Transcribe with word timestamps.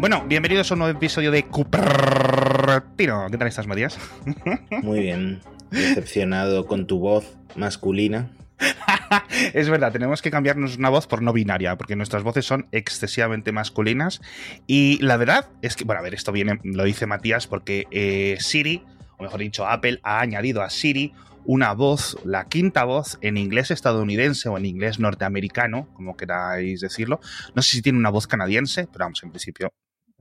Bueno, 0.00 0.24
bienvenidos 0.28 0.70
a 0.70 0.74
un 0.74 0.78
nuevo 0.78 0.96
episodio 0.96 1.32
de 1.32 1.42
Cupertino. 1.46 3.26
¿Qué 3.32 3.36
tal 3.36 3.48
estás, 3.48 3.66
Matías? 3.66 3.98
Muy 4.82 5.00
bien. 5.00 5.40
Decepcionado 5.72 6.66
con 6.66 6.86
tu 6.86 7.00
voz 7.00 7.36
masculina. 7.56 8.30
es 9.54 9.68
verdad, 9.68 9.90
tenemos 9.90 10.22
que 10.22 10.30
cambiarnos 10.30 10.76
una 10.76 10.88
voz 10.88 11.08
por 11.08 11.20
no 11.20 11.32
binaria, 11.32 11.76
porque 11.76 11.96
nuestras 11.96 12.22
voces 12.22 12.46
son 12.46 12.68
excesivamente 12.70 13.50
masculinas. 13.50 14.20
Y 14.68 15.02
la 15.02 15.16
verdad 15.16 15.48
es 15.62 15.74
que, 15.74 15.82
bueno, 15.82 15.98
a 15.98 16.04
ver, 16.04 16.14
esto 16.14 16.30
viene, 16.30 16.60
lo 16.62 16.84
dice 16.84 17.06
Matías, 17.06 17.48
porque 17.48 17.88
eh, 17.90 18.36
Siri, 18.38 18.84
o 19.16 19.24
mejor 19.24 19.40
dicho, 19.40 19.66
Apple 19.66 19.98
ha 20.04 20.20
añadido 20.20 20.62
a 20.62 20.70
Siri 20.70 21.12
una 21.44 21.72
voz, 21.72 22.16
la 22.24 22.44
quinta 22.44 22.84
voz 22.84 23.18
en 23.20 23.36
inglés 23.36 23.72
estadounidense 23.72 24.48
o 24.48 24.56
en 24.58 24.64
inglés 24.64 25.00
norteamericano, 25.00 25.88
como 25.94 26.16
queráis 26.16 26.82
decirlo. 26.82 27.18
No 27.56 27.62
sé 27.62 27.72
si 27.72 27.82
tiene 27.82 27.98
una 27.98 28.10
voz 28.10 28.28
canadiense, 28.28 28.86
pero 28.92 29.06
vamos, 29.06 29.24
en 29.24 29.30
principio 29.30 29.72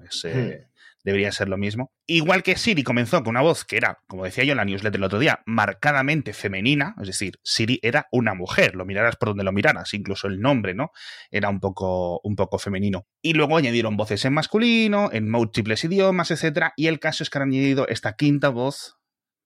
es, 0.04 0.26
eh, 0.26 0.68
hmm 0.68 0.78
debería 1.08 1.32
ser 1.32 1.48
lo 1.48 1.58
mismo. 1.58 1.94
Igual 2.06 2.44
que 2.44 2.58
Siri 2.58 2.84
comenzó 2.84 3.24
con 3.24 3.30
una 3.30 3.42
voz 3.42 3.64
que 3.64 3.78
era, 3.78 4.04
como 4.08 4.26
decía 4.26 4.44
yo 4.44 4.52
en 4.52 4.58
la 4.58 4.66
newsletter 4.66 5.00
el 5.00 5.06
otro 5.06 5.20
día, 5.20 5.42
marcadamente 5.46 6.34
femenina, 6.34 6.96
es 7.00 7.08
decir, 7.08 7.40
Siri 7.44 7.80
era 7.82 8.10
una 8.12 8.34
mujer, 8.34 8.76
lo 8.76 8.84
miraras 8.84 9.16
por 9.16 9.30
donde 9.30 9.46
lo 9.46 9.54
miraras, 9.54 9.94
incluso 9.94 10.28
el 10.28 10.42
nombre, 10.42 10.74
¿no? 10.74 10.92
Era 11.32 11.48
un 11.48 11.62
poco, 11.62 12.20
un 12.26 12.36
poco 12.36 12.60
femenino. 12.60 13.08
Y 13.22 13.36
luego 13.36 13.56
añadieron 13.56 13.96
voces 13.96 14.26
en 14.26 14.34
masculino, 14.34 15.10
en 15.14 15.32
múltiples 15.32 15.82
idiomas, 15.86 16.30
etc. 16.30 16.72
Y 16.76 16.88
el 16.88 17.00
caso 17.00 17.24
es 17.24 17.30
que 17.30 17.38
han 17.38 17.44
añadido 17.44 17.88
esta 17.88 18.18
quinta 18.18 18.50
voz 18.50 18.98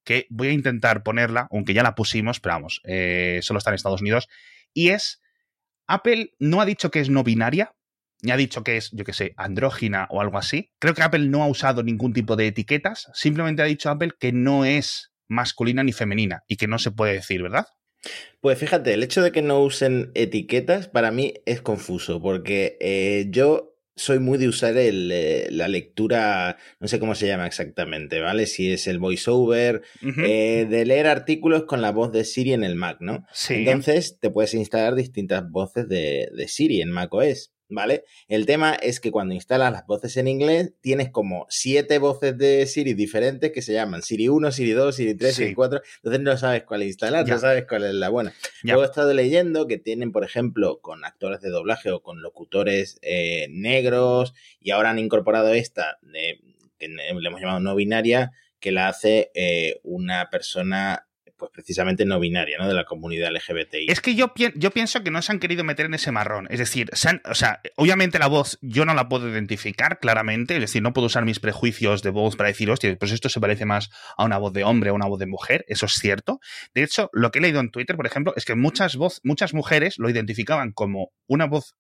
que 0.04 0.26
voy 0.32 0.48
a 0.48 0.54
intentar 0.54 1.04
ponerla, 1.04 1.48
aunque 1.52 1.76
ya 1.76 1.84
la 1.84 1.94
pusimos, 1.94 2.40
pero 2.40 2.56
vamos, 2.56 2.82
eh, 2.86 3.40
solo 3.44 3.60
está 3.60 3.70
en 3.70 3.76
Estados 3.76 4.02
Unidos, 4.02 4.30
y 4.74 4.90
es, 4.90 5.22
Apple 5.86 6.34
no 6.40 6.60
ha 6.60 6.66
dicho 6.66 6.90
que 6.90 7.02
es 7.02 7.10
no 7.12 7.24
binaria, 7.24 7.76
ni 8.22 8.32
ha 8.32 8.38
dicho 8.38 8.64
que 8.64 8.78
es, 8.78 8.92
yo 8.92 9.04
qué 9.04 9.14
sé, 9.14 9.34
andrógina 9.38 10.08
o 10.10 10.22
algo 10.22 10.38
así. 10.38 10.72
Creo 10.80 10.94
que 10.94 11.04
Apple 11.04 11.28
no 11.28 11.44
ha 11.44 11.48
usado 11.48 11.84
ningún 11.84 12.14
tipo 12.14 12.36
de 12.36 12.48
etiquetas, 12.48 13.10
simplemente 13.14 13.62
ha 13.62 13.66
dicho 13.66 13.90
Apple 13.90 14.12
que 14.20 14.32
no 14.32 14.66
es 14.66 15.12
masculina 15.28 15.84
ni 15.84 15.94
femenina 15.94 16.44
y 16.48 16.58
que 16.58 16.68
no 16.68 16.78
se 16.78 16.92
puede 16.92 17.14
decir, 17.14 17.42
¿verdad? 17.42 17.68
Pues 18.40 18.58
fíjate, 18.58 18.94
el 18.94 19.04
hecho 19.04 19.22
de 19.22 19.32
que 19.32 19.42
no 19.42 19.62
usen 19.62 20.12
etiquetas 20.16 20.88
para 20.88 21.12
mí 21.12 21.36
es 21.46 21.62
confuso, 21.62 22.22
porque 22.22 22.78
eh, 22.80 23.28
yo 23.30 23.72
soy 23.96 24.20
muy 24.20 24.38
de 24.38 24.48
usar 24.48 24.78
el, 24.78 25.12
eh, 25.12 25.48
la 25.52 25.68
lectura, 25.68 26.58
no 26.80 26.88
sé 26.88 27.00
cómo 27.00 27.14
se 27.14 27.28
llama 27.28 27.46
exactamente, 27.46 28.20
¿vale? 28.20 28.48
Si 28.48 28.72
es 28.72 28.88
el 28.88 28.98
voiceover, 28.98 29.84
eh, 30.02 30.66
de 30.68 30.86
leer 30.86 31.08
artículos 31.08 31.66
con 31.66 31.82
la 31.82 31.92
voz 31.92 32.12
de 32.12 32.24
Siri 32.24 32.54
en 32.54 32.64
el 32.64 32.76
Mac, 32.76 32.98
¿no? 33.00 33.26
Sí. 33.32 33.56
Entonces 33.56 34.18
te 34.20 34.32
puedes 34.32 34.54
instalar 34.56 34.96
distintas 34.96 35.48
voces 35.50 35.88
de, 35.88 36.30
de 36.36 36.48
Siri 36.48 36.82
en 36.82 36.90
macOS. 36.90 37.52
¿Vale? 37.72 38.04
El 38.28 38.46
tema 38.46 38.76
es 38.76 39.00
que 39.00 39.12
cuando 39.12 39.34
instalas 39.34 39.72
las 39.72 39.86
voces 39.88 40.18
en 40.18 40.28
inglés, 40.28 40.74
tienes 40.82 41.10
como 41.10 41.48
siete 41.50 41.98
voces 41.98 42.38
de 42.38 42.66
Siri 42.68 42.94
diferentes 42.94 43.52
que 43.52 43.62
se 43.62 43.74
llaman 43.74 44.02
Siri 44.02 44.28
1, 44.28 44.52
Siri 44.52 44.72
2, 44.72 44.96
Siri 44.96 45.16
3, 45.16 45.36
Siri 45.36 45.54
4, 45.56 45.82
entonces 45.98 46.22
no 46.22 46.38
sabes 46.38 46.64
cuál 46.64 46.84
instalar, 46.84 47.28
no 47.28 47.40
sabes 47.40 47.66
cuál 47.68 47.86
es 47.86 47.94
la 47.94 48.10
buena. 48.10 48.34
Luego 48.64 48.84
he 48.84 48.86
estado 48.86 49.14
leyendo 49.14 49.68
que 49.68 49.78
tienen, 49.78 50.12
por 50.12 50.24
ejemplo, 50.24 50.80
con 50.82 51.06
actores 51.06 51.42
de 51.42 51.50
doblaje 51.50 51.92
o 51.92 52.04
con 52.04 52.22
locutores 52.22 53.00
eh, 53.02 53.48
negros, 53.50 54.34
y 54.60 54.72
ahora 54.72 54.92
han 54.92 55.00
incorporado 55.00 55.54
esta, 55.54 56.00
que 56.78 56.88
le 56.88 57.10
hemos 57.10 57.42
llamado 57.42 57.60
no 57.60 57.76
binaria, 57.76 58.32
que 58.60 58.72
la 58.72 58.88
hace 58.88 59.32
eh, 59.34 59.80
una 59.84 60.30
persona 60.30 61.08
pues 61.42 61.52
precisamente 61.52 62.06
no 62.06 62.20
binaria, 62.20 62.60
¿no? 62.60 62.68
De 62.68 62.76
la 62.76 62.86
comunidad 62.86 63.32
LGBTI. 63.32 63.88
Es 63.90 64.00
que 64.00 64.14
yo, 64.14 64.32
yo 64.36 64.70
pienso 64.70 65.04
que 65.04 65.10
no 65.10 65.24
se 65.24 65.32
han 65.32 65.40
querido 65.40 65.64
meter 65.64 65.88
en 65.88 65.96
ese 65.96 66.12
marrón. 66.12 66.46
Es 66.52 66.60
decir, 66.60 66.92
o 66.94 67.34
sea, 67.34 67.62
obviamente 67.78 68.20
la 68.20 68.28
voz 68.28 68.60
yo 68.62 68.86
no 68.86 68.94
la 68.94 69.10
puedo 69.10 69.28
identificar 69.28 69.98
claramente, 70.00 70.54
es 70.54 70.62
decir, 70.62 70.84
no 70.84 70.94
puedo 70.94 71.08
usar 71.08 71.26
mis 71.26 71.40
prejuicios 71.40 72.04
de 72.04 72.12
voz 72.12 72.36
para 72.36 72.50
decir, 72.50 72.70
hostia, 72.70 72.96
pues 72.96 73.12
esto 73.12 73.28
se 73.28 73.40
parece 73.40 73.66
más 73.66 73.90
a 74.18 74.24
una 74.24 74.38
voz 74.38 74.54
de 74.54 74.64
hombre 74.64 74.92
o 74.92 74.94
a 74.94 74.96
una 74.98 75.08
voz 75.08 75.18
de 75.18 75.26
mujer, 75.26 75.66
eso 75.68 75.88
es 75.88 75.94
cierto. 75.94 76.40
De 76.76 76.84
hecho, 76.84 77.10
lo 77.12 77.32
que 77.32 77.40
he 77.40 77.42
leído 77.42 77.60
en 77.60 77.72
Twitter, 77.72 77.96
por 77.96 78.06
ejemplo, 78.06 78.34
es 78.36 78.46
que 78.46 78.54
muchas, 78.54 78.96
voz, 78.96 79.20
muchas 79.24 79.56
mujeres 79.56 79.96
lo 79.98 80.12
identificaban 80.12 80.74
como 80.74 81.10
una 81.26 81.48
voz 81.48 81.76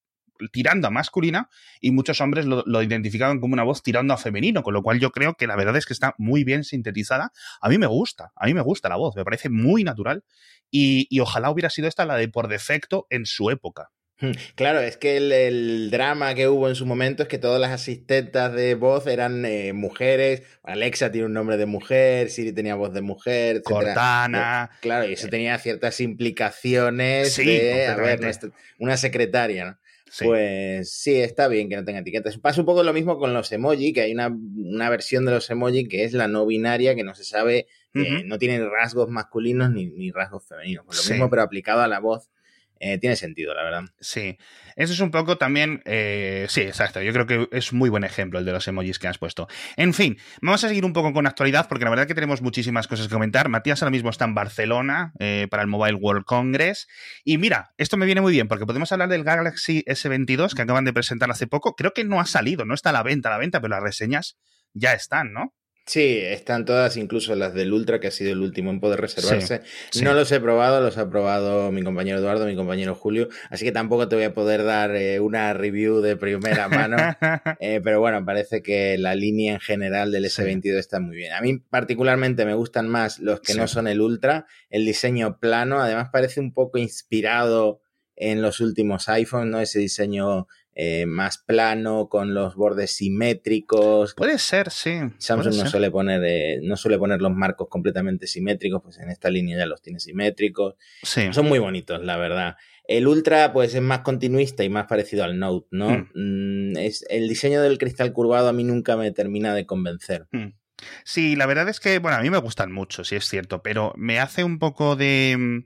tirando 0.51 0.87
a 0.87 0.91
masculina 0.91 1.49
y 1.79 1.91
muchos 1.91 2.21
hombres 2.21 2.45
lo, 2.45 2.81
identificaban 2.81 3.39
como 3.39 3.53
una 3.53 3.63
voz 3.63 3.83
tirando 3.83 4.13
a 4.13 4.17
femenino, 4.17 4.63
con 4.63 4.73
lo 4.73 4.83
cual 4.83 4.99
yo 4.99 5.11
creo 5.11 5.35
que 5.35 5.47
la 5.47 5.55
verdad 5.55 5.77
es 5.77 5.85
que 5.85 5.93
está 5.93 6.15
muy 6.17 6.43
bien 6.43 6.63
sintetizada. 6.63 7.31
A 7.61 7.69
mí 7.69 7.77
me 7.77 7.87
gusta, 7.87 8.31
a 8.35 8.45
mí 8.45 8.53
me 8.53 8.61
gusta 8.61 8.89
la 8.89 8.95
voz, 8.95 9.15
me 9.15 9.23
parece 9.23 9.49
muy 9.49 9.83
natural 9.83 10.23
y, 10.71 11.19
ojalá 11.19 11.51
hubiera 11.51 11.69
sido 11.69 11.87
esta 11.87 12.05
la 12.05 12.15
de 12.15 12.29
por 12.29 12.47
defecto 12.47 13.05
en 13.09 13.25
su 13.25 13.51
época. 13.51 13.89
Hmm, 14.19 14.31
claro, 14.53 14.79
es 14.81 14.97
que 14.97 15.17
el, 15.17 15.89
drama 15.89 16.35
que 16.35 16.47
hubo 16.47 16.69
en 16.69 16.75
su 16.75 16.85
momento 16.85 17.23
es 17.23 17.29
que 17.29 17.39
todas 17.39 17.59
las 17.59 17.71
asistentas 17.71 18.53
de 18.53 18.75
voz 18.75 19.07
eran 19.07 19.45
eh, 19.45 19.73
mujeres. 19.73 20.43
Alexa 20.63 21.11
tiene 21.11 21.25
un 21.25 21.33
nombre 21.33 21.57
de 21.57 21.65
mujer, 21.65 22.29
Siri 22.29 22.53
tenía 22.53 22.75
voz 22.75 22.93
de 22.93 23.01
mujer, 23.01 23.57
etc. 23.57 23.63
Cortana. 23.63 24.69
Claro, 24.81 25.09
y 25.09 25.13
eso 25.13 25.27
eh, 25.27 25.31
tenía 25.31 25.57
ciertas 25.57 25.99
implicaciones 25.99 27.35
de, 27.35 27.87
a 27.87 27.95
ver, 27.95 28.19
una 28.77 28.95
secretaria, 28.95 29.65
¿no? 29.65 29.77
Pues 30.19 30.91
sí, 30.91 31.15
está 31.15 31.47
bien 31.47 31.69
que 31.69 31.75
no 31.75 31.85
tenga 31.85 31.99
etiquetas. 31.99 32.37
Pasa 32.37 32.61
un 32.61 32.65
poco 32.65 32.83
lo 32.83 32.93
mismo 32.93 33.17
con 33.17 33.33
los 33.33 33.51
emoji, 33.51 33.93
que 33.93 34.01
hay 34.01 34.13
una, 34.13 34.89
versión 34.89 35.25
de 35.25 35.31
los 35.31 35.49
emoji 35.49 35.87
que 35.87 36.03
es 36.03 36.13
la 36.13 36.27
no 36.27 36.45
binaria, 36.45 36.95
que 36.95 37.03
no 37.03 37.15
se 37.15 37.23
sabe, 37.23 37.67
eh, 37.93 38.23
no 38.25 38.37
tiene 38.37 38.67
rasgos 38.67 39.09
masculinos 39.09 39.71
ni, 39.71 40.11
rasgos 40.11 40.45
femeninos. 40.47 40.85
Pues 40.85 41.05
lo 41.05 41.13
mismo, 41.13 41.29
pero 41.29 41.41
aplicado 41.43 41.81
a 41.81 41.87
la 41.87 41.99
voz 41.99 42.29
eh, 42.81 42.97
tiene 42.97 43.15
sentido, 43.15 43.53
la 43.53 43.63
verdad. 43.63 43.83
Sí, 43.99 44.37
eso 44.75 44.93
es 44.93 44.99
un 44.99 45.11
poco 45.11 45.37
también, 45.37 45.83
eh, 45.85 46.47
sí, 46.49 46.61
exacto, 46.61 46.99
yo 47.01 47.13
creo 47.13 47.27
que 47.27 47.47
es 47.51 47.73
muy 47.73 47.89
buen 47.89 48.03
ejemplo 48.03 48.39
el 48.39 48.45
de 48.45 48.51
los 48.51 48.67
emojis 48.67 48.97
que 48.97 49.07
has 49.07 49.19
puesto. 49.19 49.47
En 49.77 49.93
fin, 49.93 50.17
vamos 50.41 50.63
a 50.63 50.67
seguir 50.67 50.83
un 50.83 50.91
poco 50.91 51.13
con 51.13 51.27
actualidad 51.27 51.67
porque 51.69 51.85
la 51.85 51.91
verdad 51.91 52.07
que 52.07 52.15
tenemos 52.15 52.41
muchísimas 52.41 52.87
cosas 52.87 53.07
que 53.07 53.13
comentar. 53.13 53.49
Matías 53.49 53.83
ahora 53.83 53.91
mismo 53.91 54.09
está 54.09 54.25
en 54.25 54.33
Barcelona 54.33 55.13
eh, 55.19 55.47
para 55.51 55.61
el 55.61 55.69
Mobile 55.69 55.93
World 55.93 56.25
Congress 56.25 56.87
y 57.23 57.37
mira, 57.37 57.71
esto 57.77 57.97
me 57.97 58.07
viene 58.07 58.21
muy 58.21 58.33
bien 58.33 58.47
porque 58.47 58.65
podemos 58.65 58.91
hablar 58.91 59.09
del 59.09 59.23
Galaxy 59.23 59.83
S22 59.85 60.55
que 60.55 60.63
acaban 60.63 60.83
de 60.83 60.91
presentar 60.91 61.29
hace 61.29 61.45
poco. 61.45 61.75
Creo 61.75 61.93
que 61.93 62.03
no 62.03 62.19
ha 62.19 62.25
salido, 62.25 62.65
no 62.65 62.73
está 62.73 62.89
a 62.89 62.93
la 62.93 63.03
venta, 63.03 63.29
a 63.29 63.33
la 63.33 63.37
venta, 63.37 63.61
pero 63.61 63.75
las 63.75 63.83
reseñas 63.83 64.39
ya 64.73 64.93
están, 64.93 65.33
¿no? 65.33 65.53
Sí, 65.85 66.19
están 66.21 66.65
todas, 66.65 66.95
incluso 66.95 67.35
las 67.35 67.53
del 67.53 67.73
Ultra, 67.73 67.99
que 67.99 68.07
ha 68.07 68.11
sido 68.11 68.31
el 68.31 68.39
último 68.39 68.69
en 68.69 68.79
poder 68.79 69.01
reservarse. 69.01 69.61
No 70.01 70.13
los 70.13 70.31
he 70.31 70.39
probado, 70.39 70.79
los 70.79 70.97
ha 70.97 71.09
probado 71.09 71.71
mi 71.71 71.83
compañero 71.83 72.19
Eduardo, 72.19 72.45
mi 72.45 72.55
compañero 72.55 72.93
Julio, 72.95 73.29
así 73.49 73.65
que 73.65 73.71
tampoco 73.71 74.07
te 74.07 74.15
voy 74.15 74.25
a 74.25 74.33
poder 74.33 74.63
dar 74.63 74.95
eh, 74.95 75.19
una 75.19 75.53
review 75.53 76.01
de 76.01 76.15
primera 76.17 76.67
mano. 76.67 76.97
Eh, 77.59 77.81
pero 77.83 77.99
bueno, 77.99 78.23
parece 78.25 78.61
que 78.61 78.97
la 78.97 79.15
línea 79.15 79.53
en 79.53 79.59
general 79.59 80.11
del 80.11 80.25
S22 80.25 80.77
está 80.77 80.99
muy 80.99 81.15
bien. 81.15 81.33
A 81.33 81.41
mí 81.41 81.57
particularmente 81.57 82.45
me 82.45 82.53
gustan 82.53 82.87
más 82.87 83.19
los 83.19 83.39
que 83.41 83.53
no 83.53 83.67
son 83.67 83.87
el 83.87 84.01
Ultra, 84.01 84.45
el 84.69 84.85
diseño 84.85 85.39
plano, 85.39 85.81
además 85.81 86.09
parece 86.11 86.39
un 86.39 86.53
poco 86.53 86.77
inspirado 86.77 87.81
en 88.15 88.41
los 88.41 88.59
últimos 88.59 89.09
iPhones, 89.09 89.51
¿no? 89.51 89.59
Ese 89.59 89.79
diseño 89.79 90.47
eh, 90.73 91.05
más 91.05 91.37
plano, 91.37 92.07
con 92.07 92.33
los 92.33 92.55
bordes 92.55 92.95
simétricos. 92.95 94.13
Puede 94.15 94.39
ser, 94.39 94.71
sí. 94.71 94.99
Samsung 95.17 95.55
no 95.55 95.65
suele 95.67 95.91
poner 95.91 96.21
eh, 96.23 96.59
no 96.63 96.77
suele 96.77 96.97
poner 96.97 97.21
los 97.21 97.31
marcos 97.31 97.67
completamente 97.69 98.27
simétricos, 98.27 98.81
pues 98.81 98.97
en 98.99 99.09
esta 99.09 99.29
línea 99.29 99.57
ya 99.57 99.65
los 99.65 99.81
tiene 99.81 99.99
simétricos. 99.99 100.75
Sí. 101.03 101.33
Son 101.33 101.47
muy 101.47 101.59
bonitos, 101.59 102.03
la 102.03 102.17
verdad. 102.17 102.55
El 102.87 103.07
Ultra, 103.07 103.53
pues 103.53 103.75
es 103.75 103.81
más 103.81 103.99
continuista 103.99 104.63
y 104.63 104.69
más 104.69 104.87
parecido 104.87 105.23
al 105.23 105.39
Note, 105.39 105.67
¿no? 105.71 105.89
Hmm. 105.89 106.71
Mm, 106.73 106.77
es, 106.77 107.05
el 107.09 107.27
diseño 107.27 107.61
del 107.61 107.77
cristal 107.77 108.11
curvado 108.13 108.49
a 108.49 108.53
mí 108.53 108.63
nunca 108.63 108.97
me 108.97 109.11
termina 109.11 109.53
de 109.53 109.65
convencer. 109.65 110.27
Hmm. 110.31 110.53
Sí, 111.03 111.35
la 111.35 111.45
verdad 111.45 111.69
es 111.69 111.79
que, 111.79 111.99
bueno, 111.99 112.17
a 112.17 112.21
mí 112.21 112.29
me 112.29 112.39
gustan 112.39 112.71
mucho, 112.71 113.03
sí 113.03 113.15
es 113.15 113.27
cierto, 113.27 113.61
pero 113.61 113.93
me 113.97 114.19
hace 114.19 114.43
un 114.43 114.57
poco 114.57 114.95
de 114.95 115.35
mm, 115.37 115.65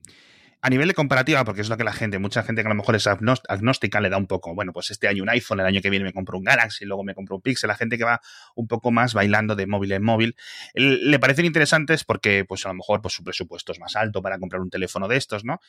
a 0.66 0.70
nivel 0.72 0.88
de 0.88 0.96
comparativa, 0.96 1.46
porque 1.46 1.62
es 1.62 1.70
lo 1.70 1.78
que 1.78 1.84
la 1.84 1.94
gente, 1.94 2.18
mucha 2.18 2.42
gente 2.42 2.64
que 2.64 2.68
a 2.68 2.70
lo 2.70 2.76
mejor 2.76 2.96
es 2.96 3.06
agnóstica, 3.06 4.02
le 4.02 4.10
da 4.10 4.18
un 4.18 4.26
poco, 4.26 4.56
bueno, 4.56 4.74
pues 4.74 4.90
este 4.90 5.08
año 5.08 5.22
un 5.22 5.30
iPhone, 5.30 5.60
el 5.60 5.68
año 5.68 5.80
que 5.80 5.92
viene 5.92 6.06
me 6.06 6.12
compro 6.12 6.40
un 6.40 6.44
Galaxy, 6.44 6.86
luego 6.86 7.04
me 7.04 7.14
compro 7.14 7.36
un 7.36 7.44
Pixel, 7.44 7.68
la 7.68 7.76
gente 7.76 8.00
que 8.00 8.04
va 8.04 8.20
un 8.56 8.68
poco 8.68 8.90
más 8.90 9.14
bailando 9.14 9.56
de 9.56 9.68
móvil 9.68 9.92
en 9.92 10.02
móvil, 10.02 10.36
le 10.74 11.20
parecen 11.20 11.46
interesantes 11.46 12.04
porque, 12.04 12.46
pues 12.46 12.66
a 12.66 12.70
lo 12.70 12.74
mejor, 12.74 13.00
pues 13.04 13.14
su 13.14 13.24
presupuesto 13.24 13.74
es 13.74 13.80
más 13.80 13.96
alto 13.96 14.24
para 14.24 14.40
comprar 14.40 14.60
un 14.60 14.72
teléfono 14.72 15.08
de 15.08 15.18
estos, 15.18 15.46
¿no? 15.46 15.60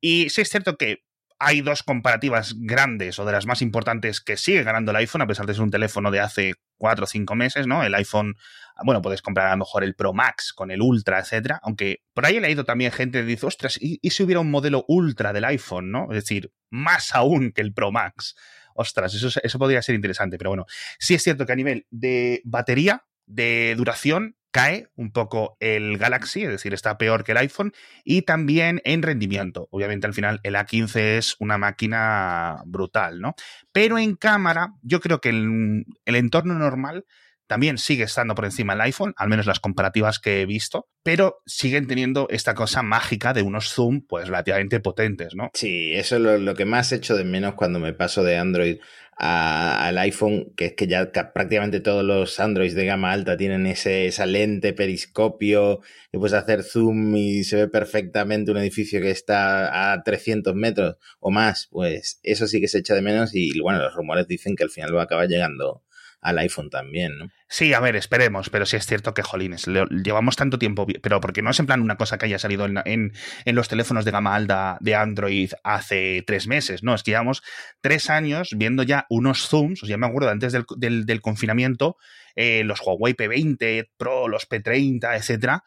Y 0.00 0.30
sí 0.30 0.40
es 0.40 0.48
cierto 0.48 0.78
que 0.78 1.04
hay 1.38 1.60
dos 1.60 1.82
comparativas 1.82 2.54
grandes 2.58 3.18
o 3.18 3.24
de 3.24 3.32
las 3.32 3.46
más 3.46 3.62
importantes 3.62 4.20
que 4.20 4.36
sigue 4.36 4.62
ganando 4.62 4.90
el 4.90 4.96
iPhone, 4.96 5.22
a 5.22 5.26
pesar 5.26 5.46
de 5.46 5.54
ser 5.54 5.62
un 5.62 5.70
teléfono 5.70 6.10
de 6.10 6.20
hace 6.20 6.54
cuatro 6.78 7.04
o 7.04 7.06
cinco 7.06 7.34
meses, 7.34 7.66
¿no? 7.66 7.84
El 7.84 7.94
iPhone 7.94 8.36
bueno, 8.84 9.00
puedes 9.00 9.22
comprar 9.22 9.46
a 9.46 9.52
lo 9.52 9.58
mejor 9.58 9.84
el 9.84 9.94
Pro 9.94 10.12
Max 10.12 10.52
con 10.52 10.70
el 10.70 10.82
Ultra, 10.82 11.18
etcétera. 11.20 11.60
Aunque 11.62 12.02
por 12.12 12.26
ahí 12.26 12.36
he 12.36 12.40
leído 12.40 12.64
también 12.64 12.92
gente 12.92 13.20
que 13.20 13.24
dice, 13.24 13.46
ostras, 13.46 13.78
¿y, 13.80 13.98
si 14.10 14.22
hubiera 14.22 14.40
un 14.40 14.50
modelo 14.50 14.84
Ultra 14.88 15.32
del 15.32 15.44
iPhone, 15.44 15.90
¿no? 15.90 16.08
Es 16.10 16.24
decir, 16.24 16.52
más 16.70 17.14
aún 17.14 17.52
que 17.52 17.62
el 17.62 17.72
Pro 17.72 17.90
Max. 17.90 18.36
Ostras, 18.74 19.14
eso, 19.14 19.40
eso 19.42 19.58
podría 19.58 19.80
ser 19.80 19.94
interesante. 19.94 20.36
Pero 20.36 20.50
bueno, 20.50 20.66
sí 20.98 21.14
es 21.14 21.22
cierto 21.22 21.46
que 21.46 21.52
a 21.52 21.56
nivel 21.56 21.86
de 21.90 22.42
batería, 22.44 23.04
de 23.24 23.74
duración, 23.76 24.36
cae 24.56 24.88
un 24.96 25.12
poco 25.12 25.58
el 25.60 25.98
Galaxy, 25.98 26.44
es 26.44 26.48
decir, 26.48 26.72
está 26.72 26.96
peor 26.96 27.24
que 27.24 27.32
el 27.32 27.38
iPhone, 27.38 27.74
y 28.04 28.22
también 28.22 28.80
en 28.84 29.02
rendimiento. 29.02 29.68
Obviamente 29.70 30.06
al 30.06 30.14
final 30.14 30.40
el 30.44 30.54
A15 30.54 31.18
es 31.18 31.36
una 31.40 31.58
máquina 31.58 32.62
brutal, 32.64 33.20
¿no? 33.20 33.34
Pero 33.70 33.98
en 33.98 34.16
cámara, 34.16 34.72
yo 34.80 35.00
creo 35.00 35.20
que 35.20 35.28
el, 35.28 35.84
el 36.06 36.16
entorno 36.16 36.54
normal 36.54 37.04
también 37.46 37.78
sigue 37.78 38.04
estando 38.04 38.34
por 38.34 38.44
encima 38.44 38.72
el 38.72 38.80
iPhone, 38.80 39.14
al 39.16 39.28
menos 39.28 39.46
las 39.46 39.60
comparativas 39.60 40.18
que 40.18 40.40
he 40.40 40.46
visto, 40.46 40.88
pero 41.02 41.38
siguen 41.46 41.86
teniendo 41.86 42.26
esta 42.30 42.54
cosa 42.54 42.82
mágica 42.82 43.32
de 43.32 43.42
unos 43.42 43.72
zoom 43.72 44.02
pues 44.06 44.28
relativamente 44.28 44.80
potentes, 44.80 45.34
¿no? 45.34 45.50
Sí, 45.54 45.92
eso 45.94 46.16
es 46.16 46.40
lo, 46.40 46.54
que 46.54 46.64
más 46.64 46.92
hecho 46.92 47.14
de 47.14 47.24
menos 47.24 47.54
cuando 47.54 47.78
me 47.78 47.92
paso 47.92 48.24
de 48.24 48.36
Android 48.36 48.78
al 49.16 49.96
iPhone, 49.98 50.52
que 50.56 50.66
es 50.66 50.72
que 50.74 50.86
ya 50.86 51.10
prácticamente 51.10 51.80
todos 51.80 52.04
los 52.04 52.38
Androids 52.38 52.74
de 52.74 52.84
gama 52.84 53.12
alta 53.12 53.36
tienen 53.36 53.66
ese, 53.66 54.06
esa 54.06 54.26
lente 54.26 54.74
periscopio 54.74 55.80
que 56.12 56.18
puedes 56.18 56.34
hacer 56.34 56.62
zoom 56.62 57.16
y 57.16 57.44
se 57.44 57.56
ve 57.56 57.68
perfectamente 57.68 58.50
un 58.50 58.58
edificio 58.58 59.00
que 59.00 59.10
está 59.10 59.92
a 59.92 60.02
300 60.02 60.54
metros 60.54 60.96
o 61.18 61.30
más, 61.30 61.68
pues 61.70 62.20
eso 62.22 62.46
sí 62.46 62.60
que 62.60 62.68
se 62.68 62.78
echa 62.78 62.94
de 62.94 63.02
menos 63.02 63.34
y 63.34 63.58
bueno, 63.60 63.78
los 63.80 63.94
rumores 63.94 64.28
dicen 64.28 64.54
que 64.54 64.64
al 64.64 64.70
final 64.70 64.94
va 64.94 65.02
a 65.02 65.04
acabar 65.04 65.28
llegando 65.28 65.82
al 66.26 66.38
iPhone 66.38 66.70
también, 66.70 67.16
¿no? 67.18 67.30
Sí, 67.48 67.72
a 67.72 67.78
ver, 67.78 67.94
esperemos, 67.94 68.50
pero 68.50 68.66
sí 68.66 68.74
es 68.74 68.84
cierto 68.84 69.14
que, 69.14 69.22
jolines, 69.22 69.66
llevamos 69.66 70.34
tanto 70.34 70.58
tiempo, 70.58 70.84
pero 71.00 71.20
porque 71.20 71.42
no 71.42 71.50
es 71.50 71.60
en 71.60 71.66
plan 71.66 71.80
una 71.80 71.96
cosa 71.96 72.18
que 72.18 72.26
haya 72.26 72.40
salido 72.40 72.66
en, 72.66 73.12
los 73.46 73.68
teléfonos 73.68 74.04
de 74.04 74.10
gama 74.10 74.34
alta 74.34 74.76
de 74.80 74.96
Android 74.96 75.52
hace 75.62 76.24
tres 76.26 76.48
meses, 76.48 76.82
no, 76.82 76.94
es 76.94 77.04
que 77.04 77.12
llevamos 77.12 77.42
tres 77.80 78.10
años 78.10 78.50
viendo 78.56 78.82
ya 78.82 79.06
unos 79.08 79.48
zooms, 79.48 79.80
sea, 79.80 79.96
me 79.96 80.06
acuerdo 80.06 80.30
antes 80.30 80.52
del, 80.52 81.20
confinamiento, 81.20 81.96
eh, 82.34 82.64
los 82.64 82.80
Huawei 82.84 83.14
P20 83.14 83.90
Pro, 83.96 84.26
los 84.26 84.48
P30, 84.48 85.16
etcétera, 85.16 85.62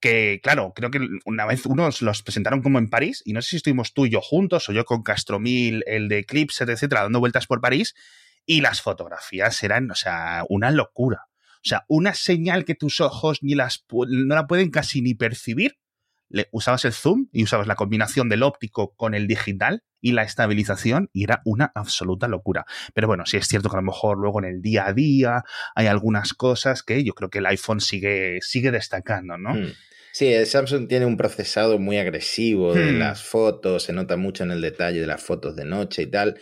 que 0.00 0.40
claro, 0.42 0.72
creo 0.74 0.90
que 0.90 1.06
una 1.26 1.44
vez 1.44 1.66
unos 1.66 2.00
los 2.00 2.22
presentaron 2.22 2.62
como 2.62 2.78
en 2.78 2.88
París, 2.88 3.22
y 3.26 3.34
no 3.34 3.42
sé 3.42 3.50
si 3.50 3.56
estuvimos 3.56 3.92
tú 3.92 4.06
y 4.06 4.10
yo 4.10 4.22
juntos, 4.22 4.70
o 4.70 4.72
yo 4.72 4.86
con 4.86 5.02
Castromil, 5.02 5.84
el 5.86 6.08
de 6.08 6.20
Eclipse, 6.20 6.64
etcétera, 6.64 7.02
dando 7.02 7.20
vueltas 7.20 7.46
por 7.46 7.60
París, 7.60 7.94
y 8.46 8.60
las 8.60 8.82
fotografías 8.82 9.62
eran, 9.62 9.90
o 9.90 9.94
sea, 9.94 10.44
una 10.48 10.70
locura. 10.70 11.26
O 11.62 11.68
sea, 11.68 11.84
una 11.88 12.14
señal 12.14 12.64
que 12.64 12.74
tus 12.74 13.00
ojos 13.00 13.42
ni 13.42 13.54
las 13.54 13.84
no 13.90 14.34
la 14.34 14.46
pueden 14.46 14.70
casi 14.70 15.02
ni 15.02 15.14
percibir. 15.14 15.76
Le, 16.30 16.48
usabas 16.52 16.84
el 16.84 16.92
zoom 16.92 17.28
y 17.32 17.42
usabas 17.42 17.66
la 17.66 17.74
combinación 17.74 18.28
del 18.28 18.44
óptico 18.44 18.94
con 18.94 19.14
el 19.14 19.26
digital 19.26 19.82
y 20.00 20.12
la 20.12 20.22
estabilización 20.22 21.10
y 21.12 21.24
era 21.24 21.42
una 21.44 21.70
absoluta 21.74 22.28
locura. 22.28 22.64
Pero 22.94 23.08
bueno, 23.08 23.26
sí 23.26 23.36
es 23.36 23.46
cierto 23.46 23.68
que 23.68 23.76
a 23.76 23.80
lo 23.80 23.86
mejor 23.86 24.16
luego 24.16 24.38
en 24.38 24.46
el 24.46 24.62
día 24.62 24.86
a 24.86 24.92
día 24.92 25.44
hay 25.74 25.88
algunas 25.88 26.32
cosas 26.32 26.82
que 26.82 27.04
yo 27.04 27.12
creo 27.14 27.30
que 27.30 27.38
el 27.38 27.46
iPhone 27.46 27.80
sigue, 27.80 28.38
sigue 28.40 28.70
destacando, 28.70 29.36
¿no? 29.36 29.54
Hmm. 29.54 29.72
Sí, 30.12 30.32
el 30.32 30.46
Samsung 30.46 30.88
tiene 30.88 31.06
un 31.06 31.16
procesado 31.16 31.78
muy 31.78 31.98
agresivo 31.98 32.74
de 32.74 32.92
hmm. 32.92 32.98
las 32.98 33.22
fotos, 33.22 33.84
se 33.84 33.92
nota 33.92 34.16
mucho 34.16 34.44
en 34.44 34.50
el 34.50 34.60
detalle 34.60 35.00
de 35.00 35.06
las 35.06 35.22
fotos 35.22 35.54
de 35.56 35.64
noche 35.64 36.02
y 36.02 36.06
tal. 36.06 36.40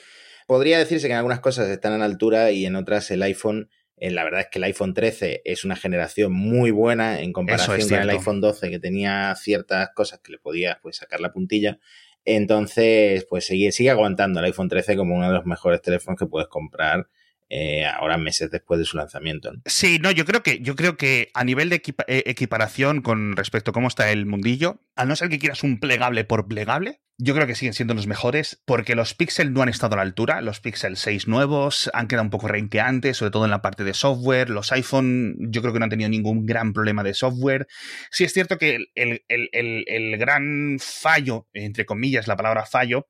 Podría 0.49 0.79
decirse 0.79 1.09
que 1.09 1.13
en 1.13 1.19
algunas 1.19 1.41
cosas 1.41 1.69
están 1.69 1.93
a 1.93 1.99
la 1.99 2.07
altura 2.07 2.53
y 2.53 2.65
en 2.65 2.75
otras 2.75 3.11
el 3.11 3.23
iPhone, 3.23 3.69
eh, 3.99 4.11
la 4.11 4.25
verdad 4.25 4.41
es 4.41 4.47
que 4.51 4.59
el 4.59 4.65
iPhone 4.65 4.95
13 4.95 5.43
es 5.45 5.67
una 5.67 5.77
generación 5.77 6.33
muy 6.33 6.71
buena 6.71 7.21
en 7.21 7.35
comparación 7.35 7.87
con 7.87 7.99
el 7.99 8.09
iPhone 8.09 8.41
12 8.41 8.71
que 8.71 8.79
tenía 8.79 9.35
ciertas 9.37 9.91
cosas 9.95 10.21
que 10.21 10.33
le 10.33 10.39
podía 10.39 10.79
pues, 10.83 10.97
sacar 10.97 11.21
la 11.21 11.35
puntilla. 11.35 11.79
Entonces, 12.25 13.27
pues 13.29 13.45
sigue, 13.45 13.73
sigue 13.73 13.91
aguantando 13.91 14.41
el 14.41 14.47
iPhone 14.47 14.71
13 14.71 14.97
como 14.97 15.17
uno 15.17 15.27
de 15.27 15.35
los 15.35 15.45
mejores 15.45 15.83
teléfonos 15.83 16.19
que 16.19 16.25
puedes 16.25 16.49
comprar 16.49 17.11
eh, 17.51 17.87
ahora 17.87 18.19
meses 18.19 18.51
después 18.51 18.79
de 18.79 18.85
su 18.85 18.97
lanzamiento. 18.97 19.53
Sí, 19.65 19.99
no, 19.99 20.11
yo 20.11 20.25
creo 20.25 20.43
que, 20.43 20.61
yo 20.61 20.77
creo 20.77 20.97
que 20.97 21.31
a 21.35 21.45
nivel 21.45 21.71
de 21.71 21.83
eh, 22.07 22.23
equiparación 22.27 23.01
con 23.01 23.37
respecto 23.37 23.71
a 23.71 23.75
cómo 23.75 23.89
está 23.89 24.11
el 24.11 24.27
mundillo, 24.27 24.83
a 24.97 25.07
no 25.07 25.17
ser 25.17 25.29
que 25.29 25.39
quieras 25.39 25.63
un 25.63 25.81
plegable 25.81 26.25
por 26.25 26.47
plegable, 26.47 27.01
yo 27.17 27.35
creo 27.35 27.47
que 27.47 27.55
siguen 27.55 27.75
siendo 27.75 27.95
los 27.95 28.07
mejores 28.07 28.63
porque 28.65 28.95
los 28.95 29.15
Pixel 29.15 29.53
no 29.53 29.63
han 29.63 29.69
estado 29.69 29.95
a 29.95 29.97
la 29.97 30.03
altura. 30.03 30.41
Los 30.41 30.61
Pixel 30.61 30.97
6 30.97 31.27
nuevos 31.27 31.91
han 31.93 32.07
quedado 32.07 32.23
un 32.23 32.31
poco 32.31 32.47
renqueantes, 32.47 33.17
sobre 33.17 33.33
todo 33.33 33.45
en 33.45 33.51
la 33.51 33.61
parte 33.61 33.83
de 33.83 33.93
software. 33.93 34.51
Los 34.51 34.71
iPhone 34.71 35.35
yo 35.51 35.61
creo 35.61 35.73
que 35.73 35.81
no 35.81 35.85
han 35.85 35.91
tenido 35.91 36.11
ningún 36.11 36.47
gran 36.47 36.73
problema 36.73 37.03
de 37.03 37.15
software. 37.15 37.67
Sí 38.13 38.23
es 38.23 38.33
cierto 38.33 38.57
que 38.57 38.87
el, 38.95 39.23
el 39.27 40.17
gran 40.17 40.79
fallo, 40.79 41.49
entre 41.55 41.87
comillas, 41.87 42.29
la 42.29 42.37
palabra 42.37 42.67
fallo, 42.67 43.09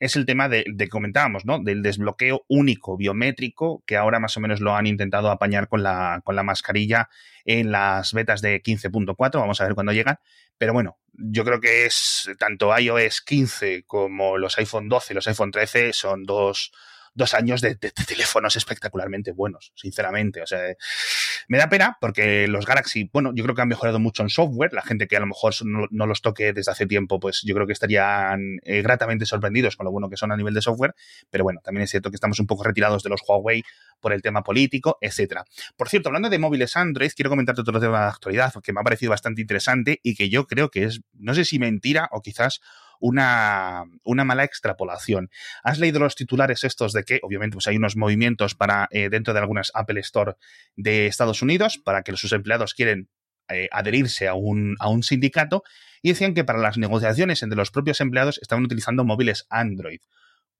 es 0.00 0.16
el 0.16 0.24
tema 0.24 0.48
de, 0.48 0.64
que 0.76 0.88
comentábamos, 0.88 1.44
¿no? 1.44 1.58
Del 1.58 1.82
desbloqueo 1.82 2.44
único 2.48 2.96
biométrico, 2.96 3.84
que 3.86 3.96
ahora 3.96 4.18
más 4.18 4.36
o 4.36 4.40
menos 4.40 4.60
lo 4.60 4.74
han 4.74 4.86
intentado 4.86 5.30
apañar 5.30 5.68
con 5.68 5.82
la, 5.82 6.22
con 6.24 6.34
la 6.34 6.42
mascarilla 6.42 7.10
en 7.44 7.70
las 7.70 8.14
betas 8.14 8.40
de 8.40 8.62
15.4. 8.62 9.38
Vamos 9.38 9.60
a 9.60 9.64
ver 9.64 9.74
cuándo 9.74 9.92
llegan. 9.92 10.18
Pero 10.56 10.72
bueno, 10.72 10.98
yo 11.12 11.44
creo 11.44 11.60
que 11.60 11.84
es 11.84 12.30
tanto 12.38 12.76
iOS 12.76 13.20
15 13.20 13.84
como 13.86 14.38
los 14.38 14.56
iPhone 14.58 14.88
12 14.88 15.12
y 15.12 15.14
los 15.14 15.28
iPhone 15.28 15.50
13 15.50 15.92
son 15.92 16.24
dos, 16.24 16.72
dos 17.14 17.34
años 17.34 17.60
de, 17.60 17.74
teléfonos 17.76 18.56
espectacularmente 18.56 19.32
buenos, 19.32 19.72
sinceramente. 19.74 20.42
O 20.42 20.46
sea, 20.46 20.60
me 21.48 21.58
da 21.58 21.68
pena 21.68 21.96
porque 22.00 22.46
los 22.48 22.66
Galaxy, 22.66 23.10
bueno, 23.12 23.32
yo 23.34 23.44
creo 23.44 23.54
que 23.54 23.62
han 23.62 23.68
mejorado 23.68 23.98
mucho 23.98 24.22
en 24.22 24.28
software. 24.28 24.72
La 24.72 24.82
gente 24.82 25.06
que 25.08 25.16
a 25.16 25.20
lo 25.20 25.26
mejor 25.26 25.54
no, 25.64 26.06
los 26.06 26.22
toque 26.22 26.52
desde 26.52 26.70
hace 26.72 26.86
tiempo, 26.86 27.20
pues 27.20 27.42
yo 27.44 27.54
creo 27.54 27.66
que 27.66 27.72
estarían 27.72 28.58
eh, 28.62 28.82
gratamente 28.82 29.26
sorprendidos 29.26 29.76
con 29.76 29.84
lo 29.84 29.92
bueno 29.92 30.08
que 30.08 30.16
son 30.16 30.32
a 30.32 30.36
nivel 30.36 30.54
de 30.54 30.62
software. 30.62 30.94
Pero 31.30 31.44
bueno, 31.44 31.60
también 31.62 31.84
es 31.84 31.90
cierto 31.90 32.10
que 32.10 32.16
estamos 32.16 32.38
un 32.38 32.46
poco 32.46 32.64
retirados 32.64 33.02
de 33.02 33.10
los 33.10 33.20
Huawei 33.26 33.62
por 34.00 34.12
el 34.12 34.22
tema 34.22 34.42
político, 34.42 34.98
etcétera. 35.00 35.44
Por 35.76 35.88
cierto, 35.88 36.08
hablando 36.08 36.30
de 36.30 36.38
móviles 36.38 36.76
Android, 36.76 37.10
quiero 37.14 37.30
comentarte 37.30 37.60
otro 37.60 37.80
tema 37.80 38.00
de 38.00 38.06
actualidad 38.06 38.52
que 38.62 38.72
me 38.72 38.80
ha 38.80 38.84
parecido 38.84 39.10
bastante 39.10 39.40
interesante 39.40 40.00
y 40.02 40.14
que 40.14 40.28
yo 40.30 40.46
creo 40.46 40.70
que 40.70 40.84
es, 40.84 41.00
no 41.14 41.34
sé 41.34 41.44
si 41.44 41.58
mentira 41.58 42.08
o 42.12 42.22
quizás 42.22 42.60
una, 43.00 43.84
una 44.04 44.24
mala 44.24 44.44
extrapolación. 44.44 45.30
¿Has 45.64 45.78
leído 45.78 45.98
los 45.98 46.14
titulares 46.14 46.64
estos 46.64 46.92
de 46.92 47.02
que, 47.02 47.18
obviamente, 47.22 47.54
pues 47.54 47.66
hay 47.66 47.76
unos 47.76 47.96
movimientos 47.96 48.54
para 48.54 48.88
eh, 48.90 49.08
dentro 49.08 49.34
de 49.34 49.40
algunas 49.40 49.72
Apple 49.74 50.00
Store 50.00 50.34
de 50.76 51.06
Estados 51.06 51.42
Unidos 51.42 51.78
para 51.78 52.02
que 52.02 52.16
sus 52.16 52.32
empleados 52.32 52.74
quieren 52.74 53.08
eh, 53.48 53.68
adherirse 53.72 54.28
a 54.28 54.34
un, 54.34 54.76
a 54.78 54.88
un 54.88 55.02
sindicato 55.02 55.64
y 56.02 56.10
decían 56.10 56.34
que 56.34 56.44
para 56.44 56.60
las 56.60 56.78
negociaciones 56.78 57.42
entre 57.42 57.56
los 57.56 57.70
propios 57.70 58.00
empleados 58.00 58.38
estaban 58.40 58.64
utilizando 58.64 59.04
móviles 59.04 59.46
Android, 59.50 60.00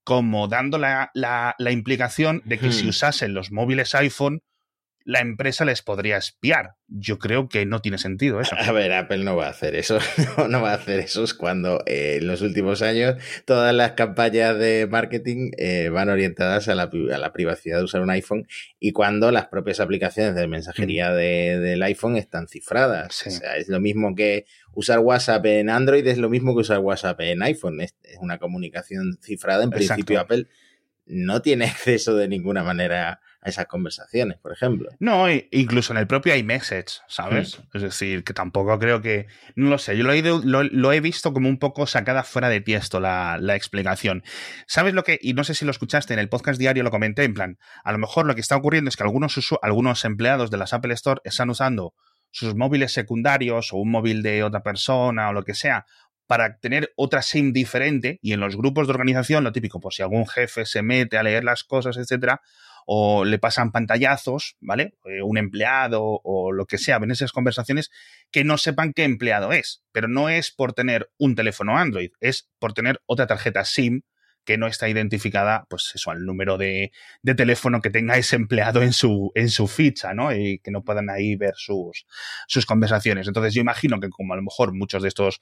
como 0.03 0.47
dando 0.47 0.77
la, 0.77 1.09
la, 1.13 1.71
implicación 1.71 2.41
de 2.43 2.59
que 2.59 2.71
si 2.71 2.85
hmm. 2.85 2.89
usasen 2.89 3.33
los 3.33 3.51
móviles 3.51 3.95
iPhone, 3.95 4.41
la 5.03 5.19
empresa 5.19 5.65
les 5.65 5.81
podría 5.81 6.17
espiar. 6.17 6.75
Yo 6.87 7.19
creo 7.19 7.49
que 7.49 7.65
no 7.65 7.81
tiene 7.81 7.97
sentido 7.97 8.39
eso. 8.41 8.55
A 8.57 8.71
ver, 8.71 8.91
Apple 8.91 9.23
no 9.23 9.35
va 9.35 9.47
a 9.47 9.49
hacer 9.49 9.75
eso. 9.75 9.99
No, 10.49 10.61
va 10.61 10.71
a 10.71 10.75
hacer 10.75 10.99
eso 10.99 11.23
es 11.23 11.33
cuando 11.33 11.83
eh, 11.85 12.17
en 12.19 12.27
los 12.27 12.41
últimos 12.41 12.81
años 12.81 13.15
todas 13.45 13.73
las 13.73 13.91
campañas 13.91 14.57
de 14.57 14.87
marketing 14.89 15.51
eh, 15.57 15.89
van 15.89 16.09
orientadas 16.09 16.67
a 16.67 16.75
la, 16.75 16.89
privacidad 17.31 17.77
de 17.77 17.83
usar 17.83 18.01
un 18.01 18.09
iPhone 18.09 18.47
y 18.79 18.91
cuando 18.91 19.31
las 19.31 19.47
propias 19.47 19.79
aplicaciones 19.79 20.35
de 20.35 20.47
mensajería 20.47 21.11
mm. 21.11 21.15
del 21.15 21.83
iPhone 21.83 22.17
están 22.17 22.47
cifradas. 22.47 23.25
O 23.25 23.29
sea, 23.29 23.55
es 23.57 23.69
lo 23.69 23.79
mismo 23.79 24.15
que 24.15 24.45
usar 24.73 24.99
WhatsApp 24.99 25.45
en 25.45 25.69
Android, 25.69 26.05
es 26.07 26.17
lo 26.17 26.29
mismo 26.29 26.53
que 26.53 26.61
usar 26.61 26.79
WhatsApp 26.79 27.19
en 27.21 27.43
iPhone. 27.43 27.81
Es, 27.81 27.95
una 28.19 28.37
comunicación 28.37 29.17
cifrada. 29.21 29.63
En 29.63 29.69
principio, 29.69 30.19
Apple 30.19 30.47
no 31.05 31.41
tiene 31.41 31.65
acceso 31.65 32.15
de 32.15 32.27
ninguna 32.27 32.63
manera 32.63 33.21
a 33.41 33.49
esas 33.49 33.65
conversaciones, 33.65 34.37
por 34.37 34.51
ejemplo. 34.51 34.89
No, 34.99 35.25
incluso 35.29 35.93
en 35.93 35.97
el 35.97 36.07
propio 36.07 36.35
iMessage, 36.35 37.01
¿sabes? 37.07 37.59
Hmm. 37.59 37.77
Es 37.77 37.81
decir, 37.81 38.23
que 38.23 38.33
tampoco 38.33 38.77
creo 38.77 39.01
que. 39.01 39.27
No 39.55 39.69
lo 39.69 39.77
sé, 39.79 39.97
yo 39.97 40.03
lo 40.03 40.13
he, 40.13 40.21
lo, 40.21 40.93
he 40.93 40.99
visto 40.99 41.33
como 41.33 41.49
un 41.49 41.57
poco 41.57 41.87
sacada 41.87 42.23
fuera 42.23 42.49
de 42.49 42.61
tiesto 42.61 42.99
la, 42.99 43.37
la, 43.39 43.55
explicación. 43.55 44.23
¿Sabes 44.67 44.93
lo 44.93 45.03
que.? 45.03 45.17
Y 45.21 45.33
no 45.33 45.43
sé 45.43 45.55
si 45.55 45.65
lo 45.65 45.71
escuchaste 45.71 46.13
en 46.13 46.19
el 46.19 46.29
podcast 46.29 46.59
diario, 46.59 46.83
lo 46.83 46.91
comenté, 46.91 47.23
en 47.23 47.33
plan, 47.33 47.57
a 47.83 47.91
lo 47.91 47.97
mejor 47.97 48.27
lo 48.27 48.35
que 48.35 48.41
está 48.41 48.55
ocurriendo 48.55 48.89
es 48.89 48.95
que 48.95 49.03
algunos, 49.03 49.39
algunos 49.61 50.05
empleados 50.05 50.51
de 50.51 50.57
las 50.57 50.73
Apple 50.73 50.93
Store 50.93 51.21
están 51.23 51.49
usando 51.49 51.95
sus 52.29 52.55
móviles 52.55 52.93
secundarios 52.93 53.73
o 53.73 53.77
un 53.77 53.91
móvil 53.91 54.21
de 54.21 54.43
otra 54.43 54.63
persona 54.63 55.29
o 55.29 55.33
lo 55.33 55.43
que 55.43 55.53
sea 55.53 55.85
para 56.27 56.59
tener 56.59 56.93
otra 56.95 57.21
SIM 57.21 57.51
diferente 57.51 58.17
y 58.21 58.31
en 58.31 58.39
los 58.39 58.55
grupos 58.55 58.87
de 58.87 58.93
organización, 58.93 59.43
lo 59.43 59.51
típico, 59.51 59.81
pues 59.81 59.95
si 59.95 60.01
algún 60.01 60.25
jefe 60.25 60.65
se 60.65 60.81
mete 60.81 61.17
a 61.17 61.23
leer 61.23 61.43
las 61.43 61.65
cosas, 61.65 61.97
etcétera, 61.97 62.41
o 62.85 63.25
le 63.25 63.39
pasan 63.39 63.71
pantallazos, 63.71 64.57
¿vale? 64.59 64.95
Eh, 65.05 65.21
un 65.21 65.37
empleado 65.37 66.21
o 66.23 66.51
lo 66.51 66.65
que 66.65 66.77
sea, 66.77 66.99
ven 66.99 67.11
esas 67.11 67.31
conversaciones 67.31 67.91
que 68.31 68.43
no 68.43 68.57
sepan 68.57 68.93
qué 68.93 69.03
empleado 69.03 69.51
es, 69.51 69.83
pero 69.91 70.07
no 70.07 70.29
es 70.29 70.51
por 70.51 70.73
tener 70.73 71.11
un 71.17 71.35
teléfono 71.35 71.77
Android, 71.77 72.11
es 72.19 72.49
por 72.59 72.73
tener 72.73 73.01
otra 73.05 73.27
tarjeta 73.27 73.65
SIM 73.65 74.01
que 74.43 74.57
no 74.57 74.67
está 74.67 74.89
identificada, 74.89 75.65
pues 75.69 75.91
eso, 75.93 76.11
al 76.11 76.25
número 76.25 76.57
de, 76.57 76.91
teléfono 77.37 77.81
que 77.81 77.91
tenga 77.91 78.17
ese 78.17 78.35
empleado 78.35 78.81
en 78.81 78.93
su, 78.93 79.31
en 79.35 79.49
su 79.49 79.67
ficha, 79.67 80.13
¿no? 80.13 80.33
Y 80.35 80.59
que 80.59 80.71
no 80.71 80.83
puedan 80.83 81.09
ahí 81.09 81.35
ver 81.35 81.53
sus, 81.55 82.05
sus 82.47 82.65
conversaciones. 82.65 83.27
Entonces 83.27 83.53
yo 83.53 83.61
imagino 83.61 83.99
que 83.99 84.09
como 84.09 84.33
a 84.33 84.35
lo 84.35 84.41
mejor 84.41 84.73
muchos 84.73 85.03
de 85.03 85.09
estos 85.09 85.39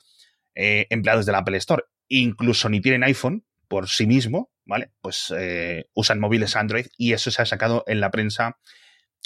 eh, 0.55 0.87
empleados 0.89 1.25
de 1.25 1.31
la 1.31 1.39
Apple 1.39 1.57
Store 1.57 1.83
incluso 2.09 2.69
ni 2.69 2.81
tienen 2.81 3.03
iPhone 3.03 3.45
por 3.67 3.87
sí 3.87 4.07
mismo, 4.07 4.49
¿vale? 4.69 4.91
Pues 5.01 5.33
eh, 5.37 5.89
usan 5.93 6.19
móviles 6.19 6.55
Android 6.55 6.85
y 6.97 7.11
eso 7.11 7.31
se 7.31 7.41
ha 7.41 7.45
sacado 7.45 7.83
en 7.87 7.99
la 7.99 8.11
prensa 8.11 8.57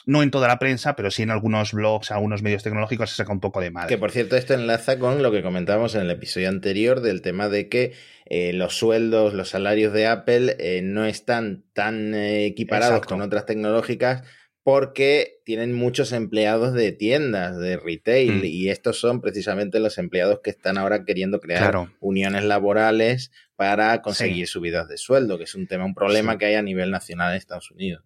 no 0.06 0.24
en 0.24 0.32
toda 0.32 0.48
la 0.48 0.60
prensa, 0.60 0.96
pero 0.96 1.12
sí 1.12 1.24
en 1.24 1.32
algunos 1.32 1.72
blogs, 1.72 2.12
algunos 2.12 2.42
medios 2.42 2.64
tecnológicos 2.64 3.10
se 3.10 3.16
saca 3.16 3.32
un 3.32 3.40
poco 3.40 3.62
de 3.62 3.72
madre. 3.72 3.90
Que 3.90 3.98
por 3.98 4.12
cierto, 4.12 4.36
esto 4.36 4.54
enlaza 4.54 5.00
con 5.00 5.24
lo 5.24 5.32
que 5.32 5.42
comentábamos 5.42 5.96
en 5.96 6.02
el 6.02 6.12
episodio 6.12 6.50
anterior 6.50 7.02
del 7.02 7.22
tema 7.22 7.50
de 7.50 7.70
que 7.70 7.94
eh, 8.26 8.54
los 8.54 8.76
sueldos, 8.76 9.34
los 9.34 9.50
salarios 9.50 9.94
de 9.94 10.08
Apple 10.08 10.56
eh, 10.60 10.82
no 10.84 11.06
están 11.06 11.64
tan 11.74 12.14
eh, 12.14 12.46
equiparados 12.46 13.06
con 13.06 13.22
otras 13.22 13.46
tecnológicas 13.46 14.24
porque 14.64 15.42
tienen 15.44 15.74
muchos 15.74 16.14
empleados 16.14 16.74
de 16.74 16.94
tiendas, 16.94 17.60
de 17.60 17.78
retail, 17.78 18.42
mm. 18.42 18.46
y 18.46 18.70
estos 18.70 18.98
son 18.98 19.20
precisamente 19.20 19.80
los 19.80 19.98
empleados 19.98 20.40
que 20.42 20.50
están 20.50 20.78
ahora 20.78 21.04
queriendo 21.04 21.42
crear 21.42 21.90
uniones 22.00 22.46
laborales 22.46 23.32
para 23.56 24.02
conseguir 24.02 24.48
subidas 24.48 24.88
de 24.88 24.98
sueldo, 24.98 25.38
que 25.38 25.44
es 25.44 25.56
un 25.56 25.68
tema, 25.68 25.86
un 25.86 25.94
problema 25.94 26.38
que 26.38 26.46
hay 26.46 26.56
a 26.56 26.62
nivel 26.62 26.92
nacional 26.92 27.32
en 27.32 27.38
Estados 27.38 27.72
Unidos. 27.72 28.04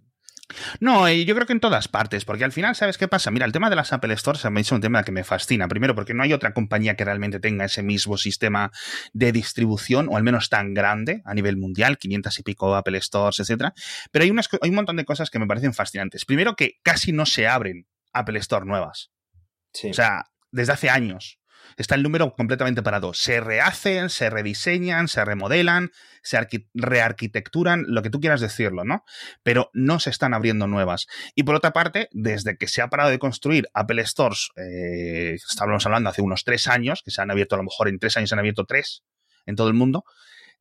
No, 0.79 1.09
yo 1.09 1.35
creo 1.35 1.45
que 1.45 1.53
en 1.53 1.59
todas 1.59 1.87
partes, 1.87 2.23
porque 2.23 2.45
al 2.45 2.51
final, 2.51 2.75
¿sabes 2.75 2.97
qué 2.97 3.07
pasa? 3.07 3.31
Mira, 3.31 3.45
el 3.45 3.51
tema 3.51 3.69
de 3.69 3.75
las 3.75 3.91
Apple 3.91 4.15
Stores 4.15 4.45
a 4.45 4.49
mí 4.49 4.61
es 4.61 4.71
un 4.71 4.79
tema 4.79 5.03
que 5.03 5.11
me 5.11 5.23
fascina. 5.23 5.67
Primero, 5.67 5.93
porque 5.93 6.13
no 6.13 6.23
hay 6.23 6.33
otra 6.33 6.53
compañía 6.53 6.95
que 6.95 7.03
realmente 7.03 7.39
tenga 7.39 7.65
ese 7.65 7.83
mismo 7.83 8.17
sistema 8.17 8.71
de 9.13 9.31
distribución, 9.31 10.07
o 10.09 10.15
al 10.15 10.23
menos 10.23 10.49
tan 10.49 10.73
grande 10.73 11.21
a 11.25 11.33
nivel 11.33 11.57
mundial, 11.57 11.97
500 11.97 12.39
y 12.39 12.43
pico 12.43 12.75
Apple 12.75 13.01
Stores, 13.01 13.39
etcétera. 13.39 13.73
Pero 14.11 14.23
hay, 14.23 14.31
unas, 14.31 14.49
hay 14.61 14.69
un 14.69 14.75
montón 14.75 14.95
de 14.95 15.05
cosas 15.05 15.29
que 15.29 15.39
me 15.39 15.47
parecen 15.47 15.73
fascinantes. 15.73 16.25
Primero, 16.25 16.55
que 16.55 16.79
casi 16.81 17.11
no 17.11 17.25
se 17.25 17.47
abren 17.47 17.87
Apple 18.13 18.39
Store 18.39 18.65
nuevas. 18.65 19.11
O 19.83 19.93
sea, 19.93 20.25
desde 20.51 20.73
hace 20.73 20.89
años 20.89 21.39
está 21.77 21.95
el 21.95 22.03
número 22.03 22.33
completamente 22.33 22.81
parado. 22.81 23.13
Se 23.13 23.39
rehacen, 23.39 24.09
se 24.09 24.29
rediseñan, 24.29 25.07
se 25.07 25.23
remodelan, 25.23 25.91
se 26.23 26.39
rearquitecturan, 26.73 27.85
lo 27.87 28.01
que 28.01 28.09
tú 28.09 28.19
quieras 28.19 28.41
decirlo, 28.41 28.83
¿no? 28.83 29.03
Pero 29.43 29.69
no 29.73 29.99
se 29.99 30.09
están 30.09 30.33
abriendo 30.33 30.67
nuevas. 30.67 31.07
Y 31.35 31.43
por 31.43 31.55
otra 31.55 31.73
parte, 31.73 32.09
desde 32.11 32.57
que 32.57 32.67
se 32.67 32.81
ha 32.81 32.89
parado 32.89 33.09
de 33.09 33.19
construir 33.19 33.67
Apple 33.73 34.05
Stores, 34.05 34.49
eh, 34.55 35.35
estábamos 35.35 35.85
hablando 35.85 36.09
hace 36.09 36.21
unos 36.21 36.43
tres 36.43 36.67
años, 36.67 37.01
que 37.03 37.11
se 37.11 37.21
han 37.21 37.31
abierto 37.31 37.55
a 37.55 37.59
lo 37.59 37.63
mejor 37.63 37.87
en 37.89 37.99
tres 37.99 38.17
años 38.17 38.29
se 38.29 38.35
han 38.35 38.39
abierto 38.39 38.65
tres 38.65 39.03
en 39.45 39.55
todo 39.55 39.67
el 39.67 39.73
mundo, 39.73 40.03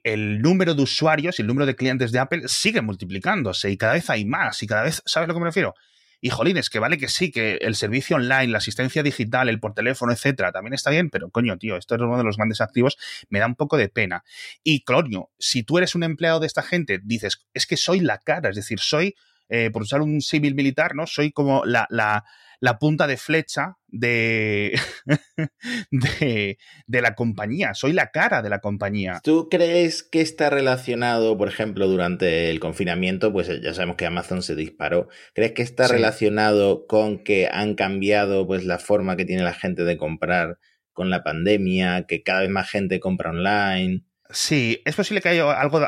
el 0.06 0.40
número 0.40 0.74
de 0.74 0.82
usuarios 0.82 1.38
y 1.38 1.42
el 1.42 1.48
número 1.48 1.66
de 1.66 1.74
clientes 1.74 2.12
de 2.12 2.20
Apple 2.20 2.42
sigue 2.46 2.80
multiplicándose 2.80 3.70
y 3.70 3.76
cada 3.76 3.94
vez 3.94 4.08
hay 4.08 4.24
más 4.24 4.62
y 4.62 4.66
cada 4.68 4.84
vez, 4.84 5.02
¿sabes 5.04 5.24
a 5.24 5.28
lo 5.28 5.34
que 5.34 5.40
me 5.40 5.46
refiero? 5.46 5.74
Y 6.20 6.30
jolines, 6.30 6.70
que 6.70 6.78
vale 6.78 6.98
que 6.98 7.08
sí, 7.08 7.30
que 7.30 7.56
el 7.60 7.74
servicio 7.74 8.16
online, 8.16 8.48
la 8.48 8.58
asistencia 8.58 9.02
digital, 9.02 9.48
el 9.48 9.60
por 9.60 9.74
teléfono, 9.74 10.12
etcétera, 10.12 10.52
también 10.52 10.74
está 10.74 10.90
bien, 10.90 11.10
pero 11.10 11.30
coño, 11.30 11.58
tío, 11.58 11.76
esto 11.76 11.94
es 11.94 12.00
uno 12.00 12.16
de 12.16 12.24
los 12.24 12.36
grandes 12.36 12.60
activos, 12.60 12.96
me 13.28 13.38
da 13.38 13.46
un 13.46 13.54
poco 13.54 13.76
de 13.76 13.88
pena. 13.88 14.24
Y 14.62 14.82
coño, 14.82 15.28
si 15.38 15.62
tú 15.62 15.78
eres 15.78 15.94
un 15.94 16.02
empleado 16.02 16.40
de 16.40 16.46
esta 16.46 16.62
gente, 16.62 17.00
dices, 17.02 17.46
es 17.52 17.66
que 17.66 17.76
soy 17.76 18.00
la 18.00 18.18
cara, 18.18 18.48
es 18.50 18.56
decir, 18.56 18.80
soy, 18.80 19.14
eh, 19.48 19.70
por 19.70 19.82
usar 19.82 20.00
un 20.00 20.20
civil 20.20 20.54
militar, 20.54 20.94
¿no? 20.94 21.06
Soy 21.06 21.32
como 21.32 21.64
la, 21.64 21.86
la, 21.90 22.24
la 22.66 22.80
punta 22.80 23.06
de 23.06 23.16
flecha 23.16 23.78
de, 23.86 24.76
de, 25.92 26.58
de, 26.88 27.00
la 27.00 27.14
compañía, 27.14 27.74
soy 27.74 27.92
la 27.92 28.10
cara 28.10 28.42
de 28.42 28.50
la 28.50 28.58
compañía. 28.58 29.20
¿Tú 29.22 29.48
crees 29.48 30.02
que 30.02 30.20
está 30.20 30.50
relacionado, 30.50 31.38
por 31.38 31.46
ejemplo, 31.46 31.86
durante 31.86 32.50
el 32.50 32.58
confinamiento, 32.58 33.32
pues 33.32 33.48
ya 33.62 33.72
sabemos 33.72 33.94
que 33.94 34.06
Amazon 34.06 34.42
se 34.42 34.56
disparó, 34.56 35.08
¿crees 35.32 35.52
que 35.52 35.62
está 35.62 35.86
relacionado 35.86 36.88
con 36.88 37.22
que 37.22 37.48
han 37.48 37.76
cambiado 37.76 38.48
pues 38.48 38.64
la 38.64 38.80
forma 38.80 39.16
que 39.16 39.24
tiene 39.24 39.44
la 39.44 39.54
gente 39.54 39.84
de 39.84 39.96
comprar 39.96 40.58
con 40.92 41.08
la 41.08 41.22
pandemia, 41.22 42.06
que 42.08 42.24
cada 42.24 42.40
vez 42.40 42.50
más 42.50 42.68
gente 42.68 42.98
compra 42.98 43.30
online? 43.30 44.02
Sí, 44.30 44.82
es 44.84 44.96
posible 44.96 45.20
que 45.20 45.28
haya 45.28 45.52
algo, 45.52 45.86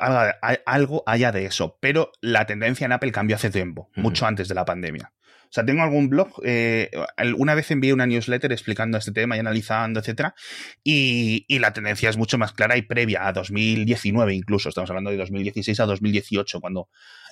algo, 0.64 1.02
haya 1.06 1.32
de 1.32 1.47
eso, 1.47 1.76
pero 1.80 2.12
la 2.20 2.47
tendencia 2.47 2.85
en 2.85 2.92
Apple 2.92 3.11
cambió 3.11 3.35
hace 3.35 3.50
tiempo, 3.50 3.90
mucho 3.97 4.26
antes 4.26 4.47
de 4.47 4.54
la 4.54 4.64
pandemia. 4.64 5.12
O 5.49 5.52
sea, 5.52 5.64
tengo 5.64 5.83
algún 5.83 6.11
blog. 6.11 6.28
Eh, 6.45 6.90
una 7.37 7.55
vez 7.55 7.71
envié 7.71 7.95
una 7.95 8.07
newsletter 8.07 8.52
explicando 8.52 8.99
este 8.99 9.12
tema 9.12 9.37
y 9.37 9.40
analizando, 9.40 10.00
etcétera. 10.00 10.35
Y, 10.85 11.47
la 11.59 11.73
tendencia 11.73 12.11
es 12.11 12.17
mucho 12.17 12.38
más 12.38 12.52
clara 12.52 12.76
y 12.76 12.83
previa 12.83 13.26
a 13.26 13.33
2019, 13.33 14.35
incluso. 14.35 14.69
Estamos 14.69 14.90
hablando 14.90 15.11
de 15.11 15.17
2016 15.17 15.81
a 15.81 15.87
2018, 15.87 16.61
cuando 16.61 16.88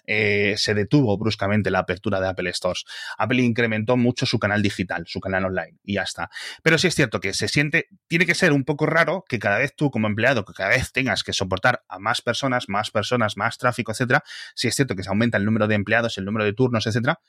eh, 0.06 0.54
se 0.56 0.74
detuvo 0.74 1.16
bruscamente 1.18 1.70
la 1.70 1.80
apertura 1.80 2.20
de 2.20 2.28
Apple 2.28 2.52
Stores. 2.54 2.84
Apple 3.18 3.42
incrementó 3.42 3.96
mucho 3.96 4.24
su 4.24 4.38
canal 4.38 4.62
digital, 4.62 5.04
su 5.06 5.20
canal 5.20 5.44
online, 5.44 5.76
y 5.84 5.94
ya 5.94 6.02
está. 6.02 6.30
Pero 6.62 6.78
sí 6.78 6.86
es 6.86 6.94
cierto 6.94 7.20
que 7.20 7.34
se 7.34 7.48
siente, 7.48 7.88
tiene 8.08 8.24
que 8.24 8.34
ser 8.34 8.52
un 8.52 8.64
poco 8.64 8.86
raro 8.86 9.24
que 9.28 9.38
cada 9.38 9.58
vez 9.58 9.74
tú, 9.76 9.90
como 9.90 10.06
empleado, 10.06 10.44
que 10.44 10.54
cada 10.54 10.70
vez 10.70 10.92
tengas 10.92 11.22
que 11.22 11.32
soportar 11.32 11.84
a 11.88 11.98
más 11.98 12.22
personas, 12.22 12.68
más 12.68 12.90
personas, 12.90 13.36
más 13.36 13.58
tráfico, 13.58 13.92
etcétera. 13.92 14.24
Sí 14.54 14.68
es 14.68 14.74
cierto 14.74 14.96
que 14.96 15.02
se 15.02 15.10
aumenta 15.10 15.36
el 15.36 15.44
número 15.44 15.68
de 15.68 15.74
empleados, 15.74 16.16
el 16.18 16.24
número 16.24 16.44
de 16.44 16.54
turnos, 16.54 16.86
etcétera 16.86 17.20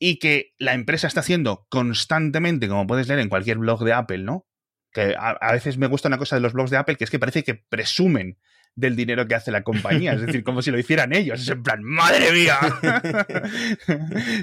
y 0.00 0.18
que 0.18 0.54
la 0.58 0.72
empresa 0.72 1.06
está 1.06 1.20
haciendo 1.20 1.66
constantemente, 1.68 2.68
como 2.68 2.86
puedes 2.86 3.06
leer 3.06 3.20
en 3.20 3.28
cualquier 3.28 3.58
blog 3.58 3.84
de 3.84 3.92
Apple, 3.92 4.18
¿no? 4.18 4.48
Que 4.92 5.14
a, 5.16 5.30
a, 5.30 5.52
veces 5.52 5.76
me 5.76 5.86
gusta 5.86 6.08
una 6.08 6.18
cosa 6.18 6.34
de 6.34 6.40
los 6.40 6.54
blogs 6.54 6.70
de 6.70 6.78
Apple, 6.78 6.96
que 6.96 7.04
es 7.04 7.10
que 7.10 7.18
parece 7.18 7.44
que 7.44 7.54
presumen 7.54 8.38
del 8.74 8.96
dinero 8.96 9.26
que 9.26 9.34
hace 9.34 9.50
la 9.50 9.62
compañía. 9.62 10.12
Es 10.12 10.22
decir, 10.22 10.42
como 10.44 10.62
si 10.62 10.70
lo 10.70 10.78
hicieran 10.78 11.12
ellos. 11.12 11.42
Es 11.42 11.48
en 11.48 11.62
plan, 11.62 11.82
¡madre 11.82 12.32
mía! 12.32 12.58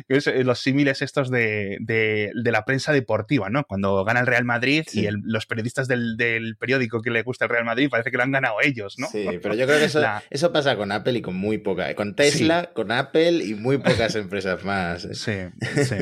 Eh, 0.10 0.44
los 0.44 0.60
símiles 0.60 1.02
estos 1.02 1.30
de, 1.30 1.78
de, 1.80 2.32
la 2.52 2.66
prensa 2.66 2.92
deportiva, 2.92 3.50
¿no? 3.50 3.64
Cuando 3.66 4.04
gana 4.04 4.20
el 4.20 4.28
Real 4.28 4.46
Madrid 4.46 4.84
y 4.94 5.08
los 5.10 5.46
periodistas 5.46 5.88
del, 5.88 6.56
periódico 6.60 7.02
que 7.02 7.12
le 7.12 7.24
gusta 7.24 7.46
el 7.46 7.50
Real 7.50 7.66
Madrid 7.66 7.90
parece 7.90 8.12
que 8.12 8.18
lo 8.18 8.24
han 8.24 8.32
ganado 8.32 8.56
ellos, 8.62 8.96
¿no? 8.98 9.08
Sí, 9.08 9.26
pero 9.42 9.54
yo 9.56 9.66
creo 9.66 9.80
que 9.80 9.86
eso, 9.86 10.02
eso 10.30 10.52
pasa 10.52 10.76
con 10.76 10.92
Apple 10.92 11.20
y 11.20 11.22
con 11.22 11.36
muy 11.36 11.58
poca. 11.58 11.94
Con 11.96 12.16
Tesla, 12.16 12.72
con 12.74 12.92
Apple 12.92 13.44
y 13.44 13.56
muy 13.56 13.78
pocas 13.78 14.16
empresas 14.16 14.64
más. 14.64 15.06
¿eh? 15.06 15.14
Sí, 15.14 15.84
sí. 15.84 15.96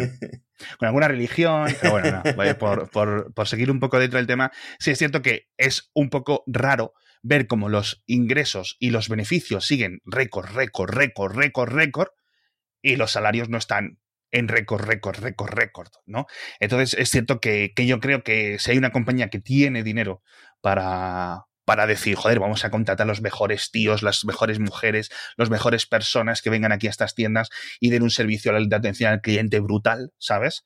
con 0.78 0.88
alguna 0.88 1.08
religión, 1.08 1.68
pero 1.82 1.92
bueno, 1.92 2.24
no, 2.24 2.58
por, 2.58 2.90
por, 2.90 3.34
por, 3.34 3.48
seguir 3.48 3.72
un 3.72 3.80
poco 3.80 4.00
dentro 4.00 4.18
del 4.18 4.28
tema, 4.28 4.52
sí 4.80 4.92
es 4.92 4.98
cierto 4.98 5.22
que 5.22 5.48
es 5.58 5.90
un 5.94 6.10
poco 6.10 6.44
raro 6.48 6.94
ver 7.26 7.48
cómo 7.48 7.70
los 7.70 8.04
ingresos 8.06 8.78
y 8.80 8.92
los 8.92 9.10
beneficios 9.10 9.66
siguen 9.66 10.00
récord, 10.06 10.48
récord, 10.54 10.94
récord, 10.94 11.36
récord, 11.36 11.74
récord, 11.74 12.10
y 12.84 12.98
los 12.98 13.12
salarios 13.12 13.50
no 13.50 13.58
están 13.58 14.00
en 14.32 14.48
récord, 14.48 14.86
récord, 14.86 15.18
récord, 15.18 15.50
récord, 15.50 15.90
¿no? 16.06 16.28
Entonces 16.60 16.94
es 16.94 17.10
cierto 17.10 17.40
que, 17.40 17.74
yo 17.76 18.00
creo 18.00 18.22
que 18.22 18.60
si 18.60 18.72
hay 18.72 18.78
una 18.78 18.92
compañía 18.92 19.30
que 19.30 19.40
tiene 19.40 19.82
dinero 19.82 20.22
para, 20.62 21.46
para 21.66 21.88
decir, 21.88 22.16
joder, 22.16 22.40
vamos 22.40 22.64
a 22.64 22.70
contratar 22.70 23.08
los 23.08 23.22
mejores 23.22 23.72
tíos, 23.72 24.04
las 24.04 24.24
mejores 24.24 24.60
mujeres, 24.60 25.10
las 25.36 25.50
mejores 25.50 25.88
personas 25.88 26.44
que 26.44 26.52
vengan 26.52 26.72
aquí 26.72 26.86
a 26.86 26.92
estas 26.92 27.16
tiendas 27.16 27.50
y 27.80 27.90
den 27.90 28.04
un 28.04 28.12
servicio 28.12 28.54
de 28.54 28.76
atención 28.76 29.12
al 29.12 29.22
cliente 29.22 29.60
brutal, 29.62 30.14
¿sabes? 30.20 30.64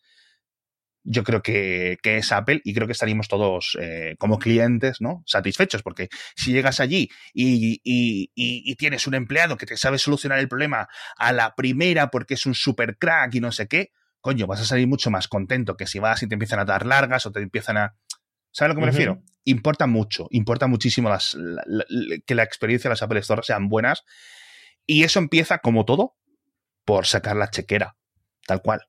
Yo 1.03 1.23
creo 1.23 1.41
que, 1.41 1.97
es 2.03 2.31
Apple 2.31 2.61
y 2.63 2.73
creo 2.73 2.87
que 2.87 2.93
estaríamos 2.93 3.27
todos 3.27 3.77
eh, 3.81 4.15
como 4.17 4.39
clientes 4.39 5.01
¿no? 5.01 5.23
satisfechos, 5.25 5.83
porque 5.83 6.09
si 6.35 6.51
llegas 6.51 6.79
allí 6.79 7.09
y, 7.33 7.81
y, 7.83 8.75
tienes 8.75 9.07
un 9.07 9.15
empleado 9.15 9.57
que 9.57 9.65
te 9.65 9.77
sabe 9.77 9.97
solucionar 9.97 10.39
el 10.39 10.47
problema 10.47 10.87
a 11.17 11.33
la 11.33 11.55
primera 11.55 12.09
porque 12.09 12.35
es 12.35 12.45
un 12.45 12.53
super 12.53 12.97
crack 12.97 13.35
y 13.35 13.39
no 13.39 13.51
sé 13.51 13.67
qué, 13.67 13.91
coño, 14.21 14.47
vas 14.47 14.61
a 14.61 14.65
salir 14.65 14.87
mucho 14.87 15.11
más 15.11 15.27
contento 15.27 15.75
que 15.75 15.87
si 15.87 15.99
vas 15.99 16.23
y 16.23 16.27
te 16.27 16.35
empiezan 16.35 16.59
a 16.59 16.65
dar 16.65 16.85
largas 16.85 17.25
o 17.25 17.31
te 17.31 17.41
empiezan 17.41 17.77
a... 17.77 17.95
¿Sabes 18.51 18.71
a 18.71 18.73
lo 18.73 18.75
que 18.75 18.81
me 18.81 18.91
refiero? 18.91 19.21
Importa 19.43 19.87
mucho, 19.87 20.27
importa 20.31 20.67
muchísimo 20.67 21.09
las, 21.09 21.37
que 22.25 22.35
la 22.35 22.43
experiencia 22.43 22.89
de 22.89 22.93
las 22.93 23.01
Apple 23.01 23.19
Store 23.19 23.43
sean 23.43 23.69
buenas 23.69 24.03
y 24.85 25.03
eso 25.03 25.19
empieza 25.19 25.59
como 25.59 25.85
todo 25.85 26.15
por 26.83 27.05
sacar 27.05 27.35
la 27.35 27.49
chequera, 27.49 27.95
tal 28.45 28.61
cual. 28.61 28.81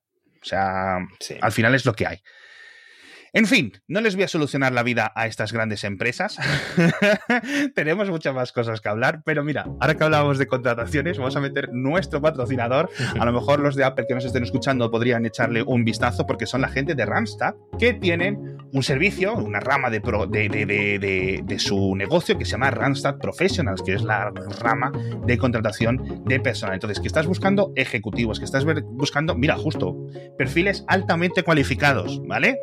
O 0.42 0.44
sea, 0.44 0.98
al 1.40 1.52
final 1.52 1.74
es 1.74 1.84
lo 1.84 1.94
que 1.94 2.06
hay. 2.06 2.22
En 3.32 3.46
fin, 3.46 3.72
no 3.86 4.00
les 4.00 4.16
voy 4.16 4.24
a 4.24 4.28
solucionar 4.28 4.72
la 4.72 4.82
vida 4.82 5.12
a 5.14 5.26
estas 5.26 5.52
grandes 5.52 5.84
empresas. 5.84 6.36
Tenemos 7.74 8.10
muchas 8.10 8.34
más 8.34 8.52
cosas 8.52 8.80
que 8.80 8.88
hablar, 8.88 9.22
pero 9.24 9.44
mira, 9.44 9.66
ahora 9.80 9.94
que 9.94 10.04
hablábamos 10.04 10.38
de 10.38 10.46
contrataciones, 10.46 11.18
vamos 11.18 11.36
a 11.36 11.40
meter 11.40 11.70
nuestro 11.72 12.20
patrocinador. 12.20 12.90
A 13.18 13.24
lo 13.24 13.32
mejor 13.32 13.60
los 13.60 13.76
de 13.76 13.84
Apple 13.84 14.06
que 14.08 14.14
nos 14.14 14.24
estén 14.24 14.42
escuchando 14.42 14.90
podrían 14.90 15.24
echarle 15.26 15.62
un 15.62 15.84
vistazo 15.84 16.26
porque 16.26 16.46
son 16.46 16.60
la 16.60 16.68
gente 16.68 16.94
de 16.94 17.06
Randstad 17.06 17.54
que 17.78 17.94
tienen 17.94 18.58
un 18.72 18.82
servicio, 18.82 19.34
una 19.34 19.60
rama 19.60 19.90
de, 19.90 20.00
de, 20.00 21.42
de, 21.44 21.58
su 21.58 21.94
negocio 21.96 22.38
que 22.38 22.44
se 22.44 22.52
llama 22.52 22.70
Randstad 22.70 23.18
Professionals, 23.18 23.82
que 23.82 23.94
es 23.94 24.02
la 24.02 24.30
rama 24.60 24.92
de 25.26 25.38
contratación 25.38 26.22
de 26.24 26.40
personal. 26.40 26.74
Entonces, 26.74 27.00
que 27.00 27.08
estás 27.08 27.26
buscando 27.26 27.72
ejecutivos, 27.76 28.38
que 28.38 28.44
estás 28.44 28.64
buscando, 28.64 29.34
mira, 29.34 29.56
justo, 29.56 29.96
perfiles 30.38 30.84
altamente 30.88 31.42
cualificados, 31.42 32.20
¿vale? 32.26 32.58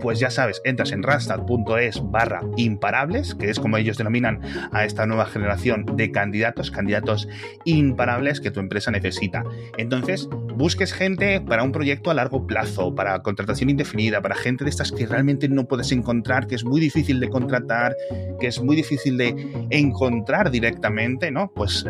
Pues 0.00 0.18
ya 0.18 0.30
sabes, 0.30 0.60
entras 0.64 0.92
en 0.92 1.02
randstad.es 1.02 2.02
barra 2.10 2.40
imparables, 2.56 3.34
que 3.34 3.50
es 3.50 3.60
como 3.60 3.76
ellos 3.76 3.98
denominan 3.98 4.40
a 4.72 4.84
esta 4.84 5.06
nueva 5.06 5.26
generación 5.26 5.86
de 5.96 6.10
candidatos, 6.10 6.70
candidatos 6.70 7.28
imparables 7.64 8.40
que 8.40 8.50
tu 8.50 8.60
empresa 8.60 8.90
necesita. 8.90 9.44
Entonces, 9.76 10.28
busques 10.56 10.92
gente 10.92 11.40
para 11.40 11.62
un 11.62 11.72
proyecto 11.72 12.10
a 12.10 12.14
largo 12.14 12.46
plazo, 12.46 12.94
para 12.94 13.22
contratación 13.22 13.70
indefinida, 13.70 14.20
para 14.20 14.34
gente 14.34 14.64
de 14.64 14.70
estas 14.70 14.92
que 14.92 15.06
realmente 15.06 15.48
no 15.48 15.66
puedes 15.66 15.92
encontrar, 15.92 16.46
que 16.46 16.54
es 16.54 16.64
muy 16.64 16.80
difícil 16.80 17.20
de 17.20 17.28
contratar, 17.28 17.96
que 18.40 18.46
es 18.46 18.60
muy 18.60 18.76
difícil 18.76 19.16
de 19.16 19.34
encontrar 19.70 20.50
directamente, 20.50 21.30
¿no? 21.30 21.52
Pues 21.52 21.84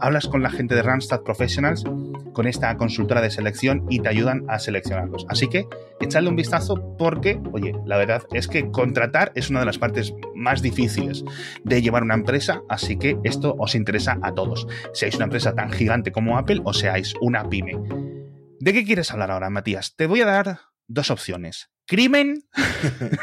hablas 0.00 0.26
con 0.26 0.42
la 0.42 0.50
gente 0.50 0.74
de 0.74 0.82
Randstad 0.82 1.22
Professionals 1.22 1.84
con 2.32 2.46
esta 2.46 2.76
consultora 2.76 3.20
de 3.20 3.30
selección 3.30 3.86
y 3.88 4.00
te 4.00 4.08
ayudan 4.08 4.44
a 4.48 4.58
seleccionarlos. 4.58 5.26
Así 5.28 5.48
que 5.48 5.66
echadle 6.00 6.28
un 6.28 6.36
vistazo 6.36 6.96
porque, 6.96 7.40
oye, 7.52 7.74
la 7.86 7.96
verdad 7.96 8.22
es 8.32 8.48
que 8.48 8.70
contratar 8.70 9.32
es 9.34 9.50
una 9.50 9.60
de 9.60 9.66
las 9.66 9.78
partes 9.78 10.14
más 10.34 10.62
difíciles 10.62 11.24
de 11.64 11.82
llevar 11.82 12.02
una 12.02 12.14
empresa, 12.14 12.62
así 12.68 12.98
que 12.98 13.18
esto 13.24 13.54
os 13.58 13.74
interesa 13.74 14.18
a 14.22 14.34
todos, 14.34 14.66
seáis 14.92 15.16
una 15.16 15.24
empresa 15.24 15.54
tan 15.54 15.70
gigante 15.70 16.12
como 16.12 16.38
Apple 16.38 16.60
o 16.64 16.72
seáis 16.72 17.14
una 17.20 17.48
pyme. 17.48 17.78
¿De 18.60 18.72
qué 18.72 18.84
quieres 18.84 19.10
hablar 19.10 19.30
ahora, 19.30 19.50
Matías? 19.50 19.96
Te 19.96 20.06
voy 20.06 20.20
a 20.20 20.26
dar 20.26 20.60
dos 20.86 21.10
opciones. 21.10 21.70
¿Crimen 21.86 22.44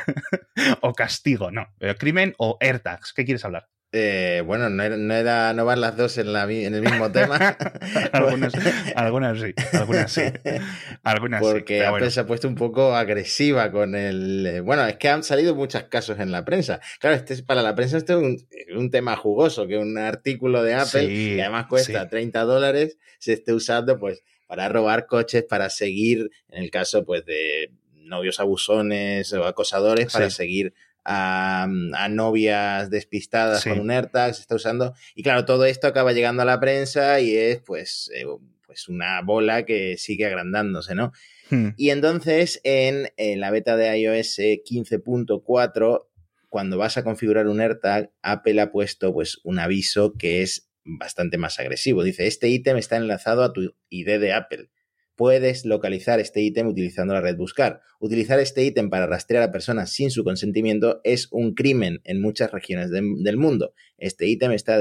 o 0.81 0.93
castigo? 0.93 1.51
No, 1.51 1.67
eh, 1.79 1.95
crimen 1.97 2.35
o 2.37 2.57
AirTags. 2.59 3.13
¿Qué 3.13 3.25
quieres 3.25 3.45
hablar? 3.45 3.69
Eh, 3.91 4.43
bueno, 4.45 4.69
no, 4.69 4.83
era, 4.83 5.51
no, 5.53 5.65
van 5.65 5.81
las 5.81 5.97
dos 5.97 6.19
en, 6.19 6.31
la, 6.31 6.43
en 6.43 6.75
el 6.75 6.81
mismo 6.81 7.11
tema. 7.11 7.57
algunas, 8.11 8.53
algunas, 8.95 9.39
sí, 9.39 9.53
algunas 9.73 10.11
sí. 10.11 10.21
Algunas 11.01 11.41
Porque 11.41 11.83
Apple 11.83 12.11
se 12.11 12.19
ha 12.19 12.27
puesto 12.27 12.47
un 12.47 12.55
poco 12.55 12.95
agresiva 12.95 13.71
con 13.71 13.95
el. 13.95 14.45
Eh, 14.45 14.59
bueno, 14.61 14.85
es 14.85 14.97
que 14.97 15.09
han 15.09 15.23
salido 15.23 15.55
muchos 15.55 15.83
casos 15.83 16.19
en 16.19 16.31
la 16.31 16.45
prensa. 16.45 16.79
Claro, 16.99 17.15
este 17.15 17.41
para 17.41 17.63
la 17.63 17.73
prensa 17.73 17.97
este 17.97 18.13
es 18.13 18.75
un, 18.75 18.91
tema 18.91 19.15
jugoso, 19.15 19.65
que 19.67 19.77
un 19.77 19.97
artículo 19.97 20.61
de 20.61 20.75
Apple, 20.75 21.07
que 21.07 21.41
además 21.41 21.65
cuesta 21.67 22.07
30 22.07 22.43
dólares, 22.43 22.97
se 23.17 23.33
esté 23.33 23.53
usando 23.53 23.99
pues 23.99 24.23
para 24.45 24.69
robar 24.69 25.07
coches, 25.07 25.43
para 25.43 25.69
seguir, 25.69 26.29
en 26.49 26.63
el 26.63 26.69
caso 26.69 27.05
pues 27.05 27.25
de 27.25 27.71
novios 27.95 28.39
abusones 28.39 29.31
o 29.33 29.45
acosadores, 29.45 30.11
para 30.11 30.29
seguir 30.29 30.73
a, 31.11 32.07
novias 32.09 32.89
despistadas 32.91 33.63
con 33.63 33.79
un 33.79 33.89
AirTag, 33.89 34.35
se 34.35 34.41
está 34.41 34.55
usando. 34.55 34.93
Y 35.15 35.23
claro, 35.23 35.43
todo 35.45 35.65
esto 35.65 35.87
acaba 35.87 36.13
llegando 36.13 36.43
a 36.43 36.45
la 36.45 36.59
prensa 36.59 37.19
y 37.19 37.35
es 37.35 37.61
pues, 37.61 38.11
eh, 38.13 38.25
pues 38.65 38.87
una 38.87 39.21
bola 39.21 39.65
que 39.65 39.97
sigue 39.97 40.27
agrandándose, 40.27 40.93
¿no? 40.93 41.11
Hmm. 41.49 41.69
Y 41.77 41.89
entonces 41.89 42.61
en, 42.63 43.09
la 43.17 43.49
beta 43.49 43.75
de 43.75 43.97
iOS 43.97 44.37
15.4, 44.37 46.05
cuando 46.47 46.77
vas 46.77 46.97
a 46.97 47.03
configurar 47.03 47.47
un 47.47 47.59
AirTag, 47.59 48.11
Apple 48.21 48.61
ha 48.61 48.71
puesto 48.71 49.11
pues 49.11 49.39
un 49.43 49.57
aviso 49.57 50.13
que 50.13 50.43
es 50.43 50.69
bastante 50.83 51.39
más 51.39 51.59
agresivo. 51.59 52.03
Dice, 52.03 52.27
este 52.27 52.49
ítem 52.49 52.77
está 52.77 52.97
enlazado 52.97 53.43
a 53.43 53.51
tu 53.51 53.75
ID 53.89 54.19
de 54.19 54.33
Apple 54.33 54.69
puedes 55.19 55.65
localizar 55.65 56.21
este 56.21 56.39
ítem 56.39 56.65
utilizando 56.65 57.13
la 57.13 57.19
red 57.19 57.35
buscar. 57.35 57.81
Utilizar 57.99 58.39
este 58.39 58.63
ítem 58.63 58.89
para 58.89 59.05
rastrear 59.05 59.43
a 59.43 59.51
personas 59.51 59.91
sin 59.91 60.11
su 60.11 60.23
consentimiento 60.23 61.01
es 61.03 61.27
un 61.31 61.55
crimen 61.55 61.99
en 62.05 62.21
muchas 62.21 62.51
regiones 62.51 62.89
del 62.89 63.35
mundo. 63.35 63.73
Este 63.97 64.27
ítem 64.27 64.53
está 64.53 64.79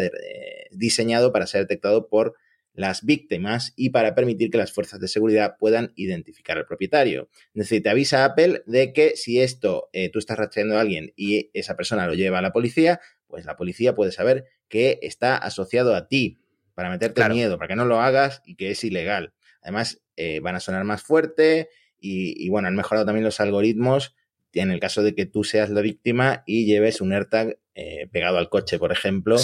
diseñado 0.70 1.32
para 1.32 1.48
ser 1.48 1.62
detectado 1.62 2.08
por 2.08 2.36
las 2.72 3.04
víctimas 3.04 3.72
y 3.74 3.90
para 3.90 4.14
permitir 4.14 4.52
que 4.52 4.58
las 4.58 4.70
fuerzas 4.70 5.00
de 5.00 5.08
seguridad 5.08 5.56
puedan 5.58 5.92
identificar 5.96 6.56
al 6.56 6.66
propietario. 6.66 7.28
Es 7.54 7.64
decir, 7.64 7.82
te 7.82 7.90
avisa 7.90 8.24
Apple 8.24 8.62
de 8.64 8.92
que 8.92 9.16
si 9.16 9.40
esto 9.40 9.88
eh, 9.92 10.08
tú 10.08 10.20
estás 10.20 10.38
rastreando 10.38 10.78
a 10.78 10.82
alguien 10.82 11.12
y 11.16 11.50
esa 11.52 11.74
persona 11.74 12.06
lo 12.06 12.14
lleva 12.14 12.38
a 12.38 12.42
la 12.42 12.52
policía, 12.52 13.00
pues 13.26 13.44
la 13.44 13.56
policía 13.56 13.96
puede 13.96 14.12
saber 14.12 14.44
que 14.68 15.00
está 15.02 15.36
asociado 15.36 15.96
a 15.96 16.06
ti 16.06 16.38
para 16.74 16.90
meterte 16.90 17.28
miedo, 17.28 17.58
para 17.58 17.66
que 17.66 17.74
no 17.74 17.86
lo 17.86 18.00
hagas 18.00 18.40
y 18.46 18.54
que 18.54 18.70
es 18.70 18.84
ilegal. 18.84 19.32
Además, 19.62 20.00
eh, 20.18 20.40
van 20.40 20.56
a 20.56 20.60
sonar 20.60 20.84
más 20.84 21.02
fuerte 21.02 21.68
y, 22.00 22.48
bueno, 22.48 22.68
han 22.68 22.76
mejorado 22.76 23.06
también 23.06 23.24
los 23.24 23.40
algoritmos 23.40 24.14
en 24.52 24.70
el 24.70 24.80
caso 24.80 25.02
de 25.02 25.14
que 25.14 25.26
tú 25.26 25.44
seas 25.44 25.70
la 25.70 25.80
víctima 25.80 26.42
y 26.46 26.66
lleves 26.66 27.00
un 27.00 27.12
AirTag 27.12 27.58
eh, 27.74 28.08
pegado 28.10 28.38
al 28.38 28.48
coche, 28.48 28.78
por 28.78 28.92
ejemplo, 28.92 29.36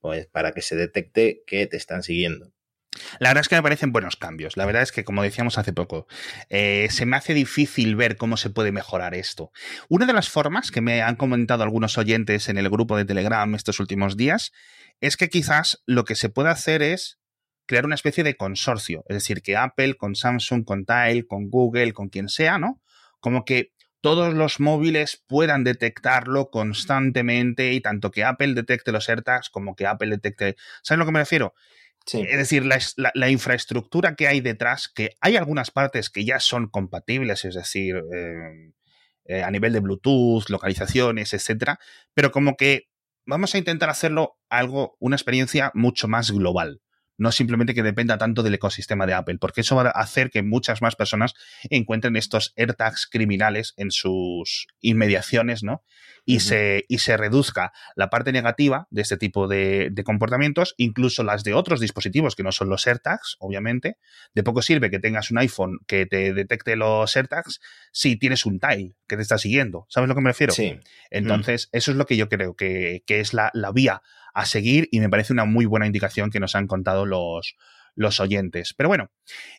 pues 0.00 0.26
para 0.26 0.52
que 0.52 0.62
se 0.62 0.76
detecte 0.76 1.42
que 1.46 1.66
te 1.66 1.76
están 1.76 2.02
siguiendo. 2.02 2.52
La 3.18 3.30
verdad 3.30 3.42
es 3.42 3.48
que 3.48 3.56
me 3.56 3.62
parecen 3.62 3.92
buenos 3.92 4.16
cambios. 4.16 4.56
La 4.56 4.66
verdad 4.66 4.82
es 4.82 4.92
que, 4.92 5.04
como 5.04 5.22
decíamos 5.22 5.56
hace 5.56 5.72
poco, 5.72 6.06
eh, 6.50 6.88
se 6.90 7.06
me 7.06 7.16
hace 7.16 7.32
difícil 7.34 7.96
ver 7.96 8.16
cómo 8.16 8.36
se 8.36 8.50
puede 8.50 8.72
mejorar 8.72 9.14
esto. 9.14 9.50
Una 9.88 10.06
de 10.06 10.12
las 10.12 10.28
formas 10.28 10.70
que 10.70 10.82
me 10.82 11.02
han 11.02 11.16
comentado 11.16 11.62
algunos 11.62 11.96
oyentes 11.96 12.48
en 12.48 12.58
el 12.58 12.68
grupo 12.68 12.96
de 12.96 13.04
Telegram 13.04 13.54
estos 13.54 13.80
últimos 13.80 14.16
días 14.16 14.52
es 15.00 15.16
que 15.16 15.30
quizás 15.30 15.82
lo 15.86 16.04
que 16.04 16.14
se 16.14 16.28
puede 16.28 16.50
hacer 16.50 16.82
es 16.82 17.18
crear 17.66 17.84
una 17.86 17.94
especie 17.94 18.24
de 18.24 18.36
consorcio. 18.36 19.04
Es 19.08 19.16
decir, 19.16 19.42
que 19.42 19.56
Apple 19.56 19.94
con 19.94 20.14
Samsung, 20.14 20.64
con 20.64 20.84
Tile, 20.84 21.26
con 21.26 21.48
Google, 21.50 21.92
con 21.92 22.08
quien 22.08 22.28
sea, 22.28 22.58
¿no? 22.58 22.80
Como 23.20 23.44
que 23.44 23.72
todos 24.00 24.34
los 24.34 24.58
móviles 24.58 25.22
puedan 25.28 25.62
detectarlo 25.62 26.50
constantemente 26.50 27.72
y 27.72 27.80
tanto 27.80 28.10
que 28.10 28.24
Apple 28.24 28.54
detecte 28.54 28.90
los 28.90 29.08
AirTags 29.08 29.48
como 29.48 29.76
que 29.76 29.86
Apple 29.86 30.10
detecte... 30.10 30.56
¿Sabes 30.82 30.96
a 30.96 30.96
lo 30.96 31.06
que 31.06 31.12
me 31.12 31.20
refiero? 31.20 31.54
Es 32.12 32.36
decir, 32.36 32.64
la, 32.66 33.30
infraestructura 33.30 34.16
que 34.16 34.26
hay 34.26 34.40
detrás, 34.40 34.88
que 34.92 35.10
hay 35.20 35.36
algunas 35.36 35.70
partes 35.70 36.10
que 36.10 36.24
ya 36.24 36.40
son 36.40 36.68
compatibles, 36.68 37.44
es 37.44 37.54
decir, 37.54 37.94
eh, 38.12 38.72
eh, 39.26 39.42
a 39.44 39.50
nivel 39.52 39.72
de 39.72 39.78
Bluetooth, 39.78 40.48
localizaciones, 40.48 41.32
etcétera, 41.32 41.78
pero 42.12 42.32
como 42.32 42.56
que 42.56 42.88
vamos 43.24 43.54
a 43.54 43.58
intentar 43.58 43.88
hacerlo 43.88 44.36
algo, 44.48 44.96
una 44.98 45.14
experiencia 45.14 45.70
mucho 45.74 46.08
más 46.08 46.32
global 46.32 46.80
no 47.22 47.30
simplemente 47.30 47.72
que 47.72 47.84
dependa 47.84 48.18
tanto 48.18 48.42
del 48.42 48.54
ecosistema 48.54 49.06
de 49.06 49.14
Apple, 49.14 49.38
porque 49.38 49.60
eso 49.60 49.76
va 49.76 49.84
a 49.84 50.00
hacer 50.00 50.30
que 50.30 50.42
muchas 50.42 50.82
más 50.82 50.96
personas 50.96 51.34
encuentren 51.70 52.16
estos 52.16 52.52
AirTags 52.56 53.06
criminales 53.06 53.74
en 53.76 53.92
sus 53.92 54.66
inmediaciones, 54.80 55.62
¿no? 55.62 55.84
Y, 56.24 56.40
se, 56.40 56.84
y 56.88 56.98
se 56.98 57.16
reduzca 57.16 57.72
la 57.96 58.08
parte 58.08 58.32
negativa 58.32 58.86
de 58.90 59.02
este 59.02 59.16
tipo 59.16 59.48
de, 59.48 59.88
de, 59.90 60.04
comportamientos, 60.04 60.74
incluso 60.76 61.22
las 61.24 61.42
de 61.42 61.54
otros 61.54 61.80
dispositivos 61.80 62.36
que 62.36 62.42
no 62.42 62.52
son 62.52 62.68
los 62.68 62.86
AirTags, 62.86 63.36
obviamente. 63.40 63.98
De 64.32 64.42
poco 64.42 64.62
sirve 64.62 64.90
que 64.90 65.00
tengas 65.00 65.32
un 65.32 65.38
iPhone 65.38 65.78
que 65.86 66.06
te 66.06 66.32
detecte 66.32 66.76
los 66.76 67.16
AirTags 67.16 67.60
si 67.92 68.16
tienes 68.16 68.46
un 68.46 68.60
Tile 68.60 68.94
que 69.08 69.16
te 69.16 69.22
está 69.22 69.36
siguiendo. 69.36 69.86
¿Sabes 69.88 70.06
a 70.06 70.08
lo 70.08 70.14
que 70.14 70.20
me 70.20 70.30
refiero? 70.30 70.52
Sí. 70.52 70.78
Entonces, 71.10 71.68
eso 71.72 71.90
es 71.90 71.96
lo 71.96 72.06
que 72.06 72.16
yo 72.16 72.28
creo 72.28 72.54
que, 72.54 73.02
que 73.06 73.18
es 73.18 73.34
la, 73.34 73.50
la 73.52 73.72
vía 73.72 74.02
a 74.34 74.46
seguir 74.46 74.88
y 74.90 75.00
me 75.00 75.08
parece 75.08 75.32
una 75.32 75.44
muy 75.44 75.66
buena 75.66 75.86
indicación 75.86 76.30
que 76.30 76.40
nos 76.40 76.54
han 76.54 76.66
contado 76.66 77.06
los, 77.06 77.56
los 77.94 78.20
oyentes. 78.20 78.74
Pero 78.76 78.88
bueno, 78.88 79.10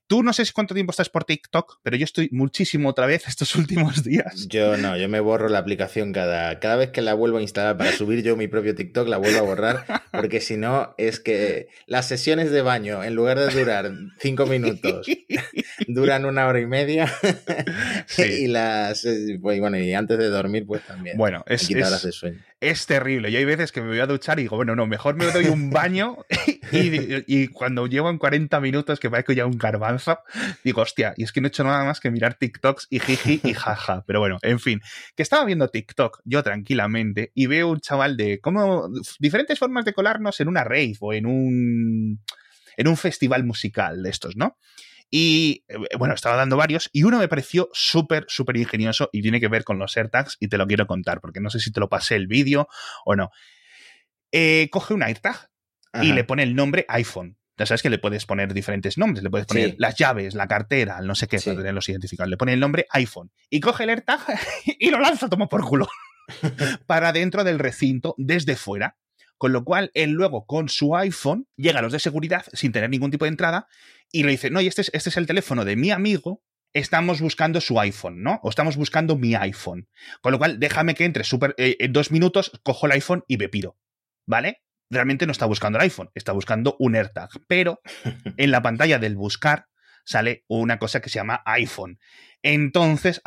tú 0.08 0.24
no 0.24 0.34
sé 0.34 0.44
cuánto 0.54 0.74
tiempo 0.74 0.92
estás 0.92 1.10
por 1.10 1.24
TikTok, 1.24 1.80
pero 1.84 1.98
yo 1.98 2.04
estoy 2.04 2.30
muchísimo 2.32 2.90
otra 2.90 3.06
vez 3.06 3.24
estos 3.28 3.56
últimos 3.56 4.04
días. 4.04 4.48
Yo 4.48 4.78
no, 4.78 4.98
yo 4.98 5.10
me 5.10 5.20
borro 5.20 5.50
la 5.50 5.60
aplicación 5.60 6.14
cada, 6.14 6.60
cada 6.60 6.76
vez 6.76 6.92
que 6.92 7.02
la 7.02 7.14
vuelvo 7.14 7.38
a 7.38 7.42
instalar 7.42 7.78
para 7.78 7.92
subir 7.92 8.24
yo 8.24 8.36
mi 8.36 8.48
propio 8.48 8.76
TikTok, 8.76 9.08
la 9.08 9.18
vuelvo 9.18 9.40
a 9.40 9.44
borrar, 9.44 9.86
porque 10.12 10.42
si 10.42 10.58
no 10.58 10.96
es 10.98 11.20
que 11.20 11.68
las 11.86 12.08
sesiones 12.08 12.52
de 12.52 12.62
baño, 12.62 13.04
en 13.04 13.16
lugar 13.16 13.40
de 13.40 13.48
durar 13.48 13.92
cinco 14.20 14.46
minutos, 14.46 15.08
duran 15.88 16.26
una 16.26 16.48
hora 16.48 16.60
y 16.60 16.66
media. 16.66 17.12
y 18.18 18.48
las, 18.48 19.06
pues, 19.42 19.60
bueno, 19.60 19.78
y 19.78 19.94
antes 19.94 20.18
de 20.18 20.30
dormir, 20.30 20.66
pues 20.66 20.84
también. 20.86 21.18
Bueno, 21.18 21.44
es, 21.48 21.70
es, 21.70 22.04
de 22.04 22.12
sueño. 22.12 22.40
Es 22.70 22.86
terrible. 22.86 23.32
Yo 23.32 23.40
hay 23.40 23.46
veces 23.46 23.72
que 23.72 23.82
me 23.82 23.88
voy 23.88 24.00
a 24.00 24.08
duchar 24.08 24.40
y 24.40 24.44
digo, 24.44 24.56
bueno, 24.56 24.76
no, 24.76 24.88
mejor 24.88 25.16
me 25.16 25.26
doy 25.26 25.48
un 25.48 25.70
baño 25.70 26.18
y, 26.72 27.24
y 27.28 27.48
cuando 27.50 27.88
llevo 27.88 28.10
en 28.10 28.18
40 28.18 28.60
minutos 28.60 29.00
que 29.00 29.10
parezco 29.10 29.34
ya 29.34 29.46
un 29.46 29.58
garbanzo, 29.58 30.20
digo, 30.64 30.82
hostia, 30.82 31.14
y 31.18 31.24
es 31.24 31.32
que 31.32 31.42
no 31.42 31.48
he 31.48 31.50
hecho 31.50 31.64
nada 31.64 31.84
más 31.84 32.00
que 32.00 32.12
mirar 32.12 32.36
TikToks 32.36 32.88
y 32.90 33.00
jiji 33.00 33.42
y 33.44 33.54
jaja. 33.54 34.04
Pero 34.08 34.20
bueno, 34.20 34.38
en 34.42 34.60
fin, 34.60 34.82
que 35.16 35.24
estaba 35.24 35.46
viendo 35.46 35.68
TikTok 35.68 36.22
yo 36.26 36.44
tranquilamente 36.44 37.32
y 37.36 37.48
veo 37.48 37.70
un 37.70 37.80
chaval 37.80 38.18
de 38.18 38.40
cómo 38.40 38.90
diferentes 39.20 39.60
formas 39.60 39.86
de 39.86 39.94
colarnos 39.94 40.40
en 40.40 40.48
una 40.48 40.64
rave 40.64 40.96
o 41.00 41.14
en 41.14 41.26
un 41.26 42.20
en 42.76 42.88
un 42.88 42.98
festival 42.98 43.44
musical 43.44 44.02
de 44.02 44.10
estos, 44.10 44.36
¿no? 44.36 44.58
Y 45.16 45.64
eh, 45.68 45.78
bueno, 46.00 46.16
estaba 46.16 46.36
dando 46.36 46.58
varios 46.58 46.90
y 46.92 47.04
uno 47.04 47.20
me 47.20 47.28
pareció 47.28 47.70
súper, 47.72 48.26
súper 48.28 48.58
ingenioso 48.58 49.12
y 49.14 49.22
tiene 49.22 49.40
que 49.40 49.48
ver 49.48 49.64
con 49.64 49.78
los 49.78 49.96
AirTags 49.96 50.38
y 50.40 50.48
te 50.48 50.58
lo 50.58 50.66
quiero 50.66 50.88
contar 50.88 51.22
porque 51.22 51.40
no 51.40 51.52
sé 51.52 51.60
si 51.60 51.72
te 51.72 51.80
lo 51.80 51.88
pasé 51.88 52.16
el 52.16 52.26
vídeo 52.26 52.68
o 53.06 53.16
no. 53.16 53.30
Eh, 54.32 54.70
coge 54.72 54.96
un 54.96 55.04
AirTag 55.04 55.52
y 56.02 56.14
le 56.14 56.24
pone 56.24 56.42
el 56.42 56.56
nombre 56.56 56.88
iPhone. 56.88 57.38
Ya 57.60 57.68
sabes 57.68 57.84
que 57.84 57.92
le 57.92 58.00
puedes 58.00 58.26
poner 58.26 58.56
diferentes 58.56 58.98
nombres, 58.98 59.24
le 59.24 59.30
puedes 59.30 59.46
poner 59.46 59.76
las 59.78 59.94
llaves, 59.94 60.34
la 60.34 60.48
cartera, 60.48 61.00
no 61.02 61.14
sé 61.14 61.28
qué, 61.28 61.38
para 61.40 61.58
tenerlos 61.58 61.88
identificados. 61.90 62.32
Le 62.32 62.38
pone 62.38 62.54
el 62.54 62.60
nombre 62.60 62.88
iPhone 62.90 63.32
y 63.52 63.60
coge 63.60 63.84
el 63.84 63.92
AirTag 63.92 64.20
y 64.80 64.90
lo 64.90 65.00
lanza, 65.00 65.30
toma 65.30 65.48
por 65.48 65.64
culo, 65.64 65.88
para 66.88 67.14
dentro 67.14 67.44
del 67.44 67.60
recinto 67.60 68.16
desde 68.18 68.56
fuera. 68.56 68.98
Con 69.38 69.52
lo 69.52 69.64
cual, 69.64 69.92
él 69.94 70.12
luego 70.12 70.46
con 70.46 70.70
su 70.70 70.96
iPhone 70.96 71.48
llega 71.56 71.80
a 71.80 71.82
los 71.82 71.92
de 71.92 72.00
seguridad 72.00 72.46
sin 72.54 72.72
tener 72.72 72.90
ningún 72.90 73.12
tipo 73.12 73.26
de 73.26 73.30
entrada 73.30 73.68
y 74.12 74.24
le 74.24 74.32
dice, 74.32 74.50
no, 74.50 74.62
y 74.62 74.68
este 74.68 74.82
es, 74.82 74.92
este 74.94 75.10
es 75.10 75.18
el 75.18 75.28
teléfono 75.28 75.66
de 75.66 75.76
mi 75.76 75.92
amigo, 75.92 76.44
estamos 76.74 77.22
buscando 77.22 77.62
su 77.62 77.80
iPhone, 77.80 78.24
¿no? 78.24 78.40
O 78.44 78.50
estamos 78.50 78.78
buscando 78.78 79.18
mi 79.18 79.36
iPhone. 79.36 79.88
Con 80.22 80.32
lo 80.32 80.38
cual, 80.38 80.60
déjame 80.60 80.96
que 80.96 81.06
entre 81.06 81.24
super, 81.24 81.56
eh, 81.58 81.78
en 81.80 81.94
dos 81.94 82.12
minutos, 82.12 82.52
cojo 82.64 82.86
el 82.86 82.94
iPhone 82.94 83.24
y 83.28 83.38
me 83.38 83.50
pido. 83.50 83.78
¿Vale? 84.26 84.64
realmente 84.94 85.26
no 85.26 85.32
está 85.32 85.46
buscando 85.46 85.78
el 85.78 85.84
iPhone, 85.84 86.12
está 86.14 86.32
buscando 86.32 86.76
un 86.80 86.96
AirTag. 86.96 87.30
Pero 87.48 87.82
en 88.38 88.52
la 88.52 88.62
pantalla 88.62 89.00
del 89.00 89.16
buscar 89.16 89.68
sale 90.06 90.46
una 90.48 90.80
cosa 90.80 91.02
que 91.02 91.10
se 91.10 91.16
llama 91.16 91.42
iPhone. 91.46 92.00
Entonces, 92.46 93.22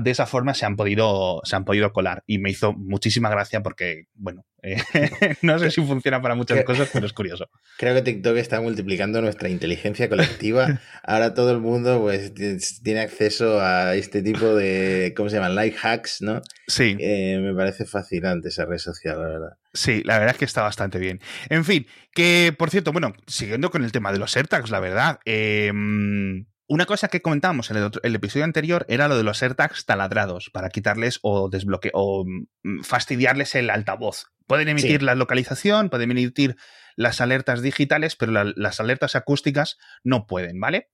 de 0.00 0.10
esa 0.10 0.26
forma 0.26 0.54
se 0.54 0.64
han, 0.64 0.76
podido, 0.76 1.42
se 1.44 1.56
han 1.56 1.66
podido 1.66 1.92
colar. 1.92 2.24
Y 2.26 2.38
me 2.38 2.50
hizo 2.50 2.72
muchísima 2.72 3.28
gracia 3.28 3.62
porque, 3.62 4.06
bueno, 4.14 4.46
eh, 4.62 4.76
no 5.42 5.58
sé 5.58 5.70
si 5.70 5.82
funciona 5.82 6.22
para 6.22 6.34
muchas 6.34 6.64
cosas, 6.64 6.88
pero 6.90 7.04
es 7.04 7.12
curioso. 7.12 7.50
Creo 7.76 7.94
que 7.94 8.00
TikTok 8.00 8.34
está 8.38 8.62
multiplicando 8.62 9.20
nuestra 9.20 9.50
inteligencia 9.50 10.08
colectiva. 10.08 10.80
Ahora 11.02 11.34
todo 11.34 11.50
el 11.50 11.60
mundo 11.60 12.00
pues, 12.00 12.32
tiene 12.82 13.00
acceso 13.00 13.60
a 13.60 13.94
este 13.94 14.22
tipo 14.22 14.54
de, 14.54 15.12
¿cómo 15.14 15.28
se 15.28 15.36
llaman? 15.36 15.54
Life 15.54 15.76
hacks, 15.86 16.22
¿no? 16.22 16.40
Sí. 16.66 16.96
Eh, 16.98 17.38
me 17.42 17.54
parece 17.54 17.84
fascinante 17.84 18.48
esa 18.48 18.64
red 18.64 18.78
social, 18.78 19.20
la 19.20 19.28
verdad. 19.28 19.56
Sí, 19.74 20.02
la 20.06 20.18
verdad 20.18 20.34
es 20.34 20.38
que 20.38 20.46
está 20.46 20.62
bastante 20.62 20.98
bien. 20.98 21.20
En 21.50 21.66
fin, 21.66 21.86
que 22.14 22.54
por 22.56 22.70
cierto, 22.70 22.90
bueno, 22.92 23.12
siguiendo 23.26 23.70
con 23.70 23.84
el 23.84 23.92
tema 23.92 24.12
de 24.12 24.18
los 24.18 24.34
AirTags, 24.34 24.70
la 24.70 24.80
verdad, 24.80 25.20
eh, 25.26 25.70
una 26.68 26.86
cosa 26.86 27.08
que 27.08 27.22
comentábamos 27.22 27.70
en 27.70 27.90
el, 28.02 28.14
episodio 28.14 28.44
anterior 28.44 28.86
era 28.88 29.08
lo 29.08 29.16
de 29.16 29.22
los 29.22 29.42
AirTags 29.42 29.84
taladrados 29.86 30.50
para 30.50 30.68
quitarles 30.68 31.20
o 31.22 31.48
desbloquear 31.48 31.92
o 31.94 32.24
mm, 32.26 32.82
fastidiarles 32.82 33.54
el 33.54 33.70
altavoz. 33.70 34.26
Pueden 34.46 34.68
emitir 34.68 35.02
la 35.02 35.14
localización, 35.14 35.90
pueden 35.90 36.10
emitir 36.10 36.56
las 36.96 37.20
alertas 37.20 37.62
digitales, 37.62 38.16
pero 38.16 38.32
las 38.32 38.80
alertas 38.80 39.16
acústicas 39.16 39.76
no 40.02 40.26
pueden, 40.26 40.58
¿vale? 40.60 40.88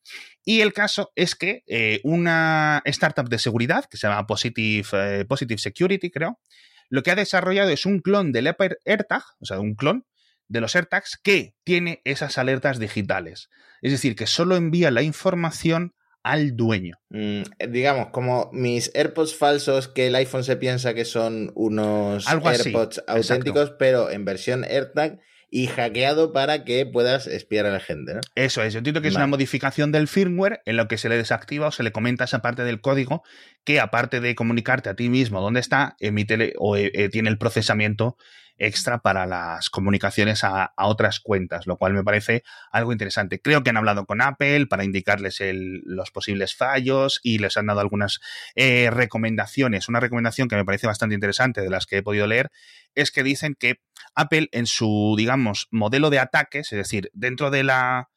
Y 0.44 0.60
el 0.60 0.72
caso 0.72 1.12
es 1.14 1.34
que 1.36 1.62
eh, 1.68 2.00
una 2.02 2.82
startup 2.86 3.28
de 3.28 3.38
seguridad 3.38 3.84
que 3.84 3.96
se 3.96 4.08
llama 4.08 4.26
Positive, 4.26 4.86
eh, 4.92 5.24
Positive 5.26 5.58
Security, 5.58 6.10
creo, 6.10 6.40
lo 6.88 7.02
que 7.02 7.12
ha 7.12 7.14
desarrollado 7.14 7.70
es 7.70 7.86
un 7.86 8.00
clon 8.00 8.32
del 8.32 8.48
AirTag, 8.84 9.22
o 9.38 9.46
sea, 9.46 9.60
un 9.60 9.74
clon 9.74 10.06
de 10.48 10.60
los 10.60 10.74
AirTags 10.76 11.18
que 11.22 11.54
tiene 11.64 12.00
esas 12.04 12.38
alertas 12.38 12.78
digitales. 12.78 13.48
Es 13.80 13.92
decir, 13.92 14.16
que 14.16 14.26
solo 14.26 14.56
envía 14.56 14.90
la 14.90 15.02
información 15.02 15.94
al 16.22 16.56
dueño. 16.56 16.96
Mm, 17.10 17.42
digamos, 17.70 18.08
como 18.08 18.50
mis 18.52 18.94
AirPods 18.94 19.34
falsos 19.34 19.88
que 19.88 20.06
el 20.06 20.14
iPhone 20.14 20.44
se 20.44 20.56
piensa 20.56 20.94
que 20.94 21.04
son 21.04 21.52
unos 21.54 22.26
AirPods 22.28 23.02
auténticos, 23.06 23.72
pero 23.78 24.10
en 24.10 24.24
versión 24.24 24.64
AirTag 24.64 25.18
y 25.54 25.66
hackeado 25.66 26.32
para 26.32 26.64
que 26.64 26.86
puedas 26.86 27.26
espiar 27.26 27.66
a 27.66 27.70
la 27.70 27.78
gente. 27.78 28.14
Eso 28.34 28.62
es, 28.62 28.72
yo 28.72 28.78
entiendo 28.78 29.02
que 29.02 29.08
es 29.08 29.16
una 29.16 29.26
modificación 29.26 29.92
del 29.92 30.08
firmware 30.08 30.62
en 30.64 30.78
lo 30.78 30.88
que 30.88 30.96
se 30.96 31.10
le 31.10 31.18
desactiva 31.18 31.66
o 31.66 31.70
se 31.72 31.82
le 31.82 31.92
comenta 31.92 32.24
esa 32.24 32.40
parte 32.40 32.64
del 32.64 32.80
código 32.80 33.22
que 33.62 33.78
aparte 33.78 34.20
de 34.20 34.34
comunicarte 34.34 34.88
a 34.88 34.96
ti 34.96 35.10
mismo 35.10 35.42
dónde 35.42 35.60
está, 35.60 35.94
emite 36.00 36.54
o 36.58 36.76
eh, 36.76 36.90
eh, 36.94 37.10
tiene 37.10 37.28
el 37.28 37.36
procesamiento 37.36 38.16
extra 38.58 38.98
para 38.98 39.26
las 39.26 39.70
comunicaciones 39.70 40.44
a, 40.44 40.72
otras 40.76 41.20
cuentas, 41.20 41.66
lo 41.66 41.76
cual 41.76 41.94
me 41.94 42.04
parece 42.04 42.42
algo 42.70 42.92
interesante. 42.92 43.40
Creo 43.40 43.62
que 43.62 43.70
han 43.70 43.76
hablado 43.76 44.06
con 44.06 44.20
Apple 44.20 44.66
para 44.66 44.84
indicarles 44.84 45.42
los 45.42 46.10
posibles 46.10 46.54
fallos 46.54 47.20
y 47.22 47.38
les 47.38 47.56
han 47.56 47.66
dado 47.66 47.80
algunas 47.80 48.20
eh, 48.54 48.90
recomendaciones. 48.90 49.88
Una 49.88 50.00
recomendación 50.00 50.48
que 50.48 50.56
me 50.56 50.64
parece 50.64 50.86
bastante 50.86 51.14
interesante 51.14 51.60
de 51.60 51.70
las 51.70 51.86
que 51.86 51.98
he 51.98 52.02
podido 52.02 52.26
leer 52.26 52.50
es 52.94 53.10
que 53.10 53.22
dicen 53.22 53.56
que 53.58 53.80
Apple 54.14 54.48
en 54.52 54.66
su, 54.66 55.14
digamos, 55.16 55.68
modelo 55.70 56.10
de 56.10 56.18
ataques, 56.18 56.72
es 56.72 56.78
decir, 56.78 57.10
dentro 57.14 57.50
de 57.50 57.64
la 57.64 58.08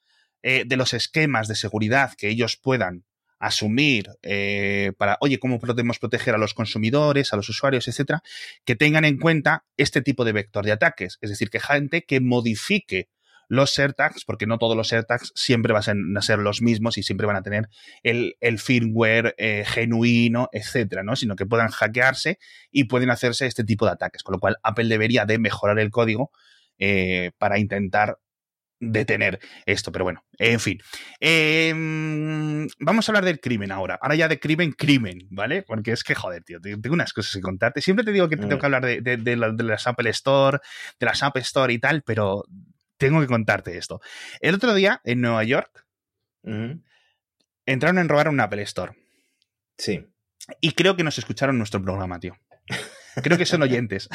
eh, 0.48 0.63
de 0.63 0.78
los 0.78 0.93
esquemas 0.93 1.48
de 1.48 1.56
seguridad 1.56 2.13
que 2.15 2.30
ellos 2.30 2.56
puedan 2.56 3.04
asumir 3.39 4.10
eh, 4.21 4.91
para, 4.98 5.17
oye, 5.21 5.39
¿cómo 5.39 5.60
podemos 5.60 6.00
proteger 6.00 6.36
a 6.36 6.38
los 6.38 6.54
consumidores, 6.54 7.34
a 7.34 7.36
los 7.36 7.50
usuarios, 7.50 7.88
etcétera? 7.88 8.21
Que 8.63 8.76
tengan 8.76 9.06
en 9.06 9.17
cuenta 9.17 9.65
este 9.78 10.02
tipo 10.02 10.26
de 10.26 10.34
vector 10.34 10.65
de 10.65 10.71
ataques. 10.71 11.17
Es 11.21 11.30
decir, 11.30 11.50
que 11.50 11.60
gente 11.60 12.04
que 12.04 12.19
modifique 12.21 13.10
los 13.48 13.78
AirTags, 13.78 14.26
porque 14.26 14.48
no 14.48 14.58
todos 14.58 14.76
los 14.76 14.91
AirTags 14.91 15.32
siempre 15.36 15.74
van 15.74 16.17
a 16.17 16.21
ser 16.21 16.39
los 16.39 16.62
mismos 16.62 16.98
y 16.98 17.04
siempre 17.04 17.28
van 17.28 17.36
a 17.36 17.43
tener 17.43 17.69
el, 18.04 18.36
firmware 18.60 19.36
eh, 19.38 19.63
genuino, 19.65 20.50
etcétera, 20.52 21.04
¿no? 21.04 21.15
Sino 21.15 21.36
que 21.36 21.45
puedan 21.45 21.69
hackearse 21.69 22.39
y 22.71 22.86
pueden 22.86 23.12
hacerse 23.12 23.45
este 23.45 23.63
tipo 23.63 23.86
de 23.86 23.91
ataques. 23.91 24.24
Con 24.24 24.34
lo 24.34 24.39
cual, 24.39 24.58
Apple 24.63 24.88
debería 24.88 25.26
de 25.26 25.39
mejorar 25.39 25.80
el 25.80 25.91
código 25.91 26.32
eh, 26.78 27.32
para 27.38 27.60
intentar 27.60 28.17
detener 28.91 29.39
esto, 29.65 29.91
pero 29.91 30.06
bueno, 30.06 30.24
en 30.38 30.60
fin. 30.60 30.80
Em, 31.19 32.67
vamos 32.80 33.08
a 33.08 33.12
hablar 33.12 33.26
del 33.26 33.39
crimen 33.39 33.71
ahora. 33.71 33.98
Ahora 34.02 34.15
ya 34.15 34.28
de 34.28 34.39
crimen, 34.39 34.71
crimen, 34.71 35.28
¿vale? 35.30 35.63
Porque 35.63 35.91
es 35.91 36.04
que, 36.04 36.15
joder, 36.15 36.43
tío, 36.43 36.60
tengo 36.62 36.93
unas 36.93 37.13
cosas 37.13 37.34
que 37.34 37.41
contarte. 37.41 37.82
Siempre 37.82 38.06
te 38.06 38.12
digo 38.12 38.30
que 38.30 38.38
tengo 38.38 38.56
mm. 38.56 38.60
que 38.60 38.65
hablar 38.65 38.86
de, 38.86 39.02
de, 39.02 39.36
las 39.36 39.88
Apple 39.88 40.10
Store, 40.12 40.60
de 41.00 41.06
las 41.06 41.24
App 41.24 41.38
Store 41.38 41.74
y 41.74 41.80
tal, 41.80 42.04
pero 42.04 42.43
tengo 42.98 43.21
que 43.21 43.28
contarte 43.28 43.78
esto. 43.78 44.02
El 44.39 44.56
otro 44.56 44.74
día, 44.74 45.02
en 45.04 45.21
Nueva 45.21 45.43
York, 45.43 45.86
entraron 47.65 47.98
a 47.98 48.04
robar 48.04 48.30
un 48.30 48.39
Apple 48.39 48.62
Store. 48.63 48.93
Sí. 49.78 50.06
Y 50.62 50.71
creo 50.71 50.95
que 50.95 51.04
nos 51.04 51.17
escucharon 51.17 51.58
nuestro 51.58 51.82
programa, 51.82 52.19
tío. 52.19 52.36
Creo 53.23 53.38
que 53.38 53.45
son 53.45 53.62
oyentes. 53.62 54.10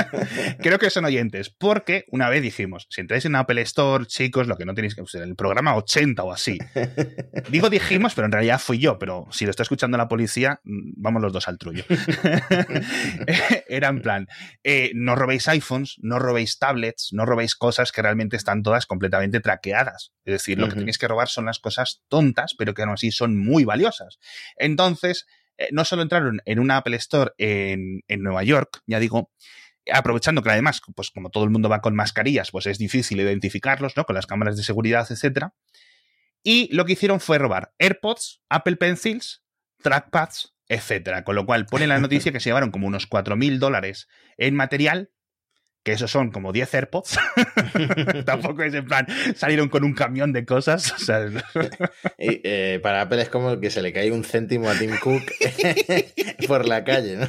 Creo 0.60 0.78
que 0.78 0.90
son 0.90 1.04
oyentes. 1.04 1.50
Porque 1.50 2.04
una 2.08 2.28
vez 2.28 2.42
dijimos, 2.42 2.86
si 2.90 3.00
entráis 3.00 3.24
en 3.24 3.34
Apple 3.34 3.60
Store, 3.62 4.06
chicos, 4.06 4.46
lo 4.46 4.56
que 4.56 4.64
no 4.64 4.74
tenéis 4.74 4.94
que 4.94 5.02
usar, 5.02 5.22
el 5.22 5.36
programa 5.36 5.76
80 5.76 6.22
o 6.22 6.32
así. 6.32 6.58
Digo 7.50 7.70
dijimos, 7.70 8.14
pero 8.14 8.26
en 8.26 8.32
realidad 8.32 8.60
fui 8.60 8.78
yo. 8.78 8.98
Pero 8.98 9.26
si 9.30 9.44
lo 9.44 9.50
está 9.50 9.62
escuchando 9.62 9.98
la 9.98 10.08
policía, 10.08 10.60
mm, 10.64 10.92
vamos 10.96 11.22
los 11.22 11.32
dos 11.32 11.48
al 11.48 11.58
trullo. 11.58 11.84
Era 13.68 13.88
en 13.88 14.02
plan, 14.02 14.26
eh, 14.64 14.92
no 14.94 15.14
robéis 15.14 15.48
iPhones, 15.48 15.96
no 15.98 16.18
robéis 16.18 16.58
tablets, 16.58 17.10
no 17.12 17.24
robéis 17.24 17.54
cosas 17.54 17.92
que 17.92 18.02
realmente 18.02 18.36
están 18.36 18.62
todas 18.62 18.86
completamente 18.86 19.40
traqueadas. 19.40 20.12
Es 20.24 20.32
decir, 20.32 20.58
lo 20.58 20.68
que 20.68 20.74
tenéis 20.74 20.98
que 20.98 21.08
robar 21.08 21.28
son 21.28 21.46
las 21.46 21.58
cosas 21.58 22.02
tontas, 22.08 22.54
pero 22.56 22.74
que 22.74 22.82
aún 22.82 22.92
así 22.92 23.10
son 23.10 23.38
muy 23.38 23.64
valiosas. 23.64 24.18
Entonces, 24.56 25.26
eh, 25.58 25.68
no 25.72 25.84
solo 25.84 26.02
entraron 26.02 26.40
en 26.44 26.58
una 26.60 26.78
Apple 26.78 26.96
Store 26.96 27.32
en, 27.36 28.02
Nueva 28.08 28.44
York, 28.44 28.80
ya 28.86 29.00
digo, 29.00 29.30
aprovechando 29.92 30.42
que 30.42 30.50
además, 30.50 30.80
pues 30.94 31.10
como 31.10 31.30
todo 31.30 31.44
el 31.44 31.50
mundo 31.50 31.68
va 31.68 31.80
con 31.80 31.94
mascarillas, 31.94 32.50
pues 32.50 32.66
es 32.66 32.78
difícil 32.78 33.20
identificarlos, 33.20 33.96
¿no? 33.96 34.04
Con 34.04 34.14
las 34.14 34.26
cámaras 34.26 34.56
de 34.56 34.62
seguridad, 34.62 35.06
etcétera. 35.10 35.54
Y 36.42 36.74
lo 36.74 36.84
que 36.84 36.92
hicieron 36.92 37.20
fue 37.20 37.38
robar 37.38 37.72
AirPods, 37.78 38.40
Apple 38.48 38.76
Pencils, 38.76 39.42
trackpads, 39.82 40.54
etcétera. 40.68 41.24
Con 41.24 41.34
lo 41.34 41.44
cual 41.44 41.66
pone 41.66 41.86
la 41.86 41.98
noticia 41.98 42.32
que 42.32 42.40
se 42.40 42.50
llevaron 42.50 42.70
como 42.70 42.86
unos 42.86 43.08
4.000 43.08 43.58
dólares 43.58 44.08
en 44.36 44.54
material 44.54 45.10
que 45.82 45.92
esos 45.92 46.10
son 46.10 46.30
como 46.30 46.52
10 46.52 46.74
AirPods. 46.74 47.18
Tampoco 48.24 48.62
es 48.62 48.74
en 48.74 48.84
plan, 48.84 49.06
salieron 49.34 49.68
con 49.68 49.84
un 49.84 49.94
camión 49.94 50.32
de 50.32 50.44
cosas. 50.44 50.94
Eh, 52.20 52.80
para 52.82 53.02
Apple 53.02 53.22
es 53.22 53.28
como 53.28 53.58
que 53.60 53.70
se 53.70 53.82
le 53.82 53.92
cae 53.92 54.10
un 54.10 54.24
céntimo 54.24 54.68
a 54.68 54.74
Tim 54.74 54.96
Cook 54.98 55.22
por 56.46 56.66
la 56.66 56.84
calle, 56.84 57.16
¿no? 57.16 57.26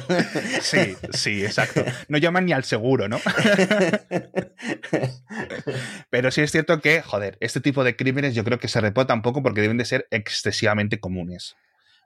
sí, 0.60 0.94
sí, 1.12 1.44
exacto. 1.44 1.84
No 2.08 2.18
llaman 2.18 2.46
ni 2.46 2.52
al 2.52 2.64
seguro, 2.64 3.08
¿no? 3.08 3.20
Pero 6.10 6.30
sí 6.30 6.40
es 6.40 6.50
cierto 6.50 6.80
que, 6.80 7.02
joder, 7.02 7.36
este 7.40 7.60
tipo 7.60 7.84
de 7.84 7.96
crímenes 7.96 8.34
yo 8.34 8.44
creo 8.44 8.58
que 8.58 8.68
se 8.68 8.80
repota 8.80 9.14
un 9.14 9.22
poco 9.22 9.42
porque 9.42 9.60
deben 9.60 9.78
de 9.78 9.84
ser 9.84 10.06
excesivamente 10.10 11.00
comunes. 11.00 11.56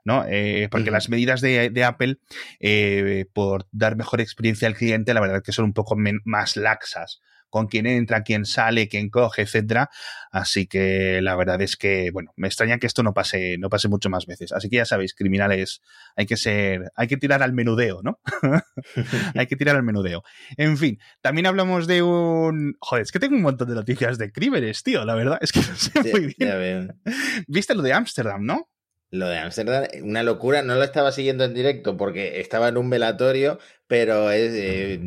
¿No? 0.05 0.23
Eh, 0.29 0.69
porque 0.71 0.91
las 0.91 1.09
medidas 1.09 1.41
de, 1.41 1.83
Apple, 1.83 2.17
eh, 2.59 3.25
por 3.33 3.67
dar 3.71 3.97
mejor 3.97 4.21
experiencia 4.21 4.67
al 4.67 4.75
cliente, 4.75 5.13
la 5.13 5.19
verdad 5.19 5.37
es 5.37 5.43
que 5.43 5.51
son 5.51 5.65
un 5.65 5.73
poco 5.73 5.95
más 6.23 6.55
laxas 6.55 7.21
con 7.55 7.67
quién 7.67 7.85
entra, 7.85 8.23
quién 8.23 8.43
sale, 8.43 8.89
quién 8.89 9.09
coge, 9.09 9.43
etcétera. 9.43 9.89
Así 10.29 10.67
que 10.67 11.21
la 11.21 11.37
verdad 11.37 11.61
es 11.61 11.77
que, 11.77 12.11
bueno, 12.11 12.33
me 12.35 12.47
extraña 12.47 12.79
que 12.79 12.87
esto 12.87 13.01
no 13.01 13.13
pase, 13.13 13.57
no 13.57 13.69
pase 13.69 13.87
mucho 13.87 14.09
más 14.09 14.25
veces. 14.25 14.51
Así 14.51 14.69
que 14.69 14.75
ya 14.75 14.85
sabéis, 14.85 15.13
criminales, 15.13 15.81
hay 16.17 16.25
que 16.25 16.35
ser, 16.35 16.91
hay 16.97 17.07
que 17.07 17.15
tirar 17.15 17.43
al 17.43 17.53
menudeo, 17.53 18.01
¿no? 18.03 18.19
hay 19.35 19.47
que 19.47 19.55
tirar 19.55 19.77
al 19.77 19.83
menudeo. 19.83 20.21
En 20.57 20.77
fin, 20.77 20.99
también 21.21 21.45
hablamos 21.45 21.87
de 21.87 22.01
un. 22.01 22.75
Joder, 22.81 23.03
es 23.03 23.13
que 23.13 23.19
tengo 23.19 23.37
un 23.37 23.43
montón 23.43 23.69
de 23.69 23.75
noticias 23.75 24.17
de 24.17 24.33
crímenes, 24.33 24.83
tío, 24.83 25.05
la 25.05 25.15
verdad. 25.15 25.37
Es 25.39 25.53
que 25.53 25.61
no 25.61 25.75
sé 25.77 25.91
muy 26.11 26.35
bien. 26.37 27.01
¿Viste 27.47 27.73
lo 27.73 27.83
de 27.83 27.93
Ámsterdam, 27.93 28.45
no? 28.45 28.67
Lo 29.11 29.27
de 29.29 29.37
Amsterdam, 29.37 29.85
una 30.03 30.23
locura. 30.23 30.61
No 30.61 30.75
lo 30.75 30.83
estaba 30.83 31.11
siguiendo 31.11 31.45
en 31.45 31.53
directo 31.53 31.97
porque 31.97 32.39
estaba 32.39 32.67
en 32.67 32.77
un 32.77 32.89
velatorio, 32.89 33.59
pero 33.87 34.31
es, 34.31 34.51
eh, 34.53 34.99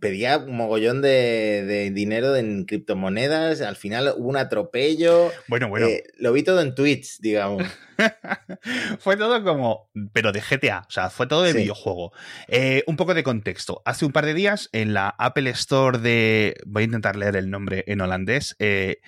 pedía 0.00 0.38
un 0.38 0.56
mogollón 0.56 1.02
de, 1.02 1.90
dinero 1.94 2.34
en 2.36 2.64
criptomonedas. 2.64 3.60
Al 3.60 3.76
final 3.76 4.14
hubo 4.16 4.28
un 4.28 4.36
atropello. 4.36 5.30
Bueno, 5.48 5.68
bueno. 5.68 5.86
Eh, 5.86 6.04
lo 6.18 6.32
vi 6.32 6.42
todo 6.42 6.60
en 6.60 6.74
tweets, 6.74 7.18
digamos. 7.20 7.64
fue 8.98 9.16
todo 9.16 9.44
como, 9.44 9.90
pero 10.12 10.32
de 10.32 10.40
GTA, 10.40 10.84
o 10.88 10.90
sea, 10.90 11.10
fue 11.10 11.26
todo 11.26 11.42
de 11.42 11.52
videojuego. 11.52 12.12
Eh, 12.48 12.82
un 12.86 12.96
poco 12.96 13.14
de 13.14 13.22
contexto. 13.22 13.82
Hace 13.84 14.04
un 14.04 14.12
par 14.12 14.26
de 14.26 14.34
días 14.34 14.68
en 14.72 14.94
la 14.94 15.14
Apple 15.18 15.50
Store 15.50 15.98
de, 15.98 16.56
voy 16.66 16.82
a 16.82 16.86
intentar 16.86 17.16
leer 17.16 17.36
el 17.36 17.50
nombre 17.50 17.84
en 17.86 18.00
holandés, 18.00 18.56
eh, 18.58 19.00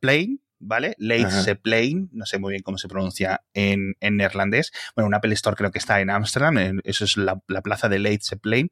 Plane 0.00 0.38
¿vale? 0.66 0.94
Leidseplein, 0.98 2.10
no 2.12 2.26
sé 2.26 2.38
muy 2.38 2.52
bien 2.52 2.62
cómo 2.62 2.78
se 2.78 2.88
pronuncia 2.88 3.42
en, 3.54 3.94
neerlandés. 4.00 4.72
Bueno, 4.94 5.08
un 5.08 5.14
Apple 5.14 5.34
Store 5.34 5.56
creo 5.56 5.70
que 5.70 5.78
está 5.78 6.00
en 6.00 6.10
Ámsterdam, 6.10 6.80
eso 6.84 7.04
es 7.04 7.16
la, 7.16 7.40
plaza 7.62 7.88
de 7.88 7.98
Leidseplein. 7.98 8.70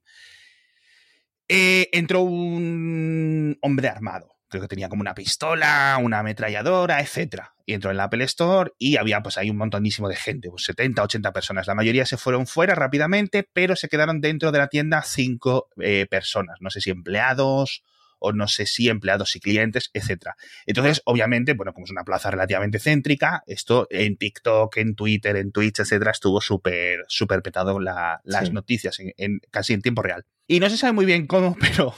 Eh, 1.49 1.89
entró 1.93 2.23
un 2.23 3.59
hombre 3.61 3.89
armado 3.89 4.35
creo 4.55 4.63
que 4.63 4.69
tenía 4.69 4.89
como 4.89 5.01
una 5.01 5.15
pistola, 5.15 5.99
una 6.01 6.21
ametralladora, 6.21 7.01
etcétera. 7.01 7.55
Y 7.67 7.75
entró 7.75 7.91
en 7.91 7.97
la 7.97 8.05
Apple 8.05 8.23
Store 8.25 8.71
y 8.79 8.99
había 8.99 9.21
pues 9.21 9.37
ahí 9.37 9.51
un 9.51 9.57
montonísimo 9.57 10.09
de 10.09 10.15
gente, 10.15 10.49
pues 10.49 10.63
70, 10.65 11.03
80 11.03 11.33
personas. 11.33 11.67
La 11.67 11.75
mayoría 11.75 12.07
se 12.07 12.17
fueron 12.17 12.47
fuera 12.47 12.77
rápidamente, 12.77 13.49
pero 13.53 13.75
se 13.75 13.89
quedaron 13.89 14.21
dentro 14.21 14.53
de 14.53 14.59
la 14.59 14.69
tienda 14.69 15.03
cinco 15.03 15.69
eh, 15.81 16.07
personas. 16.09 16.59
No 16.61 16.71
sé 16.71 16.81
si 16.81 16.91
empleados 16.91 17.83
o 18.25 18.33
no 18.33 18.49
sé 18.49 18.65
si 18.65 18.89
empleados 18.89 19.37
y 19.37 19.41
clientes, 19.41 19.91
etcétera. 19.93 20.37
Entonces, 20.65 21.03
obviamente, 21.05 21.53
bueno, 21.53 21.75
como 21.75 21.85
es 21.85 21.91
una 21.91 22.05
plaza 22.05 22.31
relativamente 22.31 22.79
céntrica, 22.79 23.43
esto 23.47 23.87
en 23.91 24.17
TikTok, 24.17 24.75
en 24.79 24.95
Twitter, 24.95 25.37
en 25.37 25.53
Twitch, 25.53 25.81
etcétera, 25.81 26.11
estuvo 26.11 26.41
súper, 26.41 27.05
súper 27.09 27.43
petado 27.43 27.79
las 27.79 28.53
noticias 28.53 28.99
en, 28.99 29.41
casi 29.51 29.75
en 29.75 29.83
tiempo 29.83 30.03
real. 30.03 30.25
Y 30.47 30.61
no 30.61 30.71
se 30.71 30.79
sabe 30.79 30.93
muy 30.93 31.05
bien 31.05 31.27
cómo, 31.27 31.55
pero 31.61 31.95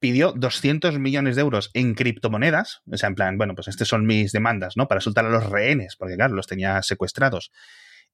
pidió 0.00 0.32
200 0.32 0.98
millones 0.98 1.36
de 1.36 1.42
euros 1.42 1.70
en 1.74 1.94
criptomonedas. 1.94 2.82
O 2.90 2.96
sea, 2.96 3.08
en 3.08 3.14
plan, 3.14 3.38
bueno, 3.38 3.54
pues 3.54 3.68
estas 3.68 3.86
son 3.86 4.04
mis 4.04 4.32
demandas, 4.32 4.76
¿no? 4.76 4.88
Para 4.88 5.00
soltar 5.00 5.26
a 5.26 5.30
los 5.30 5.48
rehenes, 5.48 5.94
porque 5.96 6.16
claro, 6.16 6.34
los 6.34 6.48
tenía 6.48 6.82
secuestrados. 6.82 7.52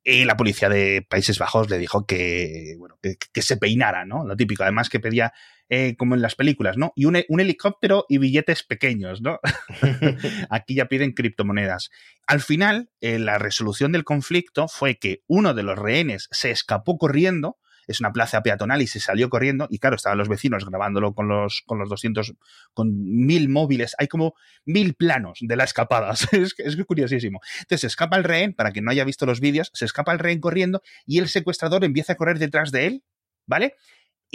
Y 0.06 0.26
la 0.26 0.36
policía 0.36 0.68
de 0.68 1.00
Países 1.08 1.38
Bajos 1.38 1.70
le 1.70 1.78
dijo 1.78 2.06
que, 2.06 2.74
bueno, 2.78 2.98
que, 3.00 3.42
se 3.42 3.56
peinara, 3.56 4.04
¿no? 4.04 4.26
Lo 4.26 4.36
típico. 4.36 4.62
Además 4.62 4.90
que 4.90 5.00
pedía, 5.00 5.32
eh, 5.70 5.96
como 5.96 6.14
en 6.14 6.20
las 6.20 6.34
películas, 6.34 6.76
¿no? 6.76 6.92
Y 6.94 7.06
un, 7.06 7.16
helicóptero 7.16 8.04
y 8.10 8.18
billetes 8.18 8.64
pequeños, 8.64 9.22
¿no? 9.22 9.40
Aquí 10.50 10.74
ya 10.74 10.86
piden 10.86 11.12
criptomonedas. 11.12 11.88
Al 12.26 12.42
final, 12.42 12.90
eh, 13.00 13.18
la 13.18 13.38
resolución 13.38 13.92
del 13.92 14.04
conflicto 14.04 14.68
fue 14.68 14.98
que 14.98 15.22
uno 15.26 15.54
de 15.54 15.62
los 15.62 15.78
rehenes 15.78 16.28
se 16.32 16.50
escapó 16.50 16.98
corriendo 16.98 17.56
es 17.86 18.00
una 18.00 18.12
plaza 18.12 18.42
peatonal 18.42 18.82
y 18.82 18.86
se 18.86 19.00
salió 19.00 19.28
corriendo 19.28 19.66
y 19.70 19.78
claro, 19.78 19.96
estaban 19.96 20.18
los 20.18 20.28
vecinos 20.28 20.64
grabándolo 20.64 21.14
con 21.14 21.28
los, 21.28 21.62
con 21.66 21.78
los 21.78 21.88
200, 21.88 22.34
con 22.72 22.92
mil 22.94 23.48
móviles, 23.48 23.94
hay 23.98 24.08
como 24.08 24.34
mil 24.64 24.94
planos 24.94 25.38
de 25.40 25.56
la 25.56 25.64
escapada, 25.64 26.12
es, 26.32 26.54
es 26.58 26.84
curiosísimo. 26.86 27.40
Entonces 27.60 27.80
se 27.82 27.86
escapa 27.86 28.16
el 28.16 28.24
rehén, 28.24 28.54
para 28.54 28.72
que 28.72 28.80
no 28.80 28.90
haya 28.90 29.04
visto 29.04 29.26
los 29.26 29.40
vídeos, 29.40 29.70
se 29.74 29.84
escapa 29.84 30.12
el 30.12 30.18
rehén 30.18 30.40
corriendo 30.40 30.82
y 31.06 31.18
el 31.18 31.28
secuestrador 31.28 31.84
empieza 31.84 32.14
a 32.14 32.16
correr 32.16 32.38
detrás 32.38 32.70
de 32.70 32.86
él, 32.86 33.04
¿vale? 33.46 33.74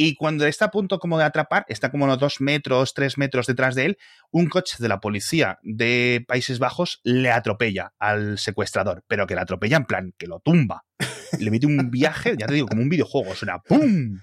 Y 0.02 0.16
cuando 0.16 0.48
está 0.48 0.66
a 0.66 0.72
punto 0.72 0.98
como 0.98 1.18
de 1.18 1.26
atrapar, 1.26 1.66
está 1.68 1.92
como 1.92 2.06
unos 2.06 2.20
dos 2.20 2.40
metros, 2.40 2.94
tres 2.94 3.18
metros 3.18 3.48
detrás 3.48 3.76
de 3.76 3.86
él, 3.86 3.98
un 4.32 4.48
coche 4.48 4.78
de 4.80 4.88
la 4.88 5.02
policía 5.02 5.60
de 5.62 6.24
Países 6.26 6.58
Bajos 6.58 7.02
le 7.04 7.32
atropella 7.32 7.92
al 8.00 8.38
secuestrador, 8.38 9.04
pero 9.08 9.28
que 9.28 9.36
le 9.36 9.42
atropella 9.42 9.76
en 9.76 9.86
plan, 9.86 10.14
que 10.18 10.28
lo 10.28 10.40
tumba. 10.40 10.86
Le 11.40 11.52
mete 11.52 11.68
un 11.68 11.92
viaje, 11.92 12.36
ya 12.38 12.48
te 12.48 12.54
digo, 12.54 12.68
como 12.68 12.82
un 12.82 12.90
videojuego, 12.90 13.36
suena 13.36 13.60
¡pum! 13.60 14.20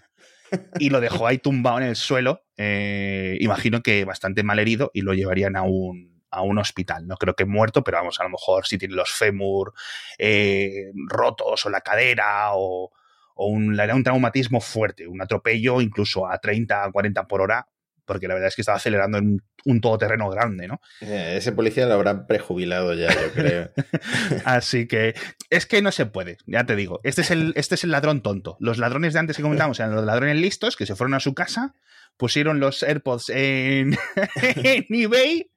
Y 0.78 0.90
lo 0.90 1.00
dejó 1.00 1.26
ahí 1.26 1.38
tumbado 1.38 1.78
en 1.78 1.84
el 1.84 1.96
suelo, 1.96 2.44
eh, 2.56 3.36
imagino 3.40 3.82
que 3.82 4.04
bastante 4.04 4.42
mal 4.42 4.58
herido, 4.58 4.90
y 4.94 5.02
lo 5.02 5.12
llevarían 5.12 5.56
a 5.56 5.62
un, 5.62 6.22
a 6.30 6.42
un 6.42 6.58
hospital. 6.58 7.06
No 7.06 7.16
creo 7.16 7.34
que 7.34 7.44
muerto, 7.44 7.82
pero 7.82 7.98
vamos, 7.98 8.20
a 8.20 8.24
lo 8.24 8.30
mejor 8.30 8.66
si 8.66 8.78
tiene 8.78 8.94
los 8.94 9.10
fémur 9.10 9.72
eh, 10.18 10.92
rotos 11.08 11.66
o 11.66 11.70
la 11.70 11.80
cadera 11.80 12.50
o, 12.54 12.92
o 13.34 13.46
un, 13.46 13.78
un 13.78 14.02
traumatismo 14.04 14.60
fuerte, 14.60 15.06
un 15.06 15.20
atropello 15.20 15.80
incluso 15.80 16.28
a 16.28 16.38
30, 16.38 16.90
40 16.92 17.26
por 17.26 17.40
hora, 17.40 17.68
porque 18.06 18.28
la 18.28 18.34
verdad 18.34 18.48
es 18.48 18.56
que 18.56 18.62
estaba 18.62 18.76
acelerando 18.76 19.18
en 19.18 19.42
un, 19.64 19.80
todoterreno 19.80 20.30
grande, 20.30 20.68
¿no? 20.68 20.80
Eh, 21.00 21.34
ese 21.36 21.52
policía 21.52 21.86
lo 21.86 21.94
habrán 21.94 22.26
prejubilado 22.26 22.94
ya, 22.94 23.12
yo 23.12 23.32
creo. 23.32 23.70
Así 24.44 24.86
que 24.86 25.14
es 25.50 25.66
que 25.66 25.82
no 25.82 25.92
se 25.92 26.06
puede, 26.06 26.38
ya 26.46 26.64
te 26.64 26.76
digo. 26.76 27.00
Este 27.04 27.22
es 27.22 27.30
el, 27.30 27.52
este 27.56 27.74
es 27.74 27.84
el 27.84 27.90
ladrón 27.90 28.22
tonto. 28.22 28.56
Los 28.60 28.78
ladrones 28.78 29.12
de 29.12 29.20
antes 29.20 29.36
que 29.36 29.42
comentábamos 29.42 29.78
eran 29.80 29.94
los 29.94 30.04
ladrones 30.04 30.36
listos 30.36 30.76
que 30.76 30.86
se 30.86 30.96
fueron 30.96 31.14
a 31.14 31.20
su 31.20 31.34
casa, 31.34 31.74
pusieron 32.16 32.60
los 32.60 32.82
AirPods 32.82 33.30
en, 33.30 33.96
en 34.36 34.86
eBay 34.88 35.50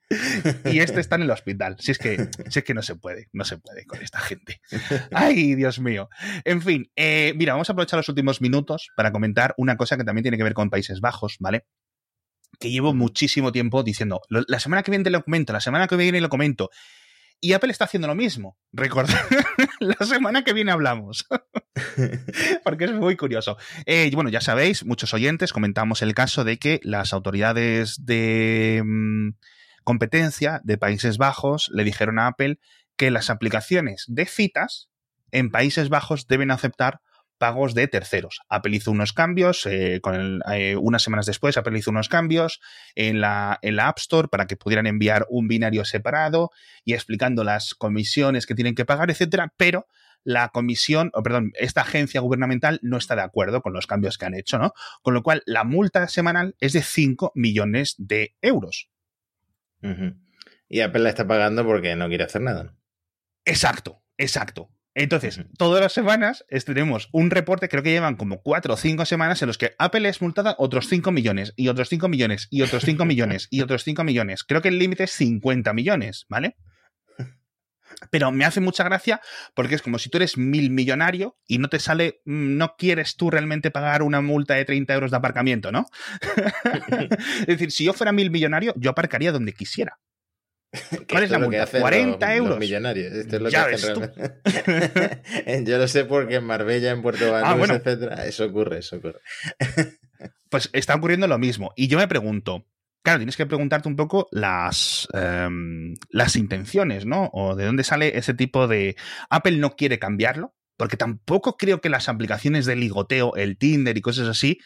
y 0.66 0.80
este 0.80 1.00
está 1.00 1.16
en 1.16 1.24
el 1.24 1.32
hospital. 1.32 1.76
Si 1.80 1.92
es, 1.92 2.00
que, 2.00 2.30
si 2.50 2.60
es 2.60 2.66
que 2.66 2.74
no 2.74 2.82
se 2.82 2.96
puede, 2.96 3.30
no 3.32 3.46
se 3.46 3.58
puede 3.58 3.86
con 3.86 4.02
esta 4.02 4.20
gente. 4.20 4.60
Ay, 5.12 5.56
Dios 5.56 5.80
mío. 5.80 6.10
En 6.46 6.62
fin, 6.62 6.92
eh, 6.96 7.34
mira, 7.36 7.54
vamos 7.54 7.70
a 7.70 7.74
aprovechar 7.74 7.98
los 7.98 8.10
últimos 8.10 8.42
minutos 8.42 8.90
para 8.96 9.12
comentar 9.12 9.54
una 9.58 9.78
cosa 9.78 9.98
que 9.98 10.04
también 10.04 10.24
tiene 10.24 10.38
que 10.38 10.44
ver 10.44 10.54
con 10.54 10.70
Países 10.70 11.00
Bajos, 11.00 11.38
¿vale? 11.40 11.66
Que 12.60 12.72
llevo 12.72 12.94
muchísimo 12.94 13.52
tiempo 13.52 13.84
diciendo, 13.84 14.22
la 14.30 14.60
semana 14.60 14.84
que 14.84 14.92
viene 14.92 15.10
lo 15.10 15.24
comento, 15.24 15.54
la 15.54 15.62
semana 15.62 15.88
que 15.88 15.96
viene 15.96 16.22
lo 16.22 16.30
comento. 16.30 16.70
Y 17.42 17.54
Apple 17.54 17.72
está 17.72 17.86
haciendo 17.86 18.08
lo 18.08 18.16
mismo. 18.16 18.58
Recuerda, 18.74 19.14
la 19.80 20.06
semana 20.06 20.44
que 20.44 20.54
viene 20.54 20.72
hablamos. 20.72 21.26
Porque 22.64 22.86
es 22.86 22.92
muy 22.92 23.16
curioso. 23.16 23.58
Eh, 23.86 24.10
bueno, 24.14 24.30
ya 24.30 24.42
sabéis, 24.42 24.86
muchos 24.86 25.14
oyentes 25.14 25.54
comentamos 25.54 26.02
el 26.02 26.14
caso 26.14 26.44
de 26.44 26.58
que 26.58 26.80
las 26.84 27.14
autoridades 27.14 28.06
de... 28.06 28.82
Mm, 28.84 29.30
competencia 29.90 30.62
de 30.64 30.78
Países 30.78 31.18
Bajos 31.18 31.72
le 31.74 31.84
dijeron 31.84 32.20
a 32.20 32.28
Apple 32.28 32.60
que 32.96 33.10
las 33.10 33.32
aplicaciones 33.32 34.06
de 34.08 34.28
citas 34.28 34.88
en 35.32 35.50
Países 35.50 35.90
Bajos 35.90 36.28
deben 36.28 36.52
aceptar 36.52 37.02
pagos 37.40 37.74
de 37.74 37.88
terceros. 37.88 38.42
Apple 38.50 38.76
hizo 38.76 38.92
unos 38.92 39.14
cambios, 39.14 39.66
eh, 39.66 40.00
con 40.02 40.42
eh, 40.54 40.76
unas 40.76 41.02
semanas 41.02 41.26
después 41.26 41.58
Apple 41.58 41.80
hizo 41.80 41.90
unos 41.90 42.10
cambios 42.10 42.62
en 42.94 43.22
la, 43.22 43.58
en 43.64 43.76
la 43.76 43.88
App 43.88 43.98
Store 43.98 44.28
para 44.28 44.46
que 44.46 44.58
pudieran 44.58 44.86
enviar 44.86 45.26
un 45.30 45.48
binario 45.48 45.86
separado 45.86 46.52
y 46.86 46.94
explicando 46.94 47.44
las 47.44 47.74
comisiones 47.74 48.46
que 48.46 48.54
tienen 48.54 48.76
que 48.76 48.86
pagar, 48.86 49.10
etcétera, 49.10 49.52
pero 49.58 49.88
la 50.24 50.50
comisión, 50.50 51.12
o 51.14 51.24
perdón, 51.24 51.54
esta 51.56 51.82
agencia 51.82 52.22
gubernamental 52.22 52.80
no 52.84 52.98
está 52.98 53.16
de 53.16 53.22
acuerdo 53.22 53.62
con 53.62 53.74
los 53.74 53.88
cambios 53.88 54.18
que 54.18 54.26
han 54.26 54.36
hecho, 54.36 54.60
¿no? 54.60 54.74
Con 55.02 55.14
lo 55.14 55.24
cual, 55.24 55.42
la 55.46 55.64
multa 55.64 56.08
semanal 56.08 56.56
es 56.60 56.74
de 56.74 56.82
5 56.82 57.32
millones 57.36 57.96
de 57.98 58.36
euros. 58.42 58.90
Y 60.68 60.82
Apple 60.82 61.02
la 61.02 61.10
está 61.10 61.26
pagando 61.26 61.66
porque 61.66 61.96
no 61.96 62.10
quiere 62.10 62.26
hacer 62.26 62.42
nada. 62.42 62.76
Exacto, 63.46 64.04
exacto. 64.18 64.70
Entonces, 64.96 65.42
todas 65.58 65.82
las 65.82 65.94
semanas 65.94 66.46
tenemos 66.66 67.10
un 67.12 67.30
reporte, 67.30 67.70
creo 67.70 67.84
que 67.84 67.92
llevan 67.92 68.16
como 68.16 68.42
cuatro 68.42 68.74
o 68.74 68.78
cinco 68.78 69.06
semanas 69.06 69.42
en 69.42 69.48
los 69.48 69.58
que 69.58 69.76
Apple 69.78 70.10
es 70.10 70.22
multada 70.22 70.56
otros 70.58 70.88
5 70.88 71.12
millones, 71.12 71.54
y 71.56 71.68
otros 71.68 71.90
5 71.90 72.10
millones, 72.10 72.48
y 72.50 72.64
otros 72.64 72.84
5 72.84 73.06
millones, 73.06 73.48
y 73.52 73.62
otros 73.62 73.84
5 73.84 74.04
millones. 74.04 74.44
Creo 74.44 74.62
que 74.62 74.70
el 74.70 74.80
límite 74.80 75.04
es 75.04 75.12
50 75.12 75.74
millones, 75.74 76.26
¿vale? 76.28 76.58
Pero 78.12 78.32
me 78.32 78.46
hace 78.46 78.62
mucha 78.62 78.84
gracia 78.84 79.20
porque 79.54 79.76
es 79.76 79.82
como 79.82 80.00
si 80.00 80.10
tú 80.10 80.18
eres 80.18 80.38
mil 80.38 80.70
millonario 80.70 81.38
y 81.48 81.58
no 81.58 81.68
te 81.70 81.80
sale, 81.80 82.22
mm, 82.26 82.58
no 82.58 82.76
quieres 82.78 83.18
tú 83.18 83.30
realmente 83.30 83.72
pagar 83.72 84.04
una 84.04 84.22
multa 84.22 84.54
de 84.56 84.66
30 84.66 84.94
euros 84.94 85.12
de 85.12 85.18
aparcamiento, 85.18 85.72
¿no? 85.72 85.86
es 87.42 87.48
decir, 87.48 87.72
si 87.72 87.84
yo 87.84 87.94
fuera 87.94 88.12
mil 88.12 88.32
millonario, 88.32 88.74
yo 88.78 88.90
aparcaría 88.92 89.32
donde 89.32 89.54
quisiera. 89.54 90.00
¿Cuál 91.10 91.24
es 91.24 91.32
la 91.32 91.40
multa? 91.40 91.68
40 91.68 92.36
euros. 92.36 92.60
millonarios. 92.60 93.14
Esto 93.14 93.38
es 93.38 93.42
lo 93.42 93.50
que 93.50 93.58
Yo 95.66 95.78
lo 95.78 95.88
sé 95.88 96.06
porque 96.06 96.36
en 96.36 96.44
Marbella, 96.44 96.92
en 96.92 97.02
Puerto 97.02 97.36
ah, 97.36 97.56
Banús, 97.56 97.70
etcétera, 97.70 98.26
eso 98.26 98.46
ocurre, 98.46 98.80
eso 98.80 98.98
ocurre. 98.98 99.20
pues 100.50 100.70
está 100.74 100.96
ocurriendo 100.96 101.28
lo 101.28 101.40
mismo. 101.40 101.72
Y 101.76 101.88
yo 101.88 101.98
me 101.98 102.08
pregunto, 102.08 102.68
claro, 103.04 103.20
tienes 103.20 103.38
que 103.38 103.46
preguntarte 103.46 103.88
un 103.88 103.96
poco 103.96 104.28
las, 104.32 105.08
em, 105.14 105.96
las 106.10 106.36
intenciones, 106.36 107.06
¿no? 107.06 107.30
O 107.34 107.56
de 107.56 107.66
dónde 107.66 107.84
sale 107.84 108.18
ese 108.18 108.34
tipo 108.34 108.68
de... 108.68 108.96
Apple 109.30 109.58
no 109.58 109.76
quiere 109.76 109.98
cambiarlo, 109.98 110.56
porque 110.78 110.98
tampoco 110.98 111.58
creo 111.58 111.82
que 111.82 111.90
las 111.90 112.10
aplicaciones 112.10 112.66
de 112.66 112.76
ligoteo, 112.76 113.36
el 113.36 113.58
Tinder 113.58 113.98
y 113.98 114.02
cosas 114.02 114.28
así, 114.28 114.60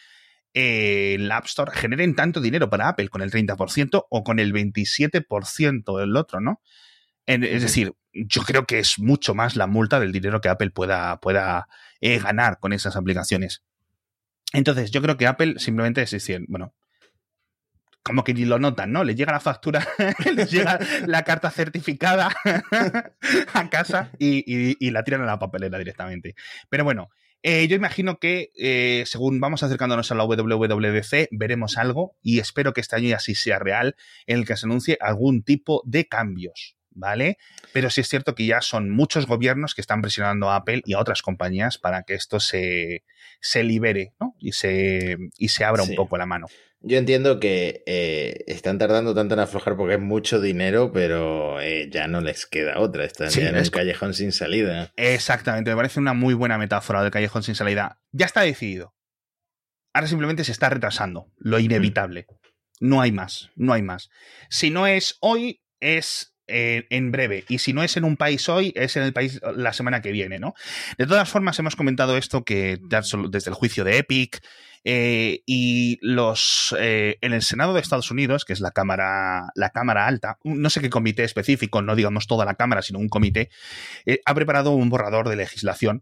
eh, 0.53 1.15
el 1.15 1.31
App 1.31 1.45
Store 1.45 1.71
generen 1.71 2.15
tanto 2.15 2.41
dinero 2.41 2.69
para 2.69 2.89
Apple 2.89 3.09
con 3.09 3.21
el 3.21 3.31
30% 3.31 4.05
o 4.09 4.23
con 4.23 4.39
el 4.39 4.53
27% 4.53 5.99
del 5.99 6.15
otro, 6.15 6.39
¿no? 6.39 6.61
es 7.25 7.61
decir, 7.61 7.93
yo 8.11 8.41
creo 8.41 8.65
que 8.65 8.79
es 8.79 8.99
mucho 8.99 9.33
más 9.33 9.55
la 9.55 9.65
multa 9.65 9.99
del 9.99 10.11
dinero 10.11 10.41
que 10.41 10.49
Apple 10.49 10.71
pueda, 10.71 11.19
pueda 11.21 11.67
eh, 12.01 12.19
ganar 12.19 12.59
con 12.59 12.73
esas 12.73 12.95
aplicaciones. 12.95 13.63
Entonces, 14.51 14.91
yo 14.91 15.01
creo 15.01 15.15
que 15.17 15.25
Apple 15.25 15.55
simplemente 15.57 16.01
es 16.01 16.11
decir, 16.11 16.43
bueno, 16.47 16.75
como 18.03 18.23
que 18.25 18.33
ni 18.33 18.45
lo 18.45 18.59
notan, 18.59 18.91
¿no? 18.91 19.03
Les 19.03 19.15
llega 19.15 19.31
la 19.31 19.39
factura, 19.39 19.87
les 20.35 20.51
llega 20.51 20.77
la 21.07 21.23
carta 21.23 21.49
certificada 21.49 22.29
a 23.53 23.69
casa 23.69 24.11
y, 24.19 24.91
la 24.91 25.03
tiran 25.03 25.21
a 25.21 25.25
la 25.25 25.39
papelera 25.39 25.77
directamente. 25.77 26.35
Pero 26.69 26.83
bueno, 26.83 27.09
eh, 27.43 27.67
yo 27.67 27.75
imagino 27.75 28.19
que 28.19 28.51
eh, 28.55 29.03
según 29.05 29.41
vamos 29.41 29.63
acercándonos 29.63 30.11
a 30.11 30.15
la 30.15 30.23
WWDC, 30.23 31.27
veremos 31.31 31.77
algo 31.77 32.15
y 32.21 32.39
espero 32.39 32.73
que 32.73 32.79
este 32.79 32.95
año 32.95 33.15
así 33.15 33.35
sea 33.35 33.59
real 33.59 33.97
en 34.27 34.39
el 34.39 34.45
que 34.45 34.55
se 34.55 34.65
anuncie 34.65 34.97
algún 35.01 35.43
tipo 35.43 35.83
de 35.85 36.07
cambios. 36.07 36.77
¿Vale? 36.95 37.39
Pero 37.71 37.89
sí 37.89 38.01
es 38.01 38.07
cierto 38.07 38.35
que 38.35 38.45
ya 38.45 38.61
son 38.61 38.91
muchos 38.91 39.25
gobiernos 39.25 39.73
que 39.73 39.81
están 39.81 40.03
presionando 40.03 40.51
a 40.51 40.57
Apple 40.57 40.83
y 40.85 40.93
a 40.93 40.99
otras 40.99 41.23
compañías 41.23 41.79
para 41.79 42.03
que 42.03 42.13
esto 42.13 42.39
se, 42.39 43.03
se 43.41 43.63
libere 43.63 44.13
¿no? 44.19 44.35
y, 44.39 44.51
se, 44.51 45.17
y 45.39 45.49
se 45.49 45.63
abra 45.63 45.81
un 45.81 45.95
poco 45.95 46.19
la 46.19 46.27
mano. 46.27 46.45
Yo 46.85 46.97
entiendo 46.97 47.39
que 47.39 47.81
eh, 47.85 48.43
están 48.47 48.77
tardando 48.77 49.15
tanto 49.15 49.35
en 49.35 49.39
aflojar 49.39 49.77
porque 49.77 49.95
es 49.95 50.01
mucho 50.01 50.41
dinero, 50.41 50.91
pero 50.91 51.61
eh, 51.61 51.89
ya 51.89 52.07
no 52.07 52.19
les 52.19 52.45
queda 52.45 52.77
otra. 52.79 53.05
Están 53.05 53.29
ya 53.29 53.47
en 53.47 53.55
el 53.55 53.71
callejón 53.71 54.13
sin 54.13 54.33
salida. 54.33 54.91
Exactamente, 54.97 55.71
me 55.71 55.77
parece 55.77 56.01
una 56.01 56.13
muy 56.13 56.33
buena 56.33 56.57
metáfora 56.57 57.01
del 57.01 57.09
callejón 57.11 57.41
sin 57.41 57.55
salida. 57.55 58.01
Ya 58.11 58.25
está 58.25 58.41
decidido. 58.41 58.93
Ahora 59.93 60.07
simplemente 60.07 60.43
se 60.43 60.51
está 60.51 60.69
retrasando, 60.69 61.31
lo 61.37 61.57
inevitable. 61.57 62.27
No 62.81 62.99
hay 62.99 63.13
más, 63.13 63.49
no 63.55 63.71
hay 63.71 63.81
más. 63.81 64.09
Si 64.49 64.69
no 64.69 64.85
es 64.85 65.15
hoy, 65.21 65.61
es 65.79 66.35
eh, 66.47 66.85
en 66.89 67.13
breve. 67.13 67.45
Y 67.47 67.59
si 67.59 67.71
no 67.71 67.81
es 67.81 67.95
en 67.95 68.03
un 68.03 68.17
país 68.17 68.49
hoy, 68.49 68.73
es 68.75 68.97
en 68.97 69.03
el 69.03 69.13
país 69.13 69.39
la 69.55 69.71
semana 69.71 70.01
que 70.01 70.11
viene, 70.11 70.37
¿no? 70.37 70.53
De 70.97 71.07
todas 71.07 71.29
formas, 71.29 71.57
hemos 71.59 71.77
comentado 71.77 72.17
esto 72.17 72.43
que 72.43 72.77
desde 72.81 73.49
el 73.49 73.55
juicio 73.55 73.85
de 73.85 73.99
Epic 73.99 74.41
eh, 74.83 75.41
y 75.45 75.97
los 76.01 76.75
eh, 76.79 77.17
en 77.21 77.33
el 77.33 77.41
Senado 77.41 77.73
de 77.73 77.81
Estados 77.81 78.11
Unidos, 78.11 78.45
que 78.45 78.53
es 78.53 78.59
la 78.59 78.71
cámara, 78.71 79.47
la 79.55 79.69
cámara 79.69 80.07
alta, 80.07 80.37
no 80.43 80.69
sé 80.69 80.81
qué 80.81 80.89
comité 80.89 81.23
específico, 81.23 81.81
no 81.81 81.95
digamos 81.95 82.27
toda 82.27 82.45
la 82.45 82.55
cámara, 82.55 82.81
sino 82.81 82.99
un 82.99 83.09
comité, 83.09 83.49
ha 84.25 84.35
preparado 84.35 84.71
un 84.71 84.89
borrador 84.89 85.29
de 85.29 85.35
legislación 85.35 86.01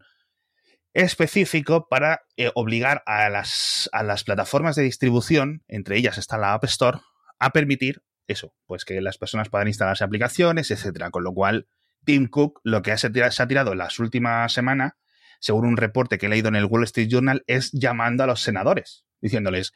específico 0.94 1.88
para 1.90 2.22
obligar 2.56 3.04
a 3.06 3.30
las, 3.30 3.90
a 3.94 4.04
las 4.04 4.24
plataformas 4.24 4.76
de 4.76 4.84
distribución, 4.84 5.64
entre 5.68 5.98
ellas 5.98 6.18
está 6.18 6.38
la 6.38 6.54
App 6.54 6.66
Store, 6.66 7.00
a 7.40 7.52
permitir 7.52 8.04
eso, 8.28 8.54
pues 8.66 8.86
que 8.86 9.02
las 9.02 9.18
personas 9.18 9.50
puedan 9.50 9.68
instalarse 9.68 10.04
aplicaciones, 10.04 10.72
etcétera. 10.72 11.12
Con 11.12 11.24
lo 11.24 11.34
cual, 11.34 11.68
Tim 12.06 12.28
Cook 12.28 12.62
lo 12.64 12.82
que 12.82 12.98
se 12.98 13.08
ha 13.08 13.48
tirado 13.48 13.72
en 13.72 13.78
las 13.78 14.00
últimas 14.00 14.52
semanas, 14.54 14.94
según 15.42 15.66
un 15.66 15.76
reporte 15.76 16.18
que 16.18 16.28
he 16.28 16.30
leído 16.30 16.48
en 16.48 16.56
el 16.56 16.66
Wall 16.66 16.86
Street 16.86 17.10
Journal, 17.10 17.44
es 17.48 17.72
llamando 17.74 18.24
a 18.24 18.28
los 18.28 18.42
senadores, 18.42 19.06
diciéndoles 19.20 19.74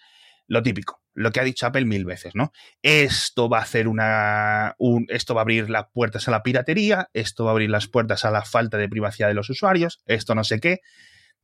lo 0.47 0.63
típico, 0.63 1.01
lo 1.13 1.31
que 1.31 1.39
ha 1.39 1.43
dicho 1.43 1.65
Apple 1.65 1.85
mil 1.85 2.05
veces, 2.05 2.35
¿no? 2.35 2.51
Esto 2.83 3.49
va 3.49 3.59
a 3.59 3.63
hacer 3.63 3.87
una. 3.87 4.75
esto 5.09 5.33
va 5.33 5.41
a 5.41 5.43
abrir 5.43 5.69
las 5.69 5.87
puertas 5.91 6.27
a 6.27 6.31
la 6.31 6.43
piratería, 6.43 7.09
esto 7.13 7.43
va 7.43 7.51
a 7.51 7.53
abrir 7.53 7.69
las 7.69 7.87
puertas 7.87 8.23
a 8.23 8.31
la 8.31 8.43
falta 8.43 8.77
de 8.77 8.87
privacidad 8.87 9.27
de 9.27 9.33
los 9.33 9.49
usuarios, 9.49 9.99
esto 10.05 10.35
no 10.35 10.43
sé 10.43 10.59
qué 10.59 10.79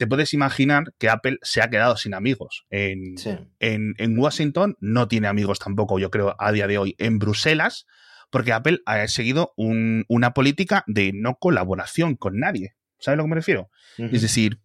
te 0.02 0.08
puedes 0.08 0.34
imaginar 0.34 0.96
que 0.98 1.10
Apple 1.10 1.38
se 1.44 1.62
ha 1.62 1.70
quedado 1.70 1.96
sin 1.96 2.16
amigos. 2.16 2.66
En, 2.72 3.14
en, 3.60 4.18
Washington 4.18 4.76
no 4.80 5.08
tiene 5.08 5.28
amigos 5.28 5.60
tampoco, 5.60 6.00
yo 6.00 6.10
creo, 6.10 6.36
a 6.40 6.52
día 6.52 6.66
de 6.66 6.80
hoy. 6.80 6.96
En 6.98 7.20
Bruselas, 7.20 7.86
porque 8.32 8.52
Apple 8.52 8.80
ha 8.88 9.08
seguido 9.08 9.54
una 9.58 10.34
política 10.34 10.84
de 10.88 11.12
no 11.14 11.36
colaboración 11.36 12.16
con 12.16 12.40
nadie. 12.40 12.74
¿Sabes 13.02 13.16
a 13.16 13.18
lo 13.18 13.24
que 13.24 13.30
me 13.30 13.36
refiero? 13.36 13.70
Es 13.98 14.22
decir, 14.22 14.62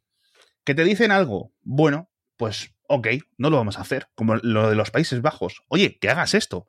que 0.64 0.74
te 0.74 0.84
dicen 0.84 1.10
algo, 1.10 1.52
bueno, 1.62 2.10
pues 2.36 2.76
ok, 2.88 3.08
no 3.38 3.50
lo 3.50 3.56
vamos 3.56 3.78
a 3.78 3.82
hacer, 3.82 4.08
como 4.14 4.36
lo 4.36 4.68
de 4.68 4.76
los 4.76 4.90
Países 4.90 5.22
Bajos. 5.22 5.62
Oye, 5.68 5.98
que 5.98 6.08
hagas 6.08 6.34
esto, 6.34 6.66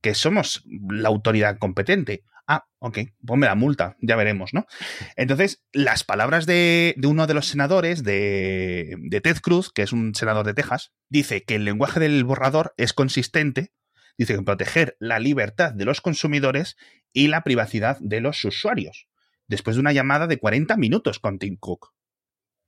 que 0.00 0.14
somos 0.14 0.64
la 0.66 1.08
autoridad 1.08 1.58
competente. 1.58 2.24
Ah, 2.46 2.66
ok, 2.80 2.98
ponme 3.24 3.46
la 3.46 3.54
multa, 3.54 3.96
ya 4.00 4.16
veremos, 4.16 4.52
¿no? 4.52 4.66
Entonces, 5.16 5.62
las 5.72 6.02
palabras 6.02 6.46
de, 6.46 6.96
uno 7.04 7.26
de 7.26 7.34
los 7.34 7.46
senadores, 7.46 8.02
de, 8.02 8.96
de, 8.98 9.20
Ted 9.20 9.38
Cruz, 9.38 9.70
que 9.72 9.82
es 9.82 9.92
un 9.92 10.14
senador 10.14 10.46
de 10.46 10.54
Texas, 10.54 10.92
dice 11.08 11.44
que 11.44 11.56
el 11.56 11.64
lenguaje 11.64 12.00
del 12.00 12.24
borrador 12.24 12.74
es 12.76 12.92
consistente, 12.92 13.72
dice 14.18 14.34
que 14.34 14.42
proteger 14.42 14.96
la 14.98 15.20
libertad 15.20 15.72
de 15.72 15.84
los 15.84 16.00
consumidores 16.00 16.76
y 17.12 17.28
la 17.28 17.42
privacidad 17.42 17.98
de 18.00 18.20
los 18.20 18.44
usuarios, 18.44 19.06
después 19.50 19.76
de 19.76 19.80
una 19.80 19.92
llamada 19.92 20.26
de 20.26 20.38
40 20.38 20.76
minutos 20.76 21.18
con 21.18 21.38
Tim 21.38 21.56
Cook. 21.56 21.92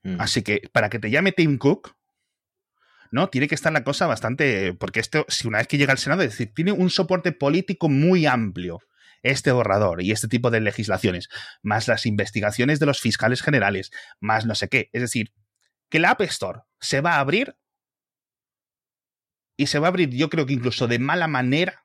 Mm. 0.03 0.21
Así 0.21 0.43
que 0.43 0.69
para 0.73 0.91
que 0.91 0.99
te 0.99 1.11
llame 1.11 1.33
Tim 1.33 1.57
Cook, 1.57 1.95
¿no? 3.13 3.29
Tiene 3.29 3.47
que 3.47 3.55
estar 3.55 3.73
la 3.73 3.85
cosa 3.85 4.07
bastante. 4.07 4.75
Porque 4.75 5.01
esto, 5.01 5.25
si 5.29 5.47
una 5.47 5.59
vez 5.59 5.69
que 5.69 5.79
llega 5.79 5.93
al 5.93 5.99
Senado, 5.99 6.23
es 6.23 6.31
decir, 6.31 6.53
tiene 6.55 6.73
un 6.73 6.91
soporte 6.91 7.33
político 7.33 7.89
muy 7.89 8.27
amplio 8.27 8.81
este 9.23 9.53
borrador 9.53 10.03
y 10.03 10.11
este 10.11 10.27
tipo 10.27 10.51
de 10.51 10.61
legislaciones, 10.61 11.29
más 11.63 11.87
las 11.87 12.07
investigaciones 12.07 12.81
de 12.81 12.87
los 12.87 13.01
fiscales 13.01 13.41
generales, 13.41 13.93
más 14.19 14.45
no 14.45 14.57
sé 14.57 14.69
qué. 14.69 14.91
Es 14.93 15.03
decir, 15.03 15.33
que 15.89 16.01
la 16.01 16.11
App 16.11 16.23
Store 16.23 16.63
se 16.81 17.01
va 17.01 17.15
a 17.15 17.21
abrir 17.21 17.57
y 19.57 19.69
se 19.69 19.79
va 19.79 19.87
a 19.87 19.91
abrir, 19.91 20.11
yo 20.11 20.29
creo 20.29 20.47
que 20.47 20.55
incluso 20.55 20.89
de 20.89 20.99
mala 20.99 21.29
manera, 21.29 21.85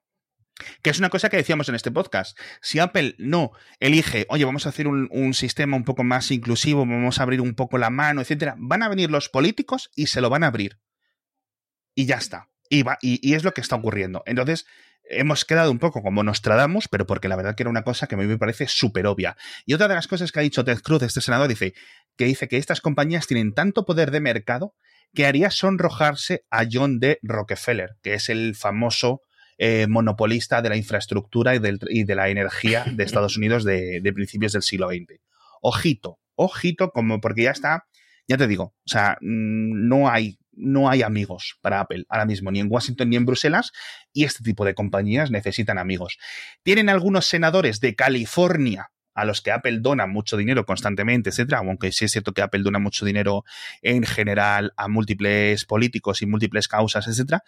que 0.81 0.89
es 0.89 0.99
una 0.99 1.09
cosa 1.09 1.29
que 1.29 1.37
decíamos 1.37 1.69
en 1.69 1.75
este 1.75 1.91
podcast. 1.91 2.37
Si 2.61 2.79
Apple 2.79 3.15
no 3.17 3.51
elige, 3.79 4.25
oye, 4.29 4.45
vamos 4.45 4.65
a 4.65 4.69
hacer 4.69 4.87
un, 4.87 5.33
sistema 5.33 5.77
un 5.77 5.83
poco 5.83 6.03
más 6.03 6.31
inclusivo, 6.31 6.85
vamos 6.85 7.19
a 7.19 7.23
abrir 7.23 7.41
un 7.41 7.55
poco 7.55 7.77
la 7.77 7.89
mano, 7.89 8.21
etcétera, 8.21 8.55
van 8.57 8.83
a 8.83 8.89
venir 8.89 9.11
los 9.11 9.29
políticos 9.29 9.91
y 9.95 10.07
se 10.07 10.21
lo 10.21 10.29
van 10.29 10.43
a 10.43 10.47
abrir. 10.47 10.79
Y 11.95 12.05
ya 12.05 12.15
está. 12.15 12.49
Y, 12.69 12.83
va, 12.83 12.97
y 13.01 13.33
es 13.33 13.43
lo 13.43 13.53
que 13.53 13.61
está 13.61 13.75
ocurriendo. 13.75 14.23
Entonces, 14.25 14.65
hemos 15.09 15.45
quedado 15.45 15.71
un 15.71 15.79
poco 15.79 16.01
como 16.01 16.23
Nostradamus, 16.23 16.87
pero 16.87 17.05
porque 17.05 17.27
la 17.27 17.35
verdad 17.35 17.55
que 17.55 17.63
era 17.63 17.69
una 17.69 17.83
cosa 17.83 18.07
que 18.07 18.15
a 18.15 18.17
mí 18.17 18.25
me 18.25 18.37
parece 18.37 18.67
súper 18.67 19.07
obvia. 19.07 19.37
Y 19.65 19.73
otra 19.73 19.87
de 19.87 19.95
las 19.95 20.07
cosas 20.07 20.31
que 20.31 20.39
ha 20.39 20.43
dicho 20.43 20.63
Ted 20.63 20.79
Cruz, 20.81 21.01
este 21.03 21.21
senador, 21.21 21.47
dice 21.47 21.73
que 22.15 22.25
dice 22.25 22.47
que 22.47 22.57
estas 22.57 22.81
compañías 22.81 23.27
tienen 23.27 23.53
tanto 23.53 23.85
poder 23.85 24.11
de 24.11 24.19
mercado 24.19 24.75
que 25.13 25.25
haría 25.25 25.51
sonrojarse 25.51 26.45
a 26.49 26.65
John 26.69 26.99
D. 26.99 27.19
Rockefeller, 27.21 27.97
que 28.01 28.15
es 28.15 28.29
el 28.29 28.55
famoso 28.55 29.21
eh, 29.57 29.87
monopolista 29.87 30.61
de 30.61 30.69
la 30.69 30.77
infraestructura 30.77 31.55
y, 31.55 31.59
de 32.03 32.15
la 32.15 32.29
energía 32.29 32.85
de 32.91 33.03
Estados 33.03 33.37
Unidos 33.37 33.63
de, 33.63 34.01
de 34.01 34.13
principios 34.13 34.53
del 34.53 34.61
siglo 34.61 34.89
XX. 34.89 35.19
Ojito, 35.61 36.19
ojito, 36.35 36.91
como 36.91 37.19
porque 37.19 37.43
ya 37.43 37.51
está, 37.51 37.87
ya 38.27 38.37
te 38.37 38.47
digo, 38.47 38.63
o 38.63 38.87
sea, 38.87 39.17
mm, 39.21 39.87
no 39.87 40.09
hay 40.09 40.37
no 40.57 40.89
hay 40.89 41.03
amigos 41.03 41.57
para 41.61 41.79
Apple 41.79 42.05
ahora 42.09 42.25
mismo, 42.25 42.51
ni 42.51 42.59
en 42.59 42.67
Washington 42.69 43.09
ni 43.09 43.15
en 43.15 43.25
Bruselas, 43.25 43.71
y 44.11 44.23
este 44.23 44.43
tipo 44.43 44.65
de 44.65 44.73
compañías 44.73 45.31
necesitan 45.31 45.77
amigos. 45.77 46.17
Tienen 46.63 46.89
algunos 46.89 47.27
senadores 47.27 47.79
de 47.79 47.95
California 47.95 48.91
a 49.13 49.25
los 49.25 49.41
que 49.41 49.51
Apple 49.51 49.79
dona 49.79 50.05
mucho 50.05 50.37
dinero 50.37 50.65
constantemente, 50.65 51.29
etcétera, 51.29 51.59
aunque 51.59 51.91
sí 51.91 52.05
es 52.05 52.11
cierto 52.11 52.33
que 52.33 52.41
Apple 52.41 52.61
dona 52.63 52.79
mucho 52.79 53.05
dinero 53.05 53.45
en 53.81 54.03
general 54.03 54.73
a 54.77 54.87
múltiples 54.87 55.65
políticos 55.65 56.21
y 56.21 56.27
múltiples 56.27 56.67
causas, 56.67 57.07
etcétera, 57.07 57.43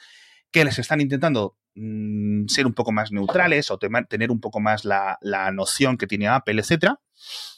que 0.52 0.66
les 0.66 0.80
están 0.80 1.02
intentando 1.02 1.58
mm, 1.76 2.48
ser 2.48 2.66
un 2.66 2.74
poco 2.74 2.92
más 2.92 3.12
neutrales 3.12 3.72
o 3.72 3.78
tener 3.78 4.32
un 4.32 4.40
poco 4.40 4.60
más 4.60 4.86
la, 4.86 5.18
la 5.22 5.52
noción 5.52 5.98
que 5.98 6.08
tiene 6.08 6.28
Apple, 6.28 6.60
etcétera, 6.60 7.00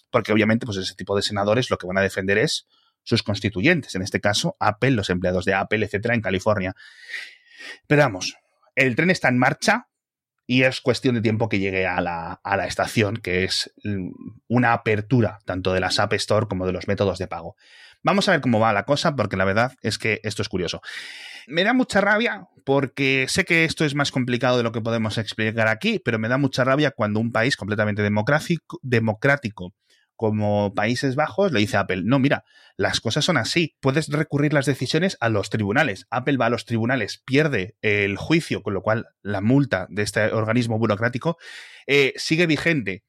porque 0.10 0.34
obviamente 0.34 0.65
pues 0.65 0.77
ese 0.77 0.95
tipo 0.95 1.15
de 1.15 1.21
senadores 1.21 1.69
lo 1.69 1.77
que 1.77 1.88
van 1.88 1.97
a 1.97 2.01
defender 2.01 2.38
es 2.38 2.67
sus 3.04 3.23
constituyentes, 3.23 3.95
en 3.95 4.01
este 4.01 4.21
caso 4.21 4.56
Apple, 4.60 4.91
los 4.91 5.10
empleados 5.10 5.45
de 5.45 5.54
Apple, 5.54 5.86
etcétera, 5.86 6.13
en 6.13 6.21
California. 6.21 6.75
Pero 7.88 8.04
vamos, 8.04 8.36
el 8.75 8.95
tren 8.95 9.10
está 9.10 9.30
en 9.30 9.38
marcha 9.38 9.88
y 10.45 10.63
es 10.63 10.82
cuestión 10.82 11.15
de 11.15 11.21
tiempo 11.21 11.49
que 11.49 11.60
llegue 11.60 11.88
a 11.88 12.01
la, 12.01 12.41
a 12.43 12.58
la 12.58 12.67
estación, 12.67 13.17
que 13.17 13.43
es 13.43 13.73
una 14.47 14.73
apertura 14.73 15.39
tanto 15.45 15.71
de 15.73 15.80
las 15.80 15.99
App 15.99 16.13
Store 16.13 16.47
como 16.47 16.65
de 16.65 16.73
los 16.73 16.88
métodos 16.88 17.19
de 17.19 17.27
pago. 17.27 17.56
Vamos 18.04 18.27
a 18.27 18.32
ver 18.32 18.41
cómo 18.41 18.60
va 18.60 18.73
la 18.73 18.84
cosa, 18.84 19.15
porque 19.15 19.38
la 19.38 19.45
verdad 19.45 19.73
es 19.82 19.97
que 19.97 20.19
esto 20.23 20.41
es 20.41 20.49
curioso. 20.49 20.82
Me 21.47 21.63
da 21.63 21.73
mucha 21.73 22.01
rabia 22.01 22.47
porque 22.63 23.25
sé 23.27 23.45
que 23.45 23.65
esto 23.65 23.86
es 23.86 23.95
más 23.95 24.12
complicado 24.12 24.58
de 24.58 24.63
lo 24.63 24.71
que 24.71 24.82
podemos 24.82 25.17
explicar 25.17 25.67
aquí, 25.67 25.99
pero 25.99 26.19
me 26.19 26.27
da 26.27 26.38
mucha 26.38 26.63
rabia 26.63 26.91
cuando 26.91 27.19
un 27.19 27.32
país 27.32 27.58
completamente 27.58 28.01
democrático, 28.01 28.80
democrático 28.82 29.73
como 30.21 30.75
Países 30.75 31.15
Bajos, 31.15 31.51
le 31.51 31.62
dice 31.62 31.77
a 31.77 31.80
Apple, 31.80 32.04
no, 32.06 32.19
mira, 32.19 32.43
las 32.77 33.01
cosas 33.01 33.25
son 33.25 33.38
así, 33.38 33.75
puedes 33.80 34.08
recurrir 34.08 34.54
las 34.54 34.67
decisiones 34.67 35.17
a 35.19 35.30
los 35.30 35.49
tribunales. 35.49 36.06
Apple 36.12 36.38
va 36.38 36.45
a 36.45 36.51
los 36.51 36.65
tribunales, 36.65 37.23
pierde 37.25 37.75
el 37.82 38.17
juicio, 38.17 38.62
con 38.62 38.75
lo 38.75 38.84
cual 38.84 39.08
la 39.23 39.41
multa 39.41 39.88
de 39.89 40.04
este 40.04 40.25
organismo 40.25 40.77
burocrático 40.77 41.38
eh, 41.88 42.13
sigue 42.17 42.45
vigente. 42.45 43.04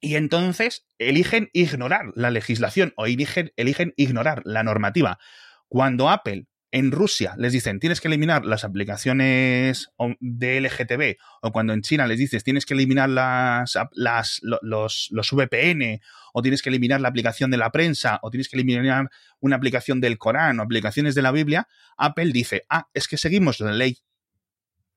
Y 0.00 0.16
entonces 0.16 0.88
eligen 0.98 1.50
ignorar 1.52 2.06
la 2.16 2.32
legislación 2.32 2.94
o 2.96 3.06
eligen, 3.06 3.52
eligen 3.54 3.94
ignorar 3.96 4.42
la 4.44 4.64
normativa. 4.64 5.20
Cuando 5.68 6.10
Apple 6.10 6.46
en 6.70 6.92
Rusia 6.92 7.34
les 7.38 7.52
dicen 7.52 7.80
tienes 7.80 8.00
que 8.00 8.08
eliminar 8.08 8.44
las 8.44 8.64
aplicaciones 8.64 9.90
de 10.20 10.60
LGTB 10.60 11.16
o 11.42 11.52
cuando 11.52 11.72
en 11.72 11.82
China 11.82 12.06
les 12.06 12.18
dices 12.18 12.44
tienes 12.44 12.66
que 12.66 12.74
eliminar 12.74 13.08
las, 13.08 13.78
las, 13.92 14.40
los, 14.42 15.08
los 15.10 15.32
VPN 15.32 16.00
o 16.32 16.42
tienes 16.42 16.62
que 16.62 16.68
eliminar 16.68 17.00
la 17.00 17.08
aplicación 17.08 17.50
de 17.50 17.56
la 17.56 17.70
prensa 17.70 18.18
o 18.22 18.30
tienes 18.30 18.48
que 18.48 18.56
eliminar 18.56 19.08
una 19.40 19.56
aplicación 19.56 20.00
del 20.00 20.18
Corán 20.18 20.60
o 20.60 20.62
aplicaciones 20.62 21.14
de 21.14 21.22
la 21.22 21.32
Biblia, 21.32 21.68
Apple 21.96 22.32
dice, 22.32 22.64
ah, 22.68 22.88
es 22.94 23.08
que 23.08 23.16
seguimos 23.16 23.60
la 23.60 23.72
ley 23.72 23.98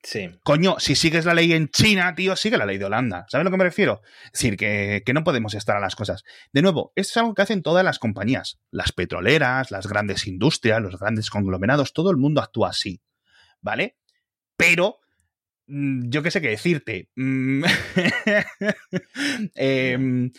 Sí. 0.03 0.29
Coño, 0.43 0.77
si 0.79 0.95
sigues 0.95 1.25
la 1.25 1.33
ley 1.33 1.53
en 1.53 1.69
China, 1.69 2.15
tío, 2.15 2.35
sigue 2.35 2.57
la 2.57 2.65
ley 2.65 2.77
de 2.79 2.85
Holanda. 2.85 3.25
¿Sabes 3.29 3.41
a 3.41 3.43
lo 3.43 3.51
que 3.51 3.57
me 3.57 3.63
refiero? 3.63 4.01
Es 4.25 4.31
decir, 4.33 4.57
que, 4.57 5.03
no 5.13 5.23
podemos 5.23 5.53
estar 5.53 5.77
a 5.77 5.79
las 5.79 5.95
cosas. 5.95 6.23
De 6.51 6.61
nuevo, 6.61 6.91
esto 6.95 7.11
es 7.11 7.17
algo 7.17 7.35
que 7.35 7.43
hacen 7.43 7.61
todas 7.61 7.85
las 7.85 7.99
compañías. 7.99 8.59
Las 8.71 8.91
petroleras, 8.91 9.69
las 9.69 9.85
grandes 9.87 10.25
industrias, 10.25 10.81
los 10.81 10.97
grandes 10.99 11.29
conglomerados, 11.29 11.93
todo 11.93 12.09
el 12.09 12.17
mundo 12.17 12.41
actúa 12.41 12.69
así. 12.69 13.01
¿Vale? 13.61 13.97
Pero, 14.57 14.97
mm, 15.67 16.09
yo 16.09 16.23
qué 16.23 16.31
sé 16.31 16.41
qué 16.41 16.49
decirte. 16.49 17.09
Mm, 17.15 17.63
em, 19.55 20.31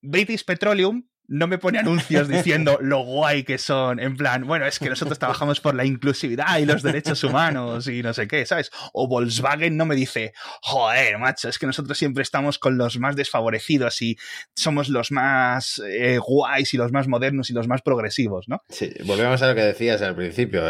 British 0.00 0.44
Petroleum 0.44 1.08
no 1.28 1.46
me 1.46 1.58
pone 1.58 1.78
anuncios 1.78 2.26
diciendo 2.28 2.78
lo 2.80 3.00
guay 3.00 3.44
que 3.44 3.58
son, 3.58 4.00
en 4.00 4.16
plan, 4.16 4.46
bueno, 4.46 4.66
es 4.66 4.78
que 4.78 4.88
nosotros 4.88 5.18
trabajamos 5.18 5.60
por 5.60 5.74
la 5.74 5.84
inclusividad 5.84 6.58
y 6.58 6.64
los 6.64 6.82
derechos 6.82 7.22
humanos 7.22 7.86
y 7.86 8.02
no 8.02 8.14
sé 8.14 8.26
qué, 8.26 8.46
¿sabes? 8.46 8.70
O 8.94 9.06
Volkswagen 9.06 9.76
no 9.76 9.84
me 9.84 9.94
dice, 9.94 10.32
joder, 10.62 11.18
macho, 11.18 11.50
es 11.50 11.58
que 11.58 11.66
nosotros 11.66 11.98
siempre 11.98 12.22
estamos 12.22 12.58
con 12.58 12.78
los 12.78 12.98
más 12.98 13.14
desfavorecidos 13.14 14.00
y 14.00 14.16
somos 14.54 14.88
los 14.88 15.12
más 15.12 15.82
eh, 15.86 16.18
guays 16.18 16.72
y 16.72 16.78
los 16.78 16.92
más 16.92 17.08
modernos 17.08 17.50
y 17.50 17.52
los 17.52 17.68
más 17.68 17.82
progresivos, 17.82 18.48
¿no? 18.48 18.62
Sí, 18.70 18.90
volvemos 19.04 19.42
a 19.42 19.48
lo 19.48 19.54
que 19.54 19.62
decías 19.62 20.00
al 20.00 20.16
principio, 20.16 20.62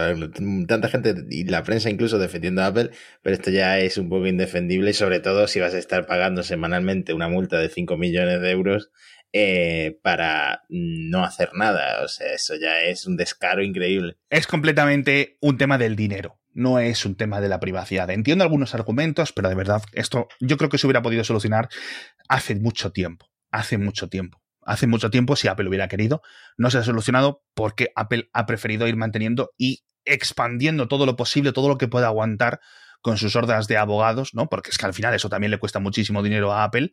tanta 0.67 0.89
gente 0.89 1.15
y 1.31 1.45
la 1.45 1.63
prensa 1.63 1.89
incluso 1.89 2.19
defendiendo 2.19 2.63
a 2.63 2.67
Apple, 2.67 2.91
pero 3.23 3.37
esto 3.37 3.51
ya 3.51 3.79
es 3.79 3.97
un 3.97 4.09
poco 4.09 4.27
indefendible 4.27 4.93
sobre 4.93 5.21
todo 5.21 5.47
si 5.47 5.61
vas 5.61 5.75
a 5.75 5.79
estar 5.79 6.07
pagando 6.07 6.43
semanalmente 6.43 7.15
una 7.15 7.29
multa 7.29 7.59
de 7.59 7.69
5 7.69 7.97
millones 7.97 8.41
de 8.41 8.51
euros 8.51 8.91
eh, 9.33 9.99
para 10.03 10.65
no 10.69 11.25
hacer 11.25 11.51
nada. 11.55 12.03
O 12.05 12.09
sea, 12.09 12.33
eso 12.33 12.55
ya 12.57 12.81
es 12.81 13.07
un 13.07 13.17
descaro 13.17 13.63
increíble. 13.63 14.17
Es 14.31 14.47
completamente 14.47 15.37
un 15.41 15.59
tema 15.59 15.79
del 15.79 15.97
dinero. 15.97 16.39
No 16.55 16.79
es 16.79 17.05
un 17.05 17.15
tema 17.15 17.41
de 17.41 17.49
la 17.49 17.61
privacidad. 17.61 18.11
Entiendo 18.11 18.43
algunos 18.43 18.75
argumentos, 18.75 19.33
pero 19.33 19.49
de 19.49 19.55
verdad, 19.55 19.83
esto 19.93 20.29
yo 20.41 20.57
creo 20.57 20.71
que 20.71 20.79
se 20.79 20.87
hubiera 20.87 21.03
podido 21.03 21.23
solucionar 21.25 21.69
hace 22.29 22.57
mucho 22.57 22.91
tiempo. 22.91 23.31
Hace 23.51 23.79
mucho 23.79 24.09
tiempo. 24.09 24.43
Hace 24.63 24.87
mucho 24.87 25.11
tiempo, 25.11 25.37
si 25.37 25.49
Apple 25.49 25.69
hubiera 25.69 25.89
querido, 25.89 26.21
no 26.59 26.71
se 26.71 26.79
ha 26.79 26.83
solucionado 26.83 27.43
porque 27.55 27.91
Apple 27.95 28.29
ha 28.33 28.45
preferido 28.45 28.87
ir 28.87 28.97
manteniendo 28.97 29.53
y 29.57 29.85
expandiendo 30.05 30.89
todo 30.89 31.07
lo 31.07 31.17
posible, 31.17 31.53
todo 31.53 31.69
lo 31.69 31.79
que 31.79 31.89
pueda 31.89 32.09
aguantar 32.09 32.61
con 33.01 33.17
sus 33.17 33.37
hordas 33.37 33.69
de 33.69 33.77
abogados, 33.77 34.35
¿no? 34.35 34.49
Porque 34.49 34.71
es 34.71 34.79
que 34.79 34.87
al 34.87 34.95
final 34.95 35.15
eso 35.15 35.29
también 35.29 35.51
le 35.51 35.59
cuesta 35.59 35.79
muchísimo 35.79 36.23
dinero 36.23 36.53
a 36.53 36.65
Apple 36.65 36.93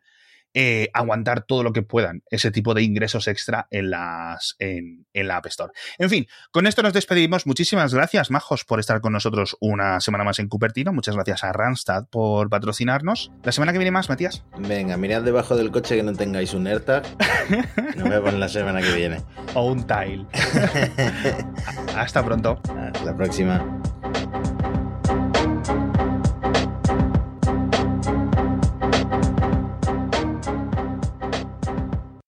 eh, 0.57 0.89
aguantar 0.93 1.43
todo 1.43 1.63
lo 1.63 1.73
que 1.73 1.81
puedan 1.81 2.23
ese 2.31 2.49
tipo 2.49 2.73
de 2.73 2.81
ingresos 2.81 3.27
extra 3.27 3.67
en, 3.71 3.89
las, 3.89 4.55
en, 4.59 5.05
la 5.13 5.35
App 5.35 5.47
Store. 5.47 5.73
En 5.97 6.09
fin, 6.09 6.27
con 6.51 6.65
esto 6.65 6.81
nos 6.81 6.93
despedimos. 6.93 7.45
Muchísimas 7.45 7.93
gracias, 7.93 8.31
Majos, 8.31 8.63
por 8.63 8.79
estar 8.79 9.01
con 9.01 9.11
nosotros 9.11 9.57
una 9.59 9.99
semana 9.99 10.23
más 10.23 10.39
en 10.39 10.47
Cupertino. 10.47 10.93
Muchas 10.93 11.15
gracias 11.15 11.43
a 11.43 11.51
Randstad 11.51 12.05
por 12.09 12.49
patrocinarnos. 12.49 13.31
La 13.43 13.51
semana 13.51 13.73
que 13.73 13.79
viene 13.79 13.91
más, 13.91 14.07
Matías. 14.07 14.45
Venga, 14.57 14.95
mirad 14.95 15.23
debajo 15.23 15.57
del 15.57 15.71
coche 15.71 15.97
que 15.97 16.03
no 16.03 16.13
tengáis 16.13 16.53
un 16.53 16.67
AirTag. 16.67 17.03
Nos 17.97 18.09
vemos 18.09 18.33
la 18.33 18.47
semana 18.47 18.81
que 18.81 18.93
viene. 18.93 19.17
O 19.55 19.65
un 19.71 19.85
tile. 19.85 20.25
Hasta 21.97 22.23
pronto. 22.23 22.61
Hasta 22.69 23.03
la 23.03 23.15
próxima. 23.17 23.81